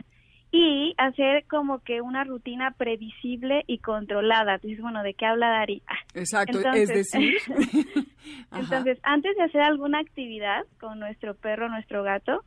Y 0.53 0.95
hacer 0.97 1.45
como 1.49 1.80
que 1.80 2.01
una 2.01 2.22
rutina 2.22 2.70
previsible 2.70 3.64
y 3.66 3.78
controlada. 3.78 4.55
Entonces, 4.55 4.80
bueno, 4.80 5.03
¿de 5.03 5.14
qué 5.14 5.26
habla 5.26 5.49
Dari? 5.49 5.82
Ah, 5.89 5.97
Exacto, 6.14 6.59
Entonces- 6.59 6.91
es 6.91 7.11
decir... 7.12 7.34
Entonces, 8.53 8.99
antes 9.03 9.37
de 9.37 9.43
hacer 9.43 9.61
alguna 9.62 9.99
actividad 9.99 10.64
con 10.80 10.99
nuestro 11.01 11.34
perro, 11.34 11.68
nuestro 11.68 12.03
gato, 12.03 12.45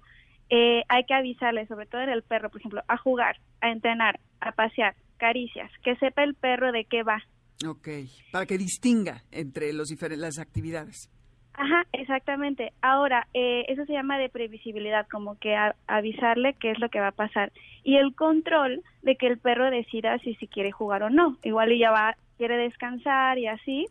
eh, 0.50 0.84
hay 0.88 1.04
que 1.06 1.14
avisarle, 1.14 1.68
sobre 1.68 1.86
todo 1.86 2.02
en 2.02 2.10
el 2.10 2.24
perro, 2.24 2.50
por 2.50 2.60
ejemplo, 2.62 2.82
a 2.88 2.98
jugar, 2.98 3.38
a 3.62 3.70
entrenar, 3.70 4.20
a 4.40 4.52
pasear, 4.54 4.96
caricias, 5.20 5.72
que 5.84 5.96
sepa 5.98 6.24
el 6.24 6.34
perro 6.34 6.72
de 6.72 6.86
qué 6.86 7.04
va. 7.04 7.22
Ok, 7.68 7.88
para 8.32 8.46
que 8.46 8.58
distinga 8.58 9.22
entre 9.32 9.74
los 9.74 9.90
las 10.18 10.40
actividades. 10.40 11.10
Ajá, 11.54 11.86
exactamente. 11.92 12.72
Ahora, 12.82 13.28
eh, 13.34 13.66
eso 13.68 13.86
se 13.86 13.92
llama 13.92 14.18
de 14.18 14.30
previsibilidad, 14.30 15.06
como 15.12 15.38
que 15.40 15.56
a- 15.56 15.76
avisarle 15.88 16.54
qué 16.54 16.72
es 16.72 16.80
lo 16.80 16.88
que 16.90 17.02
va 17.02 17.10
a 17.10 17.12
pasar. 17.12 17.52
Y 17.84 17.98
el 17.98 18.16
control 18.16 18.82
de 19.02 19.18
que 19.18 19.28
el 19.28 19.40
perro 19.40 19.70
decida 19.70 20.18
si, 20.20 20.36
si 20.36 20.48
quiere 20.48 20.72
jugar 20.72 21.04
o 21.04 21.10
no. 21.10 21.38
Igual 21.44 21.74
ella 21.74 21.92
va, 21.92 22.16
quiere 22.38 22.56
descansar 22.56 23.38
y 23.38 23.48
así, 23.48 23.88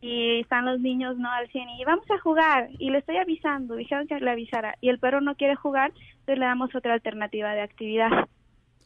y 0.00 0.40
están 0.40 0.64
los 0.64 0.80
niños 0.80 1.16
no 1.16 1.30
al 1.30 1.48
100 1.50 1.68
y 1.68 1.84
vamos 1.84 2.10
a 2.10 2.18
jugar, 2.18 2.68
y 2.80 2.90
le 2.90 2.98
estoy 2.98 3.18
avisando, 3.18 3.76
dijeron 3.76 4.08
que 4.08 4.18
le 4.18 4.30
avisara, 4.32 4.74
y 4.80 4.88
el 4.88 4.98
perro 4.98 5.20
no 5.20 5.36
quiere 5.36 5.54
jugar, 5.54 5.92
entonces 5.94 6.38
le 6.40 6.44
damos 6.46 6.74
otra 6.74 6.94
alternativa 6.94 7.52
de 7.54 7.60
actividad. 7.60 8.10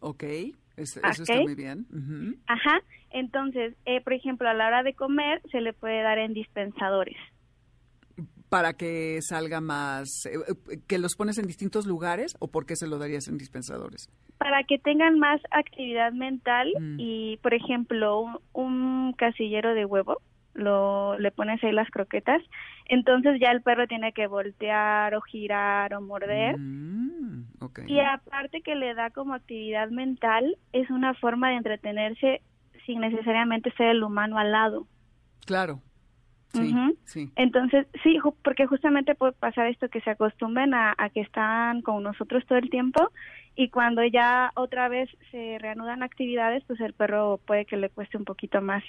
Ok, 0.01 0.25
es- 0.77 0.97
eso 0.97 1.22
está 1.22 1.41
muy 1.41 1.55
bien. 1.55 1.87
Ajá, 2.47 2.81
entonces, 3.11 3.74
eh, 3.85 4.01
por 4.03 4.12
ejemplo, 4.12 4.49
a 4.49 4.55
la 4.55 4.66
hora 4.66 4.83
de 4.83 4.95
comer 4.95 5.41
se 5.51 5.61
le 5.61 5.72
puede 5.72 6.03
dar 6.03 6.18
en 6.18 6.35
dispensadores. 6.35 7.16
Para 8.49 8.74
que 8.74 9.18
salga 9.22 9.61
más... 9.61 10.09
eh, 10.27 10.39
eh, 10.70 10.79
¿Que 10.87 10.99
los 10.99 11.16
pones 11.16 11.37
en 11.39 11.47
distintos 11.47 11.85
lugares 11.87 12.37
o 12.39 12.49
por 12.49 12.64
qué 12.64 12.77
se 12.77 12.87
lo 12.87 12.99
darías 12.99 13.27
en 13.29 13.39
dispensadores? 13.39 14.09
para 14.39 14.64
que 14.64 14.79
tengan 14.79 15.18
más 15.18 15.41
actividad 15.51 16.12
mental 16.12 16.70
Mm. 16.79 16.97
y 17.01 17.39
por 17.39 17.55
ejemplo 17.55 18.20
un, 18.20 18.39
un 18.53 19.12
casillero 19.14 19.72
de 19.74 19.87
huevo 19.87 20.20
lo 20.57 21.19
le 21.19 21.31
pones 21.31 21.63
ahí 21.63 21.73
las 21.73 21.91
croquetas 21.91 22.43
entonces 22.87 23.39
ya 23.41 23.51
el 23.51 23.63
perro 23.63 23.87
tiene 23.87 24.13
que 24.13 24.27
voltear 24.27 25.15
o 25.15 25.21
girar 25.21 25.95
o 25.95 26.01
morder 26.01 26.57
Mm, 26.59 27.43
ok. 27.61 27.81
y 27.87 28.01
aparte 28.01 28.63
que 28.63 28.75
le 28.75 28.95
da 28.95 29.11
como 29.11 29.35
actividad 29.35 29.91
mental 29.91 30.57
es 30.73 30.89
una 30.91 31.15
forma 31.15 31.51
de 31.51 31.57
entretenerse 31.57 32.41
sin 32.87 33.01
necesariamente 33.01 33.71
ser 33.73 33.89
el 33.89 34.03
humano 34.03 34.39
al 34.39 34.53
lado 34.53 34.87
Claro. 35.47 35.81
Sí, 36.53 36.75
sí. 37.05 37.31
entonces 37.37 37.87
sí 38.03 38.19
porque 38.43 38.65
justamente 38.67 39.15
puede 39.15 39.33
pasar 39.33 39.67
esto 39.67 39.91
que 39.91 40.01
se 40.01 40.09
acostumbren 40.11 40.73
a, 40.73 40.95
a 40.97 41.11
que 41.11 41.21
están 41.21 41.83
con 41.83 42.03
nosotros 42.03 42.47
todo 42.47 42.57
el 42.57 42.71
tiempo 42.71 43.11
y 43.57 43.69
cuando 43.69 44.03
ya 44.05 44.53
otra 44.55 44.89
vez 44.89 45.11
se 45.31 45.59
reanudan 45.59 46.03
actividades, 46.03 46.65
pues 46.67 46.81
el 46.81 46.95
perro 46.95 47.41
puede 47.47 47.67
que 47.67 47.77
le 47.77 47.91
cueste 47.91 48.17
un 48.17 48.25
poquito 48.25 48.63
más. 48.63 48.83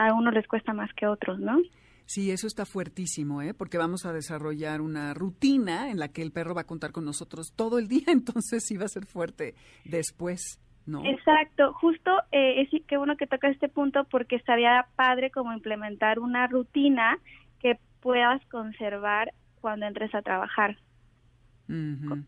A 0.00 0.14
unos 0.14 0.32
les 0.32 0.46
cuesta 0.46 0.72
más 0.72 0.90
que 0.94 1.04
a 1.04 1.10
otros, 1.10 1.38
¿no? 1.38 1.58
Sí, 2.06 2.30
eso 2.30 2.46
está 2.46 2.64
fuertísimo, 2.64 3.42
¿eh? 3.42 3.54
porque 3.54 3.78
vamos 3.78 4.04
a 4.06 4.12
desarrollar 4.12 4.80
una 4.80 5.14
rutina 5.14 5.90
en 5.90 5.98
la 5.98 6.08
que 6.08 6.22
el 6.22 6.32
perro 6.32 6.54
va 6.54 6.62
a 6.62 6.66
contar 6.66 6.90
con 6.90 7.04
nosotros 7.04 7.52
todo 7.54 7.78
el 7.78 7.86
día, 7.86 8.06
entonces 8.08 8.64
sí 8.66 8.76
va 8.76 8.86
a 8.86 8.88
ser 8.88 9.06
fuerte 9.06 9.54
después, 9.84 10.60
¿no? 10.86 11.04
Exacto, 11.04 11.72
justo 11.74 12.10
eh, 12.32 12.62
es 12.62 12.82
qué 12.88 12.96
bueno 12.96 13.16
que 13.16 13.26
toca 13.26 13.48
este 13.48 13.68
punto 13.68 14.04
porque 14.10 14.36
estaría 14.36 14.86
padre 14.96 15.30
como 15.30 15.52
implementar 15.52 16.18
una 16.18 16.46
rutina 16.46 17.18
que 17.60 17.78
puedas 18.00 18.44
conservar 18.46 19.32
cuando 19.60 19.86
entres 19.86 20.14
a 20.14 20.22
trabajar 20.22 20.78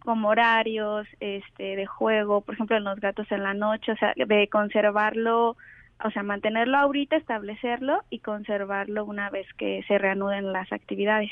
como 0.05 0.29
horarios 0.29 1.09
este 1.19 1.75
de 1.75 1.87
juego, 1.87 2.43
por 2.43 2.55
ejemplo 2.55 2.77
en 2.77 2.85
los 2.85 3.01
gatos 3.01 3.27
en 3.33 3.43
la 3.43 3.55
noche, 3.55 3.93
o 3.93 3.97
sea, 3.97 4.15
de 4.15 4.49
conservarlo, 4.49 5.57
o 6.05 6.11
sea, 6.11 6.23
mantenerlo 6.23 6.77
ahorita, 6.79 7.17
establecerlo 7.17 8.01
y 8.11 8.21
conservarlo 8.21 9.05
una 9.05 9.31
vez 9.31 9.47
que 9.57 9.83
se 9.89 9.99
reanuden 9.99 10.53
las 10.53 10.73
actividades. 10.73 11.31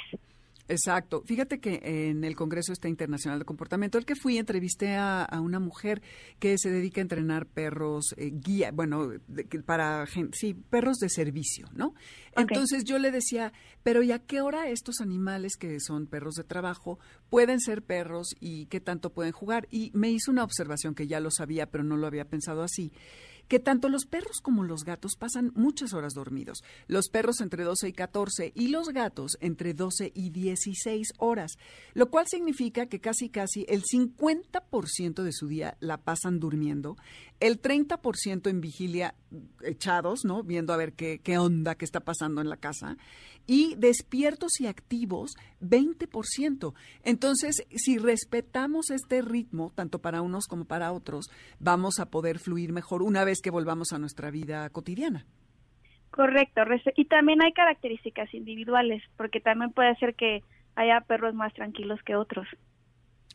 Exacto. 0.69 1.23
Fíjate 1.27 1.59
que 1.59 1.81
en 1.83 2.23
el 2.23 2.37
Congreso 2.37 2.73
este 2.73 2.89
Internacional 2.89 3.41
de 3.41 3.45
Comportamiento, 3.45 3.99
el 3.99 4.05
que 4.07 4.15
fui, 4.15 4.39
entrevisté 4.39 4.95
a, 4.95 5.25
a 5.25 5.41
una 5.41 5.59
mujer 5.59 6.01
que 6.39 6.57
se 6.59 6.71
dedica 6.71 7.01
a 7.01 7.03
entrenar 7.03 7.47
perros 7.47 8.15
eh, 8.17 8.31
guía, 8.33 8.71
bueno, 8.73 9.09
de- 9.09 9.45
para 9.67 10.07
gen- 10.07 10.31
sí, 10.33 10.55
perros 10.55 10.99
de 10.99 11.09
servicio, 11.09 11.67
¿no? 11.75 11.93
Entonces 12.37 12.85
yo 12.85 13.01
le 13.01 13.11
decía, 13.11 13.53
pero 13.83 14.05
¿y 14.05 14.13
a 14.13 14.21
qué 14.21 14.43
hora 14.43 14.69
estos 14.69 15.01
animales 15.01 15.57
que 15.59 15.81
son 15.81 16.07
perros 16.07 16.35
de 16.35 16.45
trabajo 16.45 17.01
pueden 17.31 17.59
ser 17.59 17.83
perros 17.83 18.29
y 18.39 18.67
qué 18.67 18.79
tanto 18.79 19.11
pueden 19.11 19.33
jugar? 19.33 19.67
Y 19.73 19.91
me 19.93 20.11
hizo 20.11 20.31
una 20.31 20.45
observación 20.45 20.95
que 20.95 21.09
ya 21.09 21.19
lo 21.19 21.33
sabía, 21.33 21.67
pero 21.67 21.83
no 21.83 21.97
lo 21.97 22.07
había 22.07 22.27
pensado 22.27 22.63
así 22.63 22.93
que 23.51 23.59
tanto 23.59 23.89
los 23.89 24.07
perros 24.07 24.41
como 24.41 24.63
los 24.63 24.85
gatos 24.85 25.17
pasan 25.19 25.51
muchas 25.57 25.93
horas 25.93 26.15
dormidos. 26.15 26.63
Los 26.87 27.09
perros 27.09 27.41
entre 27.41 27.65
12 27.65 27.89
y 27.89 27.93
14 27.93 28.53
y 28.55 28.69
los 28.69 28.91
gatos 28.91 29.37
entre 29.41 29.75
12 29.75 30.13
y 30.15 30.31
16 30.31 31.15
horas, 31.19 31.59
lo 31.93 32.11
cual 32.11 32.29
significa 32.29 32.87
que 32.87 33.01
casi 33.01 33.29
casi 33.29 33.67
el 33.69 33.83
50% 33.83 35.25
de 35.25 35.33
su 35.33 35.49
día 35.49 35.77
la 35.81 35.97
pasan 35.97 36.39
durmiendo, 36.39 36.97
el 37.41 37.61
30% 37.61 38.49
en 38.49 38.61
vigilia 38.61 39.17
echados, 39.65 40.25
¿no? 40.25 40.45
Viendo 40.45 40.73
a 40.73 40.77
ver 40.77 40.93
qué, 40.93 41.21
qué 41.21 41.39
onda, 41.39 41.75
qué 41.75 41.85
está 41.85 41.99
pasando 41.99 42.41
en 42.41 42.51
la 42.51 42.57
casa, 42.57 42.99
y 43.53 43.75
despiertos 43.77 44.61
y 44.61 44.69
activos 44.69 45.35
20%. 45.61 46.73
Entonces, 47.03 47.67
si 47.75 47.99
respetamos 47.99 48.91
este 48.91 49.23
ritmo, 49.23 49.73
tanto 49.75 49.99
para 49.99 50.23
unos 50.23 50.47
como 50.47 50.67
para 50.67 50.93
otros, 50.93 51.27
vamos 51.59 51.99
a 51.99 52.11
poder 52.11 52.39
fluir 52.39 52.73
mejor 52.73 53.03
una 53.03 53.25
vez 53.25 53.41
que 53.43 53.51
volvamos 53.51 53.93
a 53.93 53.99
nuestra 53.99 54.31
vida 54.31 54.71
cotidiana. 54.71 55.27
Correcto, 56.13 56.61
y 56.97 57.05
también 57.07 57.43
hay 57.43 57.53
características 57.53 58.33
individuales, 58.35 59.03
porque 59.17 59.41
también 59.41 59.73
puede 59.73 59.97
ser 59.97 60.15
que 60.15 60.45
haya 60.77 61.01
perros 61.01 61.35
más 61.35 61.53
tranquilos 61.55 62.01
que 62.05 62.15
otros 62.15 62.47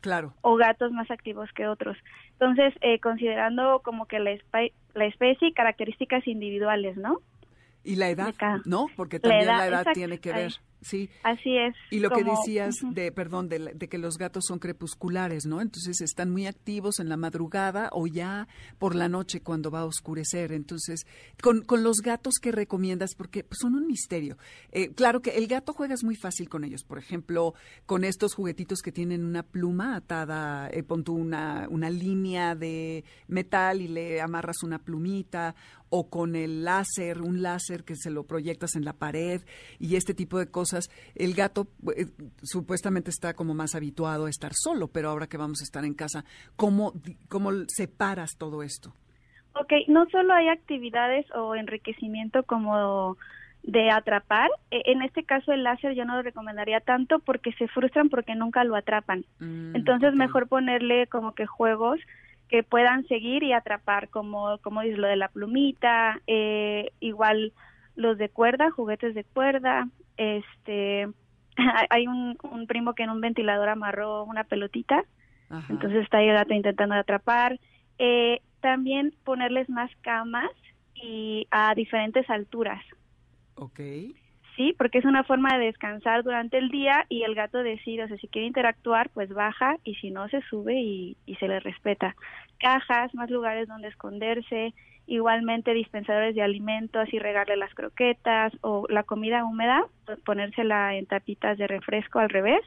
Claro. 0.01 0.34
o 0.41 0.55
gatos 0.55 0.91
más 0.93 1.11
activos 1.11 1.49
que 1.53 1.68
otros. 1.68 1.97
Entonces, 2.34 2.74
eh, 2.82 2.99
considerando 2.99 3.82
como 3.84 4.05
que 4.05 4.20
la, 4.20 4.32
espe- 4.32 4.72
la 4.93 5.05
especie 5.07 5.49
y 5.49 5.53
características 5.53 6.26
individuales, 6.28 6.95
¿no? 6.95 7.20
Y 7.86 7.95
la 7.95 8.09
edad, 8.09 8.33
¿no? 8.65 8.88
Porque 8.95 9.17
La 9.17 9.21
también 9.21 9.43
edad, 9.43 9.57
la 9.57 9.67
edad 9.67 9.86
tiene 9.93 10.19
que 10.19 10.33
ver. 10.33 10.53
Sí. 10.86 11.09
Así 11.23 11.57
es. 11.57 11.73
Y 11.89 11.99
lo 11.99 12.11
que 12.11 12.23
decías 12.23 12.75
de, 12.91 13.11
perdón, 13.11 13.49
de, 13.49 13.75
que 13.89 13.97
los 13.97 14.19
gatos 14.19 14.43
son 14.47 14.59
crepusculares, 14.59 15.47
¿no? 15.47 15.59
Entonces 15.59 15.99
están 15.99 16.29
muy 16.29 16.45
activos 16.45 16.99
en 16.99 17.09
la 17.09 17.17
madrugada 17.17 17.89
o 17.91 18.05
ya 18.05 18.47
por 18.77 18.93
la 18.93 19.09
noche 19.09 19.41
cuando 19.41 19.71
va 19.71 19.79
a 19.79 19.86
oscurecer. 19.86 20.51
Entonces, 20.51 21.07
con, 21.41 21.63
con 21.63 21.83
los 21.83 22.01
gatos, 22.01 22.36
¿qué 22.39 22.51
recomiendas? 22.51 23.15
Porque 23.15 23.43
pues, 23.43 23.57
son 23.61 23.73
un 23.73 23.88
misterio. 23.88 24.38
Eh, 24.71 24.93
claro 24.93 25.23
que 25.23 25.31
el 25.31 25.47
gato 25.47 25.73
juegas 25.73 26.03
muy 26.03 26.15
fácil 26.15 26.49
con 26.49 26.63
ellos. 26.63 26.83
Por 26.83 26.99
ejemplo, 26.99 27.55
con 27.88 28.03
estos 28.03 28.36
juguetitos 28.36 28.81
que 28.83 28.91
tienen 28.91 29.25
una 29.25 29.41
pluma 29.41 29.95
atada, 29.95 30.69
eh, 30.69 30.83
pon 30.83 31.03
tú 31.03 31.15
una, 31.15 31.65
una 31.67 31.89
línea 31.89 32.53
de 32.53 33.03
metal 33.27 33.81
y 33.81 33.88
le 33.88 34.21
amarras 34.21 34.61
una 34.61 34.77
plumita 34.77 35.55
o 35.89 36.09
con 36.09 36.36
el 36.36 36.63
láser, 36.63 37.21
un 37.21 37.41
láser 37.41 37.83
que 37.83 37.95
se 37.95 38.09
lo 38.09 38.25
proyectas 38.25 38.75
en 38.75 38.83
la 38.86 38.93
pared 38.93 39.41
y 39.79 39.95
este 39.95 40.13
tipo 40.13 40.38
de 40.39 40.47
cosas. 40.47 40.74
El 41.15 41.34
gato 41.34 41.67
eh, 41.95 42.05
supuestamente 42.43 43.09
está 43.09 43.34
como 43.34 43.53
más 43.53 43.76
habituado 43.76 44.26
a 44.26 44.30
estar 44.30 44.51
solo, 44.53 44.88
pero 44.88 45.09
ahora 45.09 45.28
que 45.28 45.38
vamos 45.38 45.61
a 45.61 45.63
estar 45.63 45.86
en 45.86 45.93
casa, 45.93 46.23
¿cómo, 46.55 46.93
cómo 47.30 47.51
separas 47.67 48.32
todo 48.38 48.63
esto? 48.63 48.93
Ok, 49.53 49.71
no 49.88 50.05
solo 50.09 50.34
hay 50.34 50.49
actividades 50.49 51.26
o 51.34 51.55
enriquecimiento 51.55 52.43
como 52.43 53.17
de 53.63 53.89
atrapar, 53.89 54.49
eh, 54.69 54.84
en 54.86 55.01
este 55.01 55.23
caso 55.23 55.51
el 55.51 55.63
láser 55.63 55.95
yo 55.95 56.05
no 56.05 56.15
lo 56.15 56.21
recomendaría 56.21 56.82
tanto 56.82 57.19
porque 57.19 57.51
se 57.53 57.67
frustran 57.67 58.09
porque 58.09 58.36
nunca 58.36 58.63
lo 58.63 58.76
atrapan. 58.76 59.26
Mm, 59.39 59.76
Entonces 59.76 60.13
mejor 60.13 60.47
ponerle 60.47 61.07
como 61.07 61.34
que 61.34 61.45
juegos 61.45 61.99
que 62.47 62.63
puedan 62.63 63.07
seguir 63.07 63.43
y 63.43 63.53
atrapar, 63.53 64.09
como, 64.09 64.59
como 64.59 64.82
dices, 64.82 64.99
lo 64.99 65.07
de 65.07 65.15
la 65.15 65.30
plumita, 65.30 66.21
eh, 66.28 66.91
igual 66.99 67.53
los 67.95 68.17
de 68.17 68.30
cuerda, 68.30 68.69
juguetes 68.69 69.15
de 69.15 69.23
cuerda, 69.23 69.88
este, 70.18 71.07
hay 71.89 72.07
un, 72.07 72.38
un 72.43 72.68
primo 72.68 72.93
que 72.93 73.03
en 73.03 73.09
un 73.09 73.22
ventilador 73.22 73.70
amarró 73.70 74.24
una 74.24 74.43
pelotita, 74.43 75.03
Ajá. 75.49 75.72
entonces 75.72 76.03
está 76.03 76.18
ahí 76.18 76.28
el 76.28 76.36
gato 76.36 76.53
intentando 76.53 76.95
atrapar. 76.95 77.59
Eh, 77.97 78.41
también 78.61 79.13
ponerles 79.24 79.70
más 79.70 79.91
camas 80.01 80.49
y 80.95 81.47
a 81.51 81.76
diferentes 81.76 82.28
alturas. 82.30 82.84
Ok. 83.55 83.80
Sí, 84.56 84.74
porque 84.78 84.99
es 84.99 85.06
una 85.06 85.24
forma 85.26 85.58
de 85.58 85.66
descansar 85.66 86.24
durante 86.24 86.58
el 86.58 86.70
día 86.70 87.06
y 87.10 87.24
el 87.24 87.36
gato 87.36 87.62
decide, 87.62 88.06
o 88.06 88.08
sea, 88.08 88.18
si 88.18 88.28
quiere 88.30 88.47
interactuar, 88.47 89.10
pues 89.10 89.30
baja 89.34 89.76
y 89.84 89.95
si 89.95 90.12
no, 90.12 90.30
se 90.30 90.41
sube 90.43 90.76
y, 90.80 91.18
y 91.26 91.36
se 91.36 91.47
le 91.47 91.60
respeta. 91.60 92.16
Cajas, 92.60 93.14
más 93.14 93.30
lugares 93.30 93.68
donde 93.68 93.89
esconderse, 93.89 94.74
igualmente 95.08 95.74
dispensadores 95.74 96.36
de 96.36 96.41
alimentos 96.41 97.14
y 97.14 97.20
regarle 97.20 97.58
las 97.58 97.74
croquetas 97.74 98.53
o 98.62 98.86
la 98.89 99.03
comida 99.03 99.43
húmeda, 99.45 99.84
ponérsela 100.26 100.95
en 100.95 101.06
tapitas 101.06 101.58
de 101.58 101.68
refresco 101.68 102.20
al 102.20 102.30
revés 102.30 102.62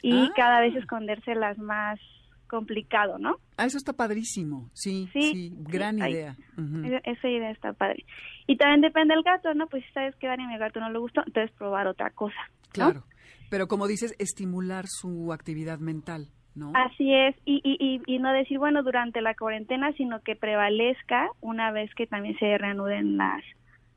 y 0.00 0.12
Ah. 0.14 0.32
cada 0.34 0.60
vez 0.60 0.74
escondérselas 0.74 1.58
más 1.58 2.00
complicado, 2.52 3.18
¿no? 3.18 3.36
Ah, 3.56 3.64
eso 3.64 3.78
está 3.78 3.92
padrísimo. 3.94 4.70
Sí, 4.74 5.08
sí, 5.12 5.52
gran 5.58 5.98
idea. 5.98 6.36
Esa- 6.84 7.00
Esa 7.10 7.28
idea 7.28 7.50
está 7.50 7.72
padre. 7.72 8.04
Y 8.46 8.56
también 8.56 8.82
depende 8.82 9.14
del 9.14 9.24
gato, 9.24 9.52
¿no? 9.54 9.66
Pues 9.66 9.84
si 9.86 9.92
sabes 9.92 10.14
que 10.16 10.28
Dani 10.28 10.46
mi 10.46 10.58
gato 10.58 10.78
no 10.78 10.90
le 10.90 10.98
gustó, 10.98 11.22
entonces 11.26 11.50
probar 11.56 11.86
otra 11.88 12.10
cosa. 12.10 12.38
¿no? 12.46 12.70
Claro. 12.72 13.04
Pero 13.50 13.66
como 13.66 13.86
dices, 13.88 14.14
estimular 14.18 14.84
su 14.86 15.32
actividad 15.32 15.78
mental, 15.78 16.28
¿no? 16.54 16.72
Así 16.74 17.12
es, 17.12 17.34
y, 17.44 17.60
y, 17.64 17.76
y, 17.80 18.00
y 18.06 18.18
no 18.18 18.32
decir, 18.32 18.58
bueno, 18.58 18.82
durante 18.82 19.20
la 19.22 19.34
cuarentena, 19.34 19.92
sino 19.94 20.20
que 20.22 20.36
prevalezca 20.36 21.28
una 21.40 21.70
vez 21.72 21.92
que 21.94 22.06
también 22.06 22.36
se 22.38 22.56
reanuden 22.58 23.16
las 23.16 23.42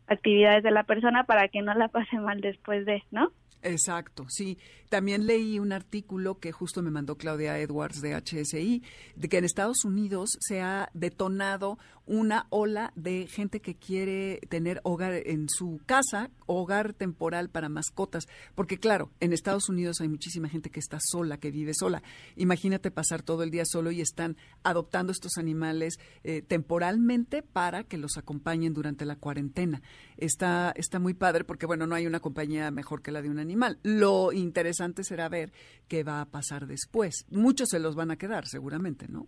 actividades 0.07 0.63
de 0.63 0.71
la 0.71 0.83
persona 0.83 1.23
para 1.23 1.47
que 1.47 1.61
no 1.61 1.73
la 1.73 1.87
pase 1.87 2.17
mal 2.17 2.41
después 2.41 2.85
de, 2.85 3.03
¿no? 3.11 3.31
Exacto, 3.65 4.25
sí. 4.29 4.59
También 4.89 5.25
leí 5.25 5.57
un 5.57 5.73
artículo 5.73 6.39
que 6.39 6.51
justo 6.51 6.83
me 6.83 6.91
mandó 6.91 7.17
Claudia 7.17 7.57
Edwards 7.57 7.99
de 7.99 8.13
HSI, 8.13 8.83
de 9.15 9.27
que 9.27 9.39
en 9.39 9.43
Estados 9.43 9.83
Unidos 9.83 10.37
se 10.39 10.61
ha 10.61 10.89
detonado 10.93 11.79
una 12.05 12.47
ola 12.49 12.91
de 12.95 13.27
gente 13.27 13.59
que 13.59 13.75
quiere 13.75 14.39
tener 14.49 14.81
hogar 14.83 15.13
en 15.13 15.49
su 15.49 15.79
casa, 15.85 16.29
hogar 16.45 16.93
temporal 16.93 17.49
para 17.49 17.69
mascotas, 17.69 18.27
porque 18.53 18.77
claro, 18.77 19.11
en 19.19 19.33
Estados 19.33 19.69
Unidos 19.69 20.01
hay 20.01 20.07
muchísima 20.07 20.49
gente 20.49 20.69
que 20.69 20.79
está 20.79 20.99
sola, 21.01 21.37
que 21.37 21.51
vive 21.51 21.73
sola. 21.73 22.03
Imagínate 22.35 22.91
pasar 22.91 23.21
todo 23.21 23.43
el 23.43 23.51
día 23.51 23.63
solo 23.65 23.91
y 23.91 24.01
están 24.01 24.37
adoptando 24.63 25.11
estos 25.11 25.37
animales 25.37 25.99
eh, 26.23 26.41
temporalmente 26.41 27.41
para 27.41 27.83
que 27.83 27.97
los 27.97 28.17
acompañen 28.17 28.73
durante 28.73 29.05
la 29.05 29.15
cuarentena. 29.15 29.81
Está, 30.17 30.73
está 30.75 30.99
muy 30.99 31.13
padre 31.13 31.43
porque, 31.43 31.65
bueno, 31.65 31.87
no 31.87 31.95
hay 31.95 32.07
una 32.07 32.19
compañía 32.19 32.71
mejor 32.71 33.01
que 33.01 33.11
la 33.11 33.21
de 33.21 33.29
un 33.29 33.39
animal. 33.39 33.79
Lo 33.83 34.31
interesante 34.31 35.03
será 35.03 35.29
ver 35.29 35.51
qué 35.87 36.03
va 36.03 36.21
a 36.21 36.25
pasar 36.25 36.67
después. 36.67 37.25
Muchos 37.29 37.69
se 37.69 37.79
los 37.79 37.95
van 37.95 38.11
a 38.11 38.17
quedar, 38.17 38.47
seguramente, 38.47 39.07
¿no? 39.07 39.27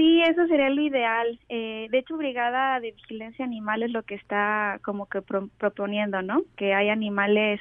Sí, 0.00 0.22
eso 0.22 0.46
sería 0.46 0.70
lo 0.70 0.80
ideal. 0.80 1.38
Eh, 1.50 1.86
de 1.90 1.98
hecho, 1.98 2.16
Brigada 2.16 2.80
de 2.80 2.92
Vigilancia 2.92 3.44
Animal 3.44 3.82
es 3.82 3.90
lo 3.90 4.02
que 4.02 4.14
está 4.14 4.80
como 4.82 5.04
que 5.04 5.20
pro- 5.20 5.50
proponiendo, 5.58 6.22
¿no? 6.22 6.40
Que 6.56 6.72
hay 6.72 6.88
animales 6.88 7.60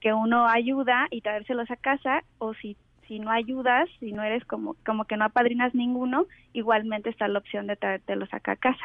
que 0.00 0.12
uno 0.12 0.48
ayuda 0.48 1.06
y 1.12 1.20
traérselos 1.20 1.70
a 1.70 1.76
casa 1.76 2.24
o 2.38 2.54
si 2.54 2.76
si 3.06 3.20
no 3.20 3.30
ayudas, 3.30 3.88
si 4.00 4.10
no 4.10 4.24
eres 4.24 4.44
como 4.46 4.74
como 4.84 5.04
que 5.04 5.16
no 5.16 5.26
apadrinas 5.26 5.76
ninguno, 5.76 6.26
igualmente 6.54 7.08
está 7.08 7.28
la 7.28 7.38
opción 7.38 7.68
de 7.68 7.76
traértelos 7.76 8.34
acá 8.34 8.52
a 8.52 8.56
casa. 8.56 8.84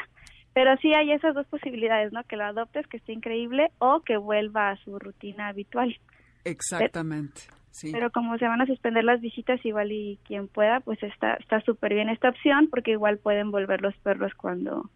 Pero 0.54 0.78
sí 0.78 0.94
hay 0.94 1.12
esas 1.12 1.34
dos 1.34 1.48
posibilidades, 1.48 2.14
¿no? 2.14 2.24
Que 2.26 2.36
lo 2.38 2.46
adoptes, 2.46 2.86
que 2.86 2.98
esté 2.98 3.14
increíble, 3.14 3.72
o 3.80 4.02
que 4.02 4.18
vuelva 4.18 4.70
a 4.70 4.78
su 4.84 5.00
rutina 5.00 5.48
habitual. 5.48 5.98
Exactamente. 6.46 7.42
Sí. 7.72 7.92
Pero 7.92 8.12
como 8.12 8.38
se 8.38 8.48
van 8.48 8.62
a 8.62 8.66
suspender 8.66 9.04
las 9.04 9.22
visitas, 9.22 9.66
igual 9.66 9.92
y 9.92 10.20
quien 10.26 10.48
pueda, 10.48 10.82
pues 10.82 11.02
está 11.04 11.36
está 11.36 11.62
súper 11.62 11.94
bien 11.94 12.10
esta 12.10 12.30
opción, 12.30 12.68
porque 12.70 12.92
igual 12.92 13.18
pueden 13.18 13.50
volver 13.52 13.82
los 13.82 13.96
perros 13.98 14.34
cuando, 14.36 14.90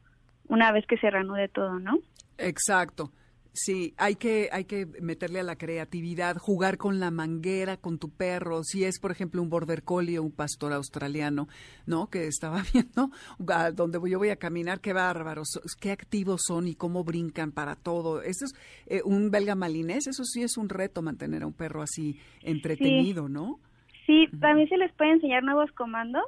una 0.47 0.71
vez 0.71 0.85
que 0.85 0.97
se 0.97 1.09
reanude 1.09 1.47
todo, 1.47 1.79
¿no? 1.79 1.99
Exacto. 2.37 3.11
Sí, 3.57 3.93
hay 3.97 4.15
que, 4.15 4.49
hay 4.51 4.65
que 4.65 4.85
meterle 5.01 5.39
a 5.39 5.43
la 5.43 5.55
creatividad, 5.55 6.35
jugar 6.35 6.77
con 6.77 6.99
la 6.99 7.09
manguera, 7.09 7.77
con 7.77 7.97
tu 7.97 8.09
perro. 8.09 8.63
Si 8.63 8.83
es, 8.83 8.99
por 8.99 9.11
ejemplo, 9.11 9.41
un 9.41 9.49
border 9.49 9.83
collie 9.83 10.19
o 10.19 10.23
un 10.23 10.33
pastor 10.33 10.73
australiano, 10.73 11.47
¿no? 11.85 12.09
Que 12.09 12.27
estaba 12.27 12.63
viendo 12.73 13.11
a 13.47 13.71
donde 13.71 13.97
yo 14.09 14.19
voy 14.19 14.29
a 14.29 14.35
caminar, 14.35 14.81
qué 14.81 14.91
bárbaros, 14.91 15.47
qué 15.79 15.91
activos 15.91 16.41
son 16.45 16.67
y 16.67 16.75
cómo 16.75 17.05
brincan 17.05 17.53
para 17.53 17.77
todo. 17.77 18.21
Eso 18.21 18.43
es 18.43 18.53
eh, 18.87 19.01
un 19.05 19.31
belga 19.31 19.55
malinés, 19.55 20.07
eso 20.07 20.25
sí 20.25 20.43
es 20.43 20.57
un 20.57 20.67
reto 20.67 21.01
mantener 21.01 21.43
a 21.43 21.47
un 21.47 21.53
perro 21.53 21.81
así 21.81 22.19
entretenido, 22.41 23.29
¿no? 23.29 23.61
Sí, 24.05 24.27
también 24.41 24.67
se 24.67 24.75
les 24.75 24.91
puede 24.93 25.13
enseñar 25.13 25.43
nuevos 25.43 25.71
comandos 25.71 26.25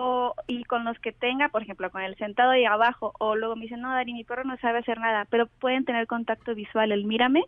o, 0.00 0.32
y 0.46 0.62
con 0.64 0.84
los 0.84 0.96
que 1.00 1.10
tenga, 1.10 1.48
por 1.48 1.62
ejemplo, 1.62 1.90
con 1.90 2.02
el 2.02 2.14
sentado 2.16 2.52
ahí 2.52 2.64
abajo, 2.64 3.12
o 3.18 3.34
luego 3.34 3.56
me 3.56 3.62
dicen, 3.62 3.80
no, 3.80 3.90
Dari, 3.92 4.12
mi 4.12 4.22
perro 4.22 4.44
no 4.44 4.56
sabe 4.58 4.78
hacer 4.78 4.98
nada, 5.00 5.24
pero 5.28 5.48
pueden 5.58 5.84
tener 5.84 6.06
contacto 6.06 6.54
visual, 6.54 6.92
el 6.92 7.04
mírame, 7.04 7.42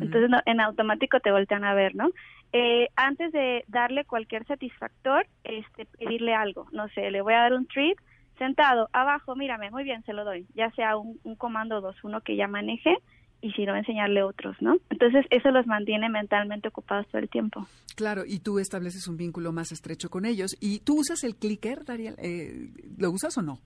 entonces 0.00 0.30
no- 0.30 0.40
en 0.46 0.60
automático 0.60 1.20
te 1.20 1.30
voltean 1.30 1.62
a 1.64 1.74
ver, 1.74 1.94
¿no? 1.94 2.08
Eh, 2.52 2.88
antes 2.96 3.32
de 3.32 3.64
darle 3.68 4.06
cualquier 4.06 4.46
satisfactor, 4.46 5.26
este, 5.44 5.84
pedirle 5.98 6.34
algo, 6.34 6.66
no 6.72 6.88
sé, 6.88 7.10
le 7.10 7.20
voy 7.20 7.34
a 7.34 7.40
dar 7.40 7.52
un 7.52 7.66
treat, 7.66 7.98
sentado, 8.38 8.88
abajo, 8.94 9.36
mírame, 9.36 9.70
muy 9.70 9.84
bien, 9.84 10.02
se 10.04 10.14
lo 10.14 10.24
doy, 10.24 10.46
ya 10.54 10.70
sea 10.70 10.96
un, 10.96 11.20
un 11.22 11.36
comando 11.36 11.82
2-1 11.82 12.22
que 12.22 12.34
ya 12.36 12.48
maneje, 12.48 12.96
y 13.44 13.52
si 13.52 13.66
no, 13.66 13.76
enseñarle 13.76 14.22
otros, 14.22 14.56
¿no? 14.62 14.78
Entonces, 14.88 15.26
eso 15.28 15.50
los 15.50 15.66
mantiene 15.66 16.08
mentalmente 16.08 16.68
ocupados 16.68 17.06
todo 17.08 17.20
el 17.20 17.28
tiempo. 17.28 17.66
Claro, 17.94 18.22
y 18.26 18.38
tú 18.38 18.58
estableces 18.58 19.06
un 19.06 19.18
vínculo 19.18 19.52
más 19.52 19.70
estrecho 19.70 20.08
con 20.08 20.24
ellos. 20.24 20.56
¿Y 20.62 20.78
tú 20.78 21.00
usas 21.00 21.24
el 21.24 21.36
clicker, 21.36 21.84
Dariel? 21.84 22.14
Eh, 22.16 22.70
¿Lo 22.96 23.10
usas 23.10 23.36
o 23.36 23.42
no? 23.42 23.58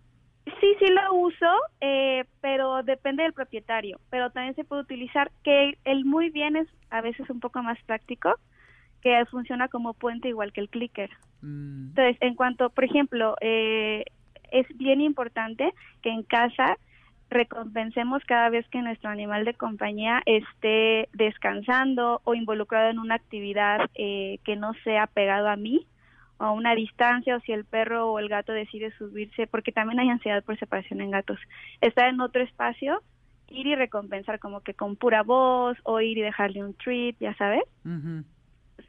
Sí, 0.47 0.67
sí 0.81 0.87
lo 0.89 1.15
uso, 1.15 1.47
eh, 1.81 2.25
pero 2.41 2.83
depende 2.83 3.23
del 3.23 3.33
propietario. 3.33 4.01
Pero 4.11 4.31
también 4.31 4.57
se 4.57 4.65
puede 4.65 4.83
utilizar, 4.83 5.31
que 5.45 5.79
el 5.85 6.05
muy 6.05 6.31
bien 6.31 6.57
es 6.57 6.67
a 6.91 7.01
veces 7.01 7.31
un 7.31 7.39
poco 7.39 7.63
más 7.63 7.79
práctico, 7.87 8.35
que 9.01 9.25
funciona 9.31 9.69
como 9.69 9.95
puente 9.95 10.29
igual 10.29 10.53
que 10.53 10.61
el 10.61 10.71
clicker. 10.71 11.11
Mm, 11.41 11.91
Entonces, 11.91 12.17
en 12.21 12.35
cuanto, 12.35 12.71
por 12.71 12.83
ejemplo, 12.83 13.37
eh, 13.41 14.03
es 14.51 14.67
bien 14.77 15.01
importante 15.01 15.73
que 16.03 16.11
en 16.11 16.25
casa 16.25 16.79
recompensemos 17.31 18.23
cada 18.25 18.49
vez 18.49 18.67
que 18.69 18.83
nuestro 18.83 19.11
animal 19.11 19.45
de 19.45 19.55
compañía 19.55 20.23
esté 20.25 21.09
descansando 21.13 22.21
o 22.25 22.35
involucrado 22.35 22.91
en 22.91 22.99
una 22.99 23.17
actividad 23.17 23.91
eh, 23.95 24.39
que 24.45 24.57
no 24.57 24.73
sea 24.85 25.07
pegado 25.07 25.49
a 25.49 25.57
mí 25.57 25.87
o 26.39 26.45
a 26.45 26.53
una 26.53 26.75
distancia 26.75 27.37
o 27.37 27.41
si 27.41 27.53
el 27.53 27.65
perro 27.65 28.11
o 28.11 28.19
el 28.19 28.29
gato 28.29 28.53
decide 28.53 28.93
subirse, 28.93 29.47
porque 29.47 29.73
también 29.73 30.01
hay 30.01 30.09
ansiedad 30.09 30.43
por 30.43 30.59
separación 30.59 31.01
en 31.01 31.11
gatos, 31.11 31.39
estar 31.81 32.09
en 32.09 32.21
otro 32.21 32.43
espacio, 32.43 33.03
ir 33.49 33.67
y 33.67 33.75
recompensar 33.75 34.39
como 34.39 34.61
que 34.61 34.75
con 34.75 34.97
pura 34.97 35.23
voz 35.23 35.77
o 35.83 36.01
ir 36.01 36.19
y 36.19 36.23
dejarle 36.23 36.65
un 36.65 36.75
treat, 36.75 37.17
ya 37.19 37.35
sabes. 37.35 37.65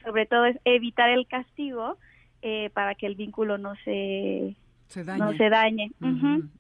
Sobre 0.04 0.26
todo 0.28 0.46
es 0.46 0.58
evitar 0.64 1.10
el 1.10 1.28
castigo 1.28 1.98
eh, 2.42 2.70
para 2.74 2.96
que 2.96 3.06
el 3.06 3.16
vínculo 3.16 3.58
no 3.58 3.76
se 3.84 4.56
Se 4.90 5.04
dañe. 5.06 5.20
no 5.20 5.32
se 5.38 5.50
dañe 5.50 5.92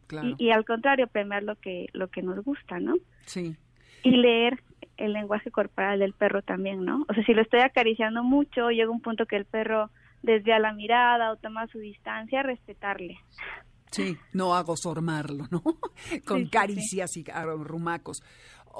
claro. 0.07 0.29
y, 0.37 0.45
y 0.45 0.51
al 0.51 0.63
contrario 0.65 1.07
premiar 1.07 1.43
lo 1.43 1.55
que 1.57 1.87
lo 1.93 2.07
que 2.07 2.21
nos 2.21 2.43
gusta 2.43 2.79
no 2.79 2.95
Sí. 3.25 3.55
y 4.03 4.11
leer 4.11 4.63
el 4.97 5.13
lenguaje 5.13 5.51
corporal 5.51 5.99
del 5.99 6.13
perro 6.13 6.41
también 6.41 6.85
no 6.85 7.05
o 7.09 7.13
sea 7.13 7.23
si 7.25 7.33
lo 7.33 7.41
estoy 7.41 7.59
acariciando 7.61 8.23
mucho 8.23 8.69
llega 8.69 8.89
un 8.89 9.01
punto 9.01 9.25
que 9.25 9.35
el 9.35 9.45
perro 9.45 9.89
desvía 10.23 10.59
la 10.59 10.73
mirada 10.73 11.31
o 11.31 11.35
toma 11.37 11.67
su 11.67 11.79
distancia 11.79 12.41
respetarle 12.43 13.17
Sí, 13.91 14.15
no 14.33 14.53
hago 14.53 14.75
sormarlo, 14.77 15.45
¿no? 15.49 15.63
Con 16.27 16.37
Sí, 16.41 16.43
sí, 16.45 16.49
caricias 16.51 17.17
y 17.17 17.25
arrumacos. 17.33 18.21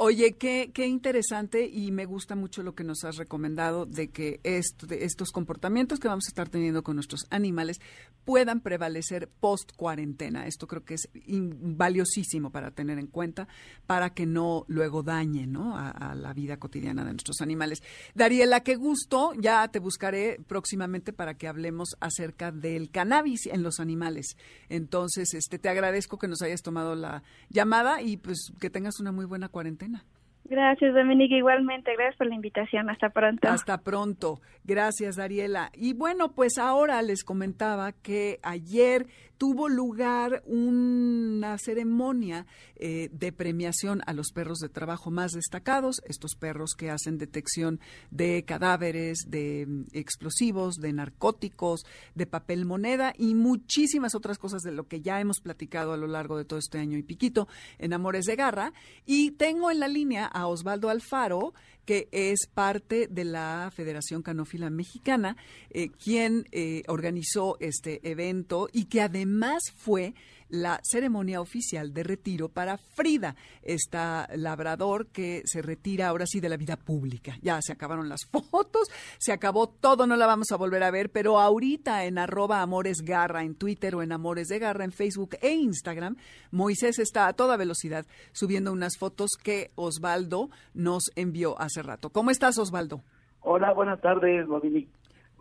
Oye, 0.01 0.37
qué, 0.37 0.71
qué 0.73 0.87
interesante 0.87 1.67
y 1.67 1.91
me 1.91 2.05
gusta 2.05 2.33
mucho 2.33 2.63
lo 2.63 2.73
que 2.73 2.85
nos 2.85 3.03
has 3.03 3.17
recomendado 3.17 3.85
de 3.85 4.07
que 4.11 4.39
esto, 4.45 4.87
de 4.87 5.03
estos 5.03 5.31
comportamientos 5.33 5.99
que 5.99 6.07
vamos 6.07 6.23
a 6.25 6.29
estar 6.29 6.47
teniendo 6.47 6.83
con 6.83 6.95
nuestros 6.95 7.27
animales 7.31 7.81
puedan 8.23 8.61
prevalecer 8.61 9.27
post 9.27 9.73
cuarentena. 9.75 10.47
Esto 10.47 10.67
creo 10.67 10.85
que 10.85 10.93
es 10.93 11.09
valiosísimo 11.13 12.49
para 12.49 12.71
tener 12.71 12.97
en 12.97 13.07
cuenta 13.07 13.49
para 13.87 14.11
que 14.11 14.25
no 14.25 14.63
luego 14.69 15.03
dañe 15.03 15.47
¿no? 15.47 15.75
a, 15.77 15.89
a 15.89 16.15
la 16.15 16.31
vida 16.31 16.55
cotidiana 16.55 17.03
de 17.03 17.11
nuestros 17.11 17.41
animales. 17.41 17.83
Dariela, 18.15 18.61
qué 18.61 18.77
gusto. 18.77 19.33
Ya 19.37 19.67
te 19.67 19.79
buscaré 19.79 20.39
próximamente 20.47 21.11
para 21.11 21.33
que 21.33 21.49
hablemos 21.49 21.97
acerca 21.99 22.53
del 22.53 22.89
cannabis 22.89 23.47
en 23.47 23.63
los 23.63 23.81
animales. 23.81 24.37
Entonces, 24.69 25.33
este, 25.33 25.59
te 25.59 25.67
agradezco 25.67 26.17
que 26.17 26.29
nos 26.29 26.41
hayas 26.41 26.61
tomado 26.61 26.95
la 26.95 27.21
llamada 27.49 28.01
y 28.01 28.15
pues 28.15 28.53
que 28.61 28.69
tengas 28.69 29.01
una 29.01 29.11
muy 29.11 29.25
buena 29.25 29.49
cuarentena. 29.49 29.88
Carolina 29.89 30.18
gracias 30.49 30.93
Dominique 30.93 31.37
igualmente 31.37 31.93
gracias 31.93 32.17
por 32.17 32.27
la 32.27 32.35
invitación 32.35 32.89
hasta 32.89 33.09
pronto 33.09 33.47
Hasta 33.47 33.81
pronto. 33.81 34.41
Gracias, 34.63 35.15
Dariela. 35.15 35.71
Y 35.73 35.93
bueno, 35.93 36.33
pues 36.33 36.59
ahora 36.59 37.01
les 37.01 37.23
comentaba 37.23 37.91
que 37.91 38.39
ayer 38.43 39.07
tuvo 39.39 39.69
lugar 39.69 40.43
una 40.45 41.57
ceremonia 41.57 42.45
eh, 42.75 43.09
de 43.13 43.31
premiación 43.31 44.01
a 44.05 44.11
los 44.13 44.31
perros 44.31 44.59
de 44.59 44.67
trabajo 44.67 45.11
más 45.11 45.31
destacados, 45.31 46.01
estos 46.05 46.35
perros 46.35 46.75
que 46.77 46.91
hacen 46.91 47.17
detección 47.17 47.79
de 48.11 48.43
cadáveres, 48.43 49.19
de 49.27 49.65
mm, 49.65 49.85
explosivos, 49.93 50.75
de 50.75 50.91
narcóticos, 50.91 51.85
de 52.15 52.27
papel 52.27 52.65
moneda 52.65 53.13
y 53.17 53.33
muchísimas 53.33 54.13
otras 54.13 54.37
cosas 54.37 54.61
de 54.61 54.73
lo 54.73 54.87
que 54.89 55.01
ya 55.01 55.21
hemos 55.21 55.39
platicado 55.39 55.93
a 55.93 55.97
lo 55.97 56.07
largo 56.07 56.37
de 56.37 56.43
todo 56.43 56.59
este 56.59 56.77
año 56.77 56.97
y 56.97 57.03
piquito 57.03 57.47
en 57.77 57.93
Amores 57.93 58.25
de 58.25 58.35
Garra. 58.35 58.73
Y 59.05 59.31
tengo 59.31 59.71
en 59.71 59.79
la 59.79 59.87
línea 59.87 60.29
Osvaldo 60.47 60.89
Alfaro, 60.89 61.53
que 61.89 62.07
es 62.11 62.45
parte 62.45 63.07
de 63.07 63.25
la 63.25 63.71
Federación 63.75 64.21
Canófila 64.21 64.69
Mexicana, 64.69 65.35
eh, 65.71 65.89
quien 65.89 66.47
eh, 66.51 66.83
organizó 66.87 67.57
este 67.59 68.07
evento 68.07 68.69
y 68.71 68.85
que 68.85 69.01
además 69.01 69.63
fue 69.75 70.13
la 70.49 70.79
ceremonia 70.83 71.41
oficial 71.41 71.93
de 71.93 72.03
retiro 72.03 72.49
para 72.49 72.77
Frida, 72.77 73.35
esta 73.61 74.27
labrador 74.35 75.07
que 75.07 75.43
se 75.45 75.61
retira 75.61 76.07
ahora 76.07 76.25
sí 76.25 76.39
de 76.39 76.49
la 76.49 76.57
vida 76.57 76.75
pública. 76.75 77.37
Ya 77.41 77.59
se 77.61 77.71
acabaron 77.71 78.09
las 78.09 78.25
fotos, 78.25 78.87
se 79.17 79.31
acabó 79.31 79.69
todo, 79.69 80.07
no 80.07 80.15
la 80.15 80.25
vamos 80.25 80.51
a 80.51 80.57
volver 80.57 80.83
a 80.83 80.91
ver, 80.91 81.11
pero 81.11 81.39
ahorita 81.39 82.05
en 82.05 82.17
arroba 82.17 82.61
Amores 82.61 83.01
Garra 83.01 83.43
en 83.43 83.55
Twitter 83.55 83.95
o 83.95 84.03
en 84.03 84.11
Amores 84.11 84.47
de 84.47 84.59
Garra 84.59 84.83
en 84.83 84.91
Facebook 84.91 85.37
e 85.41 85.51
Instagram, 85.51 86.17
Moisés 86.51 86.99
está 86.99 87.27
a 87.27 87.33
toda 87.33 87.57
velocidad 87.57 88.05
subiendo 88.31 88.71
unas 88.71 88.97
fotos 88.97 89.31
que 89.41 89.71
Osvaldo 89.75 90.49
nos 90.73 91.03
envió 91.15 91.59
hace 91.61 91.78
rato. 91.83 92.09
¿Cómo 92.09 92.31
estás, 92.31 92.57
Osvaldo? 92.57 93.01
Hola, 93.41 93.73
buenas 93.73 94.01
tardes, 94.01 94.47
Dominique. 94.47 94.89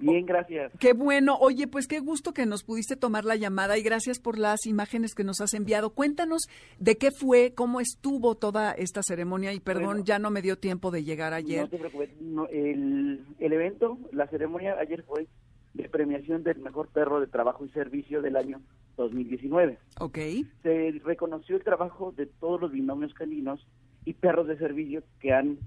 Bien, 0.01 0.25
gracias. 0.27 0.71
Qué 0.79 0.93
bueno. 0.93 1.37
Oye, 1.41 1.67
pues 1.67 1.89
qué 1.89 1.99
gusto 1.99 2.33
que 2.33 2.47
nos 2.47 2.63
pudiste 2.63 2.95
tomar 2.95 3.25
la 3.25 3.35
llamada 3.35 3.77
y 3.79 3.83
gracias 3.83 4.21
por 4.21 4.39
las 4.39 4.65
imágenes 4.65 5.17
que 5.17 5.25
nos 5.25 5.41
has 5.41 5.55
enviado. 5.55 5.91
Cuéntanos 5.91 6.43
de 6.79 6.97
qué 6.97 7.11
fue, 7.11 7.53
cómo 7.53 7.81
estuvo 7.81 8.37
toda 8.37 8.71
esta 8.73 9.03
ceremonia 9.03 9.53
y 9.55 9.59
perdón, 9.59 9.87
Bueno. 9.87 10.05
ya 10.05 10.21
no 10.21 10.31
me 10.31 10.41
dio 10.41 10.57
tiempo 10.57 10.93
de 10.93 11.03
llegar 11.03 11.33
No 11.33 11.37
ayer. 11.39 11.69
te 11.69 11.79
preocupes. 11.79 12.11
no, 12.21 12.47
el, 12.47 13.25
el 13.41 13.53
evento, 13.53 13.99
la 14.13 14.29
ceremonia 14.29 14.77
ayer 14.79 15.03
fue 15.03 15.27
de 15.75 15.89
premiación 15.89 16.45
del 16.45 16.59
mejor 16.61 16.87
perro 16.89 17.19
de 17.21 17.27
trabajo 17.27 17.65
y 17.65 17.69
servicio 17.71 18.23
del 18.23 18.37
año 18.37 18.61
2019. 18.97 19.79
Ok. 19.99 20.19
Se 20.63 20.93
reconoció 21.05 21.57
el 21.57 21.65
trabajo 21.65 22.13
de 22.17 22.27
todos 22.27 22.61
los 22.61 22.71
binomios 22.71 23.15
caninos 23.15 23.67
y 24.05 24.15
perros 24.15 24.47
de 24.47 24.59
servicio 24.59 25.03
que 25.19 25.33
han 25.33 25.59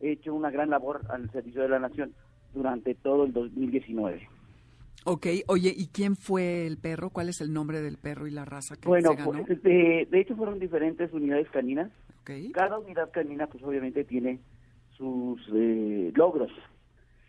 hecho 0.00 0.34
una 0.34 0.50
gran 0.50 0.70
labor 0.70 1.02
al 1.10 1.30
servicio 1.30 1.62
de 1.62 1.68
la 1.68 1.78
nación 1.78 2.12
durante 2.54 2.94
todo 2.94 3.24
el 3.24 3.32
2019. 3.32 4.28
Ok, 5.04 5.26
oye, 5.46 5.72
¿y 5.74 5.86
quién 5.88 6.16
fue 6.16 6.66
el 6.66 6.76
perro? 6.76 7.10
¿Cuál 7.10 7.28
es 7.28 7.40
el 7.40 7.52
nombre 7.52 7.80
del 7.80 7.96
perro 7.98 8.26
y 8.26 8.30
la 8.30 8.44
raza 8.44 8.76
que 8.76 8.88
Bueno, 8.88 9.10
se 9.10 9.16
ganó? 9.16 9.44
pues, 9.46 9.62
de, 9.62 10.06
de 10.10 10.20
hecho 10.20 10.36
fueron 10.36 10.58
diferentes 10.58 11.12
unidades 11.12 11.48
caninas. 11.50 11.90
Ok. 12.20 12.30
Cada 12.52 12.78
unidad 12.78 13.10
canina, 13.12 13.46
pues 13.46 13.62
obviamente 13.64 14.04
tiene 14.04 14.40
sus 14.96 15.40
eh, 15.54 16.12
logros 16.14 16.50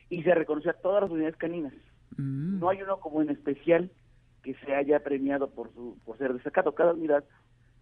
y 0.10 0.24
se 0.24 0.34
reconoció 0.34 0.72
a 0.72 0.76
todas 0.76 1.04
las 1.04 1.12
unidades 1.12 1.36
caninas. 1.38 1.74
Mm, 2.18 2.60
No 2.60 2.70
hay 2.70 2.82
uno 2.82 3.00
como 3.00 3.22
en 3.22 3.30
especial 3.30 3.92
que 4.44 4.56
se 4.66 4.74
haya 4.74 5.00
premiado 5.02 5.50
por 5.52 5.72
su 5.74 5.98
por 6.06 6.18
ser 6.18 6.34
destacado. 6.34 6.74
Cada 6.74 6.94
unidad 6.94 7.24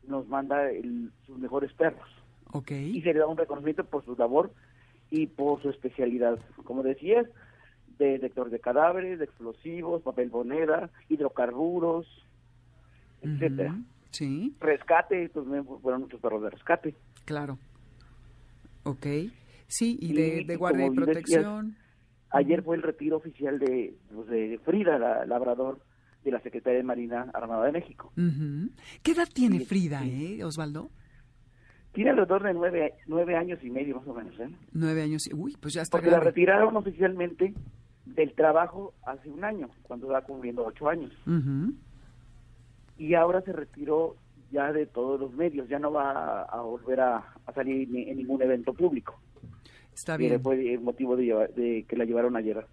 nos 0.05 0.27
manda 0.27 0.69
el- 0.69 1.11
sus 1.25 1.39
mejores 1.39 1.73
perros 1.73 2.07
ok. 2.51 2.71
y 2.71 3.01
se 3.01 3.13
le 3.13 3.19
da 3.19 3.27
un 3.27 3.37
reconocimiento 3.37 3.85
por 3.85 4.03
su 4.05 4.15
labor 4.15 4.51
y 5.09 5.27
por 5.27 5.61
su 5.61 5.69
especialidad. 5.69 6.39
Como 6.63 6.83
decías, 6.83 7.25
de 7.97 8.11
detector 8.13 8.49
de 8.49 8.59
cadáveres, 8.59 9.19
de 9.19 9.25
explosivos, 9.25 10.01
papel 10.03 10.29
moneda, 10.29 10.89
hidrocarburos, 11.09 12.05
etcétera. 13.21 13.71
Ujú, 13.73 13.83
Sí, 14.11 14.55
Rescate, 14.59 15.29
pues 15.29 15.45
fueron 15.81 16.01
muchos 16.01 16.19
perros 16.21 16.41
de 16.41 16.49
rescate. 16.49 16.95
claro. 17.25 17.59
Ok. 18.83 19.05
Sí, 19.67 19.97
y 20.01 20.11
Y, 20.11 20.13
de, 20.13 20.43
de 20.45 20.53
y 20.53 20.55
guardia 20.55 20.85
y 20.85 20.89
decías, 20.89 21.05
protección. 21.05 21.77
Ayer 22.31 22.63
fue 22.63 22.77
el 22.77 22.83
retiro 22.83 23.17
oficial 23.17 23.59
de, 23.59 23.95
pues, 24.13 24.27
de 24.27 24.59
Frida, 24.63 24.97
la 24.97 25.25
labrador 25.25 25.81
de 26.23 26.31
la 26.31 26.39
Secretaría 26.41 26.77
de 26.77 26.83
Marina 26.83 27.29
Armada 27.33 27.65
de 27.65 27.73
México. 27.73 28.11
Ujú. 28.17 28.69
¿Qué 29.03 29.11
edad 29.11 29.27
tiene 29.33 29.59
Frida, 29.61 30.01
sí. 30.01 30.37
eh, 30.39 30.43
Osvaldo? 30.45 30.89
Tiene 31.97 32.11
alrededor 32.11 32.43
de 32.43 32.53
nueve, 32.53 32.93
nueve 33.07 33.35
años 33.35 33.57
y 33.63 33.71
medio 33.71 33.95
más 33.95 34.07
o 34.07 34.13
menos, 34.13 34.39
¿eh? 34.39 34.47
Nueve 34.71 35.01
años. 35.01 35.25
y- 35.25 35.33
Uy, 35.33 35.57
pues 35.59 35.73
ya 35.73 35.81
está 35.81 35.97
Porque 35.97 36.11
la 36.11 36.19
retiraron 36.19 36.77
oficialmente 36.77 37.55
del 38.05 38.33
trabajo 38.35 38.93
hace 39.03 39.27
un 39.31 39.43
año, 39.43 39.67
cuando 39.81 40.07
va 40.09 40.21
cumpliendo 40.21 40.63
ocho 40.63 40.87
años. 40.89 41.11
Ujú. 41.25 41.73
Y 42.99 43.15
ahora 43.15 43.41
se 43.41 43.51
retiró 43.51 44.15
ya 44.51 44.71
de 44.71 44.85
todos 44.85 45.19
los 45.19 45.33
medios, 45.33 45.67
ya 45.69 45.79
no 45.79 45.91
va 45.91 46.11
a, 46.11 46.43
a 46.43 46.61
volver 46.61 46.99
a, 47.01 47.17
a 47.47 47.53
salir 47.53 47.89
ni- 47.89 48.07
en 48.07 48.17
ningún 48.17 48.43
evento 48.43 48.75
público. 48.75 49.19
Está 49.91 50.13
Y 50.15 50.19
bien. 50.19 50.39
fue 50.43 50.73
el 50.75 50.81
motivo 50.81 51.15
de, 51.15 51.23
llevar- 51.23 51.53
de 51.55 51.83
que 51.89 51.95
la 51.95 52.05
llevaron 52.05 52.35
ayer 52.35 52.63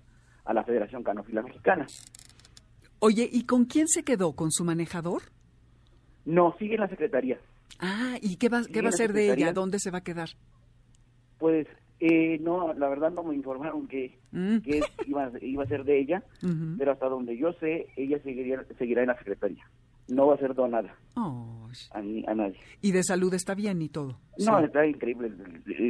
a 0.44 0.52
la 0.52 0.64
Federación 0.64 1.02
Canófila 1.02 1.40
Mexicana. 1.40 1.86
Oye, 2.98 3.26
¿y 3.32 3.46
con 3.46 3.64
quién 3.64 3.88
se 3.88 4.02
quedó? 4.02 4.32
¿Con 4.34 4.50
su 4.52 4.64
manejador? 4.66 5.22
No, 6.26 6.54
sigue 6.58 6.74
en 6.74 6.80
la 6.82 6.88
Secretaría. 6.88 7.38
Ah, 7.80 8.16
¿y 8.20 8.36
qué 8.36 8.48
va, 8.48 8.62
qué 8.72 8.82
va 8.82 8.88
a 8.88 8.92
ser 8.92 9.12
de 9.12 9.32
ella? 9.32 9.52
¿Dónde 9.52 9.78
se 9.78 9.90
va 9.90 9.98
a 9.98 10.04
quedar? 10.04 10.30
Pues 11.38 11.66
eh, 12.00 12.38
no, 12.40 12.72
la 12.74 12.88
verdad 12.88 13.10
no 13.10 13.22
me 13.22 13.34
informaron 13.34 13.86
que, 13.88 14.18
Mm. 14.32 14.58
que 14.58 14.80
iba, 15.06 15.30
iba 15.40 15.62
a 15.62 15.68
ser 15.68 15.84
de 15.84 16.00
ella, 16.00 16.22
pero 16.76 16.90
hasta 16.92 17.08
donde 17.08 17.36
yo 17.36 17.52
sé, 17.54 17.86
ella 17.96 18.18
seguiría, 18.22 18.64
seguirá 18.78 19.02
en 19.02 19.08
la 19.08 19.18
Secretaría. 19.18 19.64
No 20.08 20.26
va 20.26 20.34
a 20.34 20.38
ser 20.38 20.54
donada 20.54 20.94
Oh, 21.16 21.68
a, 21.92 21.98
a 21.98 22.34
nadie. 22.34 22.58
y 22.82 22.92
de 22.92 23.02
salud 23.04 23.32
está 23.34 23.54
bien 23.54 23.80
y 23.80 23.88
todo. 23.88 24.18
No, 24.38 24.58
Sí. 24.58 24.64
está 24.66 24.86
increíble, 24.86 25.30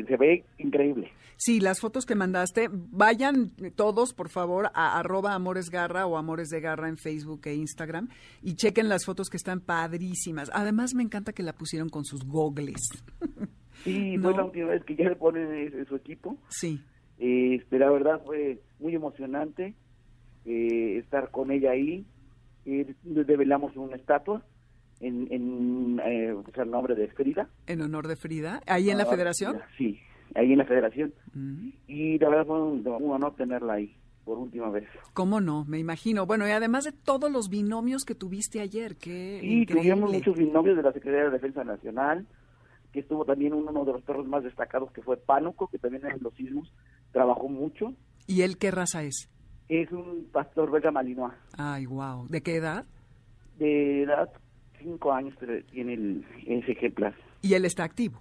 se 0.07 0.17
ve 0.17 0.45
increíble. 0.59 1.11
Sí, 1.37 1.59
las 1.61 1.81
fotos 1.81 2.07
que 2.07 2.15
mandaste, 2.15 2.69
vayan 2.71 3.51
todos, 3.75 4.13
por 4.15 4.29
favor, 4.29 4.71
a 4.75 4.99
arroba 5.01 5.35
Amores 5.35 5.69
Garra 5.71 6.07
o 6.07 6.17
Amores 6.17 6.49
de 6.49 6.61
Garra 6.61 6.89
en 6.89 6.97
Facebook 6.97 7.41
e 7.47 7.55
Instagram 7.55 8.09
y 8.43 8.55
chequen 8.55 8.89
las 8.89 9.05
fotos 9.05 9.29
que 9.31 9.37
están 9.37 9.61
padrísimas. 9.61 10.51
Además, 10.55 10.95
me 10.95 11.03
encanta 11.03 11.33
que 11.33 11.43
la 11.43 11.55
pusieron 11.55 11.89
con 11.89 12.05
sus 12.05 12.25
gogles. 12.25 12.81
Sí, 13.83 14.17
No. 14.19 14.29
fue 14.29 14.37
la 14.37 14.45
última 14.45 14.67
vez 14.69 14.85
que 14.85 14.95
ya 14.95 15.09
le 15.09 15.17
ponen 15.17 15.51
en 15.53 15.87
su 15.87 15.97
equipo. 15.97 16.37
Sí. 16.51 16.81
Este, 17.19 17.79
la 17.79 17.91
verdad 17.91 18.23
fue 18.25 18.61
muy 18.79 18.95
emocionante 18.95 19.75
eh, 20.45 20.99
estar 20.99 21.31
con 21.31 21.51
ella 21.51 21.73
ahí. 21.73 22.07
Eh, 22.67 22.95
develamos 23.03 23.77
una 23.77 23.97
estatua 23.97 24.43
en, 25.01 25.29
en 25.31 26.01
eh, 26.05 26.33
o 26.33 26.45
sea, 26.55 26.65
el 26.65 26.71
nombre 26.71 26.95
de 26.95 27.09
Frida. 27.09 27.49
En 27.67 27.83
honor 27.83 28.09
de 28.09 28.17
Frida. 28.17 28.61
¿Ahí 28.67 28.91
en 28.91 28.99
la 28.99 29.05
Ah, 29.05 29.11
federación? 29.11 29.61
Sí, 29.77 29.99
ahí 30.35 30.53
en 30.53 30.59
la 30.59 30.65
federación. 30.65 31.13
Mm. 31.35 31.69
Y 31.89 32.19
la 32.19 32.29
verdad 32.31 32.47
fue 32.47 32.63
un, 32.63 32.87
un 32.87 33.11
honor 33.13 33.35
tenerla 33.37 33.75
ahí 33.75 33.95
por 34.25 34.39
última 34.39 34.71
vez. 34.71 34.89
¿Cómo 35.13 35.41
no? 35.41 35.65
Me 35.67 35.79
imagino. 35.79 36.25
Bueno, 36.25 36.49
y 36.49 36.53
además 36.53 36.85
de 36.85 36.93
todos 36.93 37.31
los 37.31 37.51
binomios 37.51 38.05
que 38.05 38.15
tuviste 38.15 38.61
ayer, 38.61 38.97
qué 38.97 39.39
Sí, 39.43 39.61
increíble. 39.63 39.91
tuvimos 39.93 40.13
muchos 40.13 40.37
binomios 40.39 40.77
de 40.79 40.83
la 40.83 40.93
Secretaría 40.93 41.25
de 41.27 41.31
Defensa 41.33 41.63
Nacional, 41.65 42.27
que 42.93 43.01
estuvo 43.01 43.25
también 43.27 43.53
uno 43.53 43.85
de 43.85 43.93
los 43.93 44.03
perros 44.03 44.27
más 44.27 44.43
destacados 44.45 44.91
que 44.93 45.03
fue 45.03 45.19
Pánuco, 45.19 45.67
que 45.69 45.79
también 45.79 46.07
en 46.07 46.23
los 46.23 46.33
sismos 46.35 46.73
trabajó 47.13 47.49
mucho. 47.49 47.93
¿Y 48.27 48.41
él 48.43 48.57
qué 48.57 48.71
raza 48.71 49.03
es? 49.03 49.29
Es 49.69 49.91
un 49.93 50.27
pastor 50.33 50.71
belga 50.71 50.91
malinois. 50.91 51.33
Ay, 51.57 51.87
wow. 51.87 52.27
¿De 52.29 52.43
qué 52.43 52.57
edad? 52.57 52.85
de 53.59 54.03
edad, 54.03 54.29
cinco 54.81 55.13
años 55.13 55.33
pero 55.39 55.63
tiene 55.67 55.95
el, 55.95 56.25
ese 56.47 56.73
ejemplar. 56.73 57.15
Y 57.41 57.55
él 57.55 57.65
está 57.65 57.85
activo. 57.85 58.21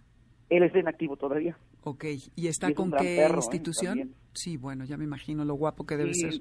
Él 0.49 0.61
está 0.63 0.77
en 0.79 0.87
activo 0.87 1.17
todavía. 1.17 1.57
Ok. 1.83 2.05
¿Y 2.35 2.47
está 2.47 2.69
Y 2.69 2.75
con 2.75 2.91
qué 2.91 3.15
perro, 3.17 3.35
¿eh? 3.35 3.37
institución? 3.39 4.13
Sí, 4.33 4.57
bueno, 4.57 4.85
ya 4.85 4.95
me 4.95 5.05
imagino 5.05 5.43
lo 5.43 5.55
guapo 5.55 5.85
que 5.87 5.97
debe 5.97 6.11
y, 6.11 6.13
ser. 6.13 6.33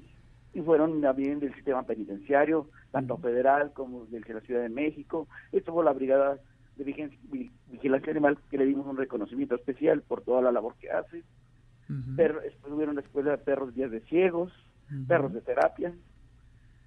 y 0.53 0.61
fueron 0.61 1.01
también 1.01 1.39
del 1.39 1.53
sistema 1.55 1.81
penitenciario, 1.83 2.69
tanto 2.91 3.17
federal 3.17 3.73
como 3.73 4.05
del 4.05 4.21
de 4.23 4.33
la 4.35 4.41
Ciudad 4.41 4.61
de 4.61 4.69
México. 4.69 5.27
Estuvo 5.51 5.81
la 5.81 5.93
Brigada 5.93 6.37
de 6.75 6.83
Vigilancia 7.71 8.11
Animal, 8.11 8.37
que 8.51 8.57
le 8.59 8.65
dimos 8.65 8.85
un 8.85 8.97
reconocimiento 8.97 9.55
especial 9.55 10.01
por 10.03 10.21
toda 10.21 10.41
la 10.43 10.51
labor 10.51 10.75
que 10.79 10.91
hace. 10.91 11.23
Ujú. 11.89 12.15
Perro- 12.15 12.41
estuvieron 12.41 12.95
la 12.95 13.01
escuela 13.01 13.31
de 13.31 13.37
perros 13.39 13.73
días 13.73 13.89
de 13.91 14.01
ciegos, 14.01 14.51
Perros 15.07 15.33
de 15.33 15.41
terapia, 15.41 15.93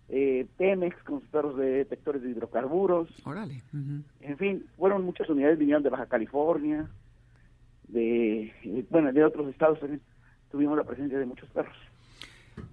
eh, 0.09 0.47
Pemex 0.57 1.03
con 1.03 1.21
sus 1.21 1.29
perros 1.29 1.57
de 1.57 1.67
detectores 1.67 2.23
de 2.23 2.31
hidrocarburos. 2.31 3.09
Órale. 3.25 3.63
ujú. 3.73 4.03
en 4.21 4.39
fin, 4.39 4.67
fueron 4.77 5.05
muchas 5.05 5.29
unidades, 5.29 5.59
vinieron 5.59 5.83
de 5.83 5.91
Baja 5.91 6.07
California, 6.07 6.89
de, 7.89 8.53
eh, 8.63 8.87
bueno, 8.91 9.13
de 9.13 9.25
otros 9.25 9.49
estados 9.49 9.81
también 9.81 10.01
tuvimos 10.51 10.77
la 10.77 10.85
presencia 10.85 11.19
de 11.19 11.27
muchos 11.27 11.49
perros. 11.51 11.77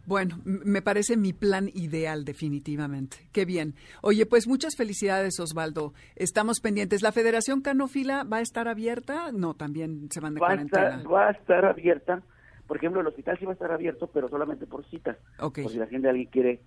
Bueno, 0.05 0.37
me 0.45 0.81
parece 0.81 1.17
mi 1.17 1.33
plan 1.33 1.69
ideal 1.73 2.23
definitivamente. 2.23 3.17
Qué 3.31 3.45
bien. 3.45 3.75
Oye, 4.01 4.25
pues 4.25 4.47
muchas 4.47 4.75
felicidades, 4.77 5.39
Osvaldo. 5.39 5.93
Estamos 6.15 6.59
pendientes. 6.61 7.01
¿La 7.01 7.11
Federación 7.11 7.61
Canófila 7.61 8.23
va 8.23 8.37
a 8.37 8.41
estar 8.41 8.67
abierta? 8.67 9.31
No, 9.33 9.55
también 9.55 10.09
se 10.09 10.19
van 10.19 10.35
de 10.35 10.39
Va 10.39 10.51
a, 10.51 10.55
estar, 10.55 11.11
va 11.11 11.27
a 11.27 11.31
estar 11.31 11.65
abierta, 11.65 12.21
por 12.67 12.77
ejemplo, 12.77 13.01
el 13.01 13.07
hospital 13.07 13.37
sí 13.39 13.45
va 13.45 13.51
a 13.51 13.53
estar 13.53 13.71
abierto, 13.71 14.07
pero 14.13 14.29
solamente 14.29 14.65
por 14.67 14.85
citas. 14.85 15.17
Ok. 15.39 15.61
Por 15.63 15.71
si 15.71 15.77
la 15.77 15.87
gente 15.87 16.09
alguien 16.09 16.27
quiere 16.29 16.61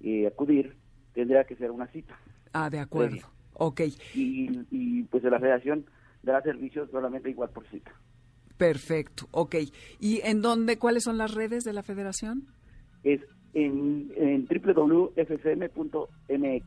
eh, 0.00 0.26
acudir, 0.26 0.76
tendrá 1.14 1.44
que 1.44 1.56
ser 1.56 1.70
una 1.70 1.86
cita. 1.88 2.18
Ah, 2.52 2.68
de 2.70 2.78
acuerdo. 2.80 3.28
Ok, 3.54 3.80
Y, 4.14 4.48
y 4.70 5.02
pues 5.04 5.22
la 5.24 5.38
federación 5.38 5.84
dará 6.22 6.40
servicios 6.42 6.90
solamente 6.90 7.28
igual 7.30 7.50
por 7.50 7.66
cita. 7.68 7.92
perfecto. 8.56 9.26
Ok. 9.32 9.56
¿Y 9.98 10.20
en 10.24 10.40
dónde, 10.42 10.78
cuáles 10.78 11.02
son 11.04 11.18
las 11.18 11.34
redes 11.34 11.64
de 11.64 11.72
la 11.74 11.82
Federación? 11.82 12.46
Es 13.04 13.20
en, 13.54 14.12
en 14.16 14.46
www.fcm.mx. 15.56 16.64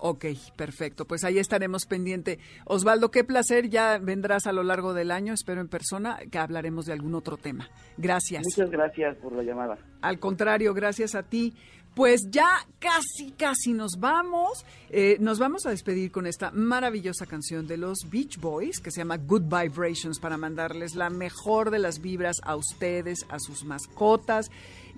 Ok, 0.00 0.26
perfecto. 0.56 1.06
Pues 1.06 1.24
ahí 1.24 1.38
estaremos 1.38 1.86
pendiente. 1.86 2.38
Osvaldo, 2.64 3.10
qué 3.10 3.24
placer. 3.24 3.68
Ya 3.68 3.98
vendrás 3.98 4.46
a 4.46 4.52
lo 4.52 4.62
largo 4.62 4.94
del 4.94 5.10
año, 5.10 5.32
espero 5.32 5.60
en 5.60 5.68
persona, 5.68 6.18
que 6.30 6.38
hablaremos 6.38 6.86
de 6.86 6.92
algún 6.92 7.14
otro 7.14 7.36
tema. 7.36 7.68
Gracias. 7.96 8.44
Muchas 8.44 8.70
gracias 8.70 9.16
por 9.16 9.32
la 9.32 9.42
llamada. 9.42 9.78
Al 10.00 10.18
contrario, 10.18 10.72
gracias 10.74 11.14
a 11.14 11.22
ti. 11.22 11.54
Pues 11.94 12.30
ya 12.30 12.48
casi, 12.78 13.32
casi 13.32 13.72
nos 13.72 13.98
vamos. 13.98 14.64
Eh, 14.90 15.16
nos 15.18 15.40
vamos 15.40 15.66
a 15.66 15.70
despedir 15.70 16.12
con 16.12 16.28
esta 16.28 16.52
maravillosa 16.52 17.26
canción 17.26 17.66
de 17.66 17.76
los 17.76 18.08
Beach 18.08 18.38
Boys 18.38 18.78
que 18.78 18.92
se 18.92 19.00
llama 19.00 19.16
Good 19.16 19.42
Vibrations 19.42 20.20
para 20.20 20.36
mandarles 20.36 20.94
la 20.94 21.10
mejor 21.10 21.72
de 21.72 21.80
las 21.80 22.00
vibras 22.00 22.36
a 22.44 22.54
ustedes, 22.54 23.26
a 23.30 23.40
sus 23.40 23.64
mascotas 23.64 24.48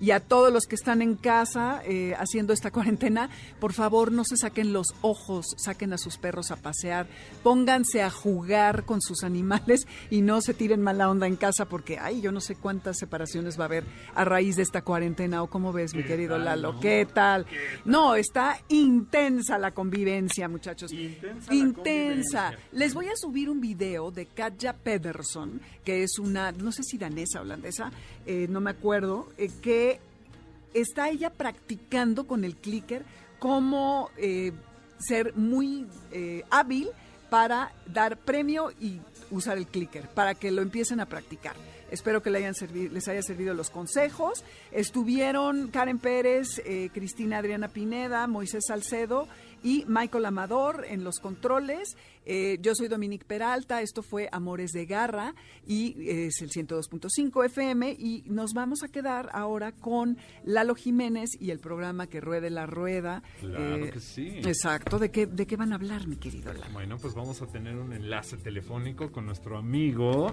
y 0.01 0.11
a 0.11 0.19
todos 0.19 0.51
los 0.51 0.65
que 0.65 0.75
están 0.75 1.01
en 1.01 1.15
casa 1.15 1.81
eh, 1.85 2.13
haciendo 2.17 2.51
esta 2.51 2.71
cuarentena. 2.71 3.29
Por 3.59 3.71
favor, 3.71 4.11
no 4.11 4.23
se 4.25 4.35
saquen 4.35 4.73
los 4.73 4.87
ojos, 5.01 5.45
saquen 5.57 5.93
a 5.93 5.97
sus 5.97 6.17
perros 6.17 6.51
a 6.51 6.55
pasear, 6.57 7.07
pónganse 7.43 8.01
a 8.01 8.09
jugar 8.09 8.83
con 8.83 9.01
sus 9.01 9.23
animales 9.23 9.87
y 10.09 10.21
no 10.21 10.41
se 10.41 10.53
tiren 10.53 10.81
mala 10.81 11.09
onda 11.09 11.27
en 11.27 11.35
casa 11.35 11.65
porque, 11.65 11.99
ay, 11.99 12.19
yo 12.21 12.31
no 12.31 12.41
sé 12.41 12.55
cuántas 12.55 12.97
separaciones 12.97 13.59
va 13.59 13.63
a 13.63 13.67
haber 13.67 13.83
a 14.15 14.25
raíz 14.25 14.55
de 14.55 14.63
esta 14.63 14.81
cuarentena. 14.81 15.43
¿O 15.43 15.47
cómo 15.47 15.71
ves, 15.71 15.93
mi 15.93 16.03
querido 16.03 16.35
tal, 16.35 16.45
Lalo? 16.45 16.73
no? 16.73 16.79
¿Qué 16.79 17.07
tal? 17.13 17.45
No, 17.85 18.15
está 18.15 18.59
intensa 18.69 19.57
la 19.59 19.71
convivencia, 19.71 20.47
muchachos. 20.47 20.91
Intensa 20.91 21.53
Intensa. 21.53 21.73
convivencia. 21.75 22.57
Les 22.71 22.93
voy 22.93 23.07
a 23.07 23.15
subir 23.15 23.49
un 23.49 23.61
video 23.61 24.09
de 24.09 24.25
Katja 24.25 24.73
Pedersen, 24.73 25.61
que 25.85 26.03
es 26.03 26.17
una, 26.17 26.51
no 26.51 26.71
sé 26.71 26.81
si 26.83 26.97
danesa 26.97 27.39
o 27.39 27.43
holandesa, 27.43 27.91
eh, 28.25 28.47
no 28.49 28.61
me 28.61 28.71
acuerdo, 28.71 29.27
eh, 29.37 29.49
que 29.61 29.90
está 30.73 31.09
ella 31.09 31.29
practicando 31.31 32.27
con 32.27 32.43
el 32.43 32.55
clicker 32.55 33.03
cómo 33.39 34.09
eh, 34.17 34.51
ser 34.99 35.35
muy 35.35 35.87
eh, 36.11 36.43
hábil 36.49 36.89
para 37.29 37.71
dar 37.87 38.17
premio 38.17 38.71
y 38.79 38.99
usar 39.31 39.57
el 39.57 39.65
clicker, 39.67 40.07
para 40.09 40.35
que 40.35 40.51
lo 40.51 40.61
empiecen 40.61 40.99
a 40.99 41.05
practicar. 41.05 41.55
Espero 41.89 42.21
que 42.21 42.29
le 42.29 42.37
hayan 42.39 42.53
servi- 42.53 42.89
les 42.89 43.07
haya 43.07 43.21
servido 43.21 43.53
los 43.53 43.69
consejos. 43.69 44.43
Estuvieron 44.71 45.67
Karen 45.69 45.99
Pérez, 45.99 46.61
eh, 46.65 46.89
Cristina 46.93 47.37
Adriana 47.39 47.67
Pineda, 47.67 48.27
Moisés 48.27 48.63
Salcedo 48.67 49.27
y 49.63 49.85
Michael 49.87 50.25
Amador 50.25 50.85
en 50.87 51.03
los 51.03 51.19
controles. 51.19 51.95
Eh, 52.25 52.59
yo 52.61 52.75
soy 52.75 52.87
Dominique 52.87 53.25
Peralta, 53.25 53.81
esto 53.81 54.03
fue 54.03 54.29
Amores 54.31 54.71
de 54.71 54.85
Garra 54.85 55.33
y 55.65 55.95
es 56.07 56.41
el 56.41 56.49
102.5 56.49 57.45
FM 57.45 57.95
y 57.97 58.23
nos 58.27 58.53
vamos 58.53 58.83
a 58.83 58.87
quedar 58.89 59.29
ahora 59.33 59.71
con 59.71 60.17
Lalo 60.45 60.75
Jiménez 60.75 61.29
y 61.39 61.49
el 61.51 61.59
programa 61.59 62.07
que 62.07 62.21
ruede 62.21 62.49
la 62.51 62.65
rueda. 62.67 63.23
Claro 63.39 63.85
Eh, 63.85 63.89
que 63.91 63.99
sí. 63.99 64.27
Exacto, 64.45 64.99
¿de 64.99 65.09
qué, 65.09 65.25
¿de 65.25 65.47
qué 65.47 65.55
van 65.55 65.71
a 65.71 65.75
hablar, 65.75 66.07
mi 66.07 66.17
querido 66.17 66.53
Lalo? 66.53 66.73
Bueno, 66.73 66.97
pues 66.97 67.13
vamos 67.15 67.41
a 67.41 67.47
tener 67.47 67.75
un 67.75 67.93
enlace 67.93 68.37
telefónico 68.37 69.11
con 69.11 69.25
nuestro 69.25 69.57
amigo 69.57 70.31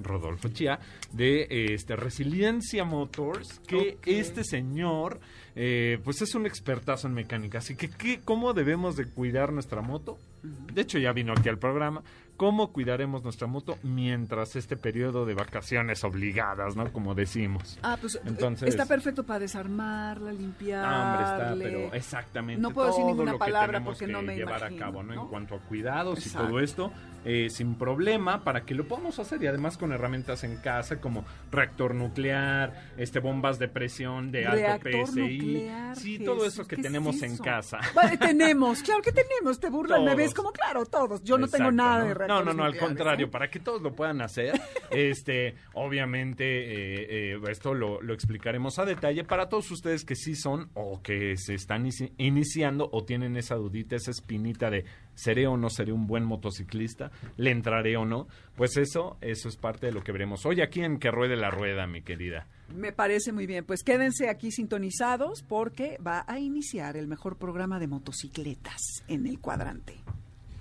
Rodolfo 0.00 0.48
Chía 0.48 0.78
de 1.12 1.46
este 1.74 1.96
Resiliencia 1.96 2.84
Motors, 2.84 3.60
que 3.66 3.98
este 4.04 4.44
señor 4.44 5.20
eh, 5.56 5.98
pues 6.02 6.20
es 6.22 6.34
un 6.34 6.46
expertazo 6.46 7.06
en 7.06 7.14
mecánica. 7.14 7.58
Así 7.58 7.76
que, 7.76 7.88
¿qué, 7.88 8.20
¿cómo 8.24 8.52
debemos 8.54 8.96
de 8.96 9.06
cuidar 9.06 9.52
nuestra 9.52 9.82
moto? 9.82 10.18
De 10.42 10.82
hecho, 10.82 10.98
ya 10.98 11.12
vino 11.12 11.32
aquí 11.32 11.48
al 11.48 11.58
programa. 11.58 12.02
¿Cómo 12.36 12.72
cuidaremos 12.72 13.22
nuestra 13.22 13.46
moto 13.46 13.78
mientras 13.84 14.56
este 14.56 14.76
periodo 14.76 15.24
de 15.24 15.34
vacaciones 15.34 16.02
obligadas, 16.02 16.74
¿no? 16.74 16.92
Como 16.92 17.14
decimos. 17.14 17.78
Ah, 17.82 17.96
pues 18.00 18.20
Entonces- 18.24 18.68
está 18.68 18.86
perfecto 18.86 19.22
para 19.24 19.38
desarmarla, 19.40 20.32
limpiarla. 20.32 20.88
Ah, 20.90 21.46
hombre, 21.52 21.62
está, 21.62 21.64
pero 21.64 21.94
exactamente. 21.94 22.60
No 22.60 22.72
puedo 22.72 22.88
decir 22.88 23.02
todo 23.02 23.10
ninguna 23.12 23.32
lo 23.32 23.38
que 23.38 23.44
palabra 23.44 23.66
tenemos 23.78 23.94
porque 23.94 24.06
que 24.06 24.12
no 24.12 24.22
me 24.22 24.34
llevar 24.34 24.60
imagino, 24.60 24.76
a 24.76 24.86
cabo, 24.86 25.02
¿no? 25.04 25.14
¿no? 25.14 25.22
En 25.22 25.28
cuanto 25.28 25.54
a 25.54 25.58
cuidados 25.60 26.18
Exacto. 26.18 26.44
y 26.44 26.50
todo 26.50 26.60
esto, 26.60 26.92
eh, 27.24 27.48
sin 27.50 27.76
problema, 27.76 28.42
para 28.42 28.64
que 28.64 28.74
lo 28.74 28.86
podamos 28.88 29.18
hacer 29.20 29.40
y 29.42 29.46
además 29.46 29.78
con 29.78 29.92
herramientas 29.92 30.42
en 30.42 30.56
casa 30.56 31.00
como 31.00 31.24
reactor 31.52 31.94
nuclear, 31.94 32.90
este 32.96 33.20
bombas 33.20 33.58
de 33.60 33.68
presión 33.68 34.32
de 34.32 34.46
alto 34.46 34.88
PSI, 35.06 35.20
nuclear, 35.20 35.96
sí, 35.96 36.18
todo 36.18 36.44
eso 36.44 36.64
que 36.66 36.74
¿qué 36.74 36.80
es 36.80 36.86
tenemos 36.86 37.22
en 37.22 37.38
casa. 37.38 37.78
Vale, 37.94 38.16
tenemos, 38.18 38.82
claro 38.82 39.02
que 39.02 39.12
tenemos, 39.12 39.60
te 39.60 39.70
burlan, 39.70 40.04
me 40.04 40.16
ves 40.16 40.34
como 40.34 40.50
claro, 40.52 40.84
todos. 40.84 41.22
Yo 41.22 41.38
no 41.38 41.46
tengo 41.46 41.70
nada 41.70 42.00
¿no? 42.00 42.08
de 42.08 42.14
No, 42.28 42.42
no, 42.42 42.52
no, 42.52 42.64
al 42.64 42.76
contrario, 42.76 43.26
¿eh? 43.26 43.30
para 43.30 43.48
que 43.48 43.60
todos 43.60 43.82
lo 43.82 43.94
puedan 43.94 44.20
hacer, 44.22 44.52
este, 44.90 45.54
obviamente, 45.74 46.44
eh, 46.44 47.34
eh, 47.34 47.40
esto 47.50 47.74
lo, 47.74 48.00
lo 48.02 48.14
explicaremos 48.14 48.78
a 48.78 48.84
detalle 48.84 49.24
para 49.24 49.48
todos 49.48 49.70
ustedes 49.70 50.04
que 50.04 50.14
sí 50.16 50.34
son 50.34 50.70
o 50.74 51.00
que 51.02 51.36
se 51.36 51.54
están 51.54 51.84
inici- 51.86 52.12
iniciando 52.18 52.88
o 52.92 53.04
tienen 53.04 53.36
esa 53.36 53.54
dudita, 53.56 53.96
esa 53.96 54.10
espinita 54.10 54.70
de 54.70 54.84
seré 55.14 55.46
o 55.46 55.56
no 55.56 55.70
seré 55.70 55.92
un 55.92 56.06
buen 56.06 56.24
motociclista, 56.24 57.10
le 57.36 57.50
entraré 57.50 57.96
o 57.96 58.04
no, 58.04 58.26
pues 58.56 58.76
eso, 58.76 59.16
eso 59.20 59.48
es 59.48 59.56
parte 59.56 59.86
de 59.86 59.92
lo 59.92 60.02
que 60.02 60.12
veremos 60.12 60.44
hoy 60.46 60.60
aquí 60.60 60.82
en 60.82 60.98
Que 60.98 61.10
Ruede 61.10 61.36
la 61.36 61.50
Rueda, 61.50 61.86
mi 61.86 62.02
querida. 62.02 62.46
Me 62.74 62.92
parece 62.92 63.30
muy 63.30 63.46
bien. 63.46 63.64
Pues 63.64 63.82
quédense 63.84 64.28
aquí 64.30 64.50
sintonizados 64.50 65.42
porque 65.42 65.98
va 66.04 66.24
a 66.26 66.38
iniciar 66.38 66.96
el 66.96 67.06
mejor 67.06 67.36
programa 67.36 67.78
de 67.78 67.86
motocicletas 67.88 69.04
en 69.06 69.26
el 69.26 69.38
cuadrante. 69.38 69.94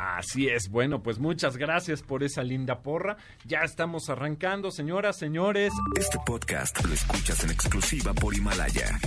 Así 0.03 0.49
es, 0.49 0.69
bueno, 0.69 1.01
pues 1.01 1.19
muchas 1.19 1.55
gracias 1.55 2.01
por 2.01 2.23
esa 2.23 2.43
linda 2.43 2.81
porra. 2.81 3.15
Ya 3.45 3.59
estamos 3.59 4.09
arrancando, 4.09 4.69
señoras, 4.69 5.17
señores. 5.17 5.71
Este 5.97 6.17
podcast 6.25 6.83
lo 6.85 6.93
escuchas 6.93 7.43
en 7.45 7.51
exclusiva 7.51 8.13
por 8.13 8.35
Himalaya. 8.35 8.99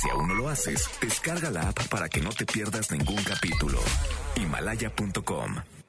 Si 0.00 0.10
aún 0.10 0.28
no 0.28 0.34
lo 0.34 0.48
haces, 0.48 0.88
descarga 1.00 1.50
la 1.50 1.68
app 1.68 1.86
para 1.88 2.08
que 2.08 2.20
no 2.20 2.30
te 2.30 2.44
pierdas 2.44 2.90
ningún 2.90 3.22
capítulo. 3.22 3.78
Himalaya.com 4.36 5.79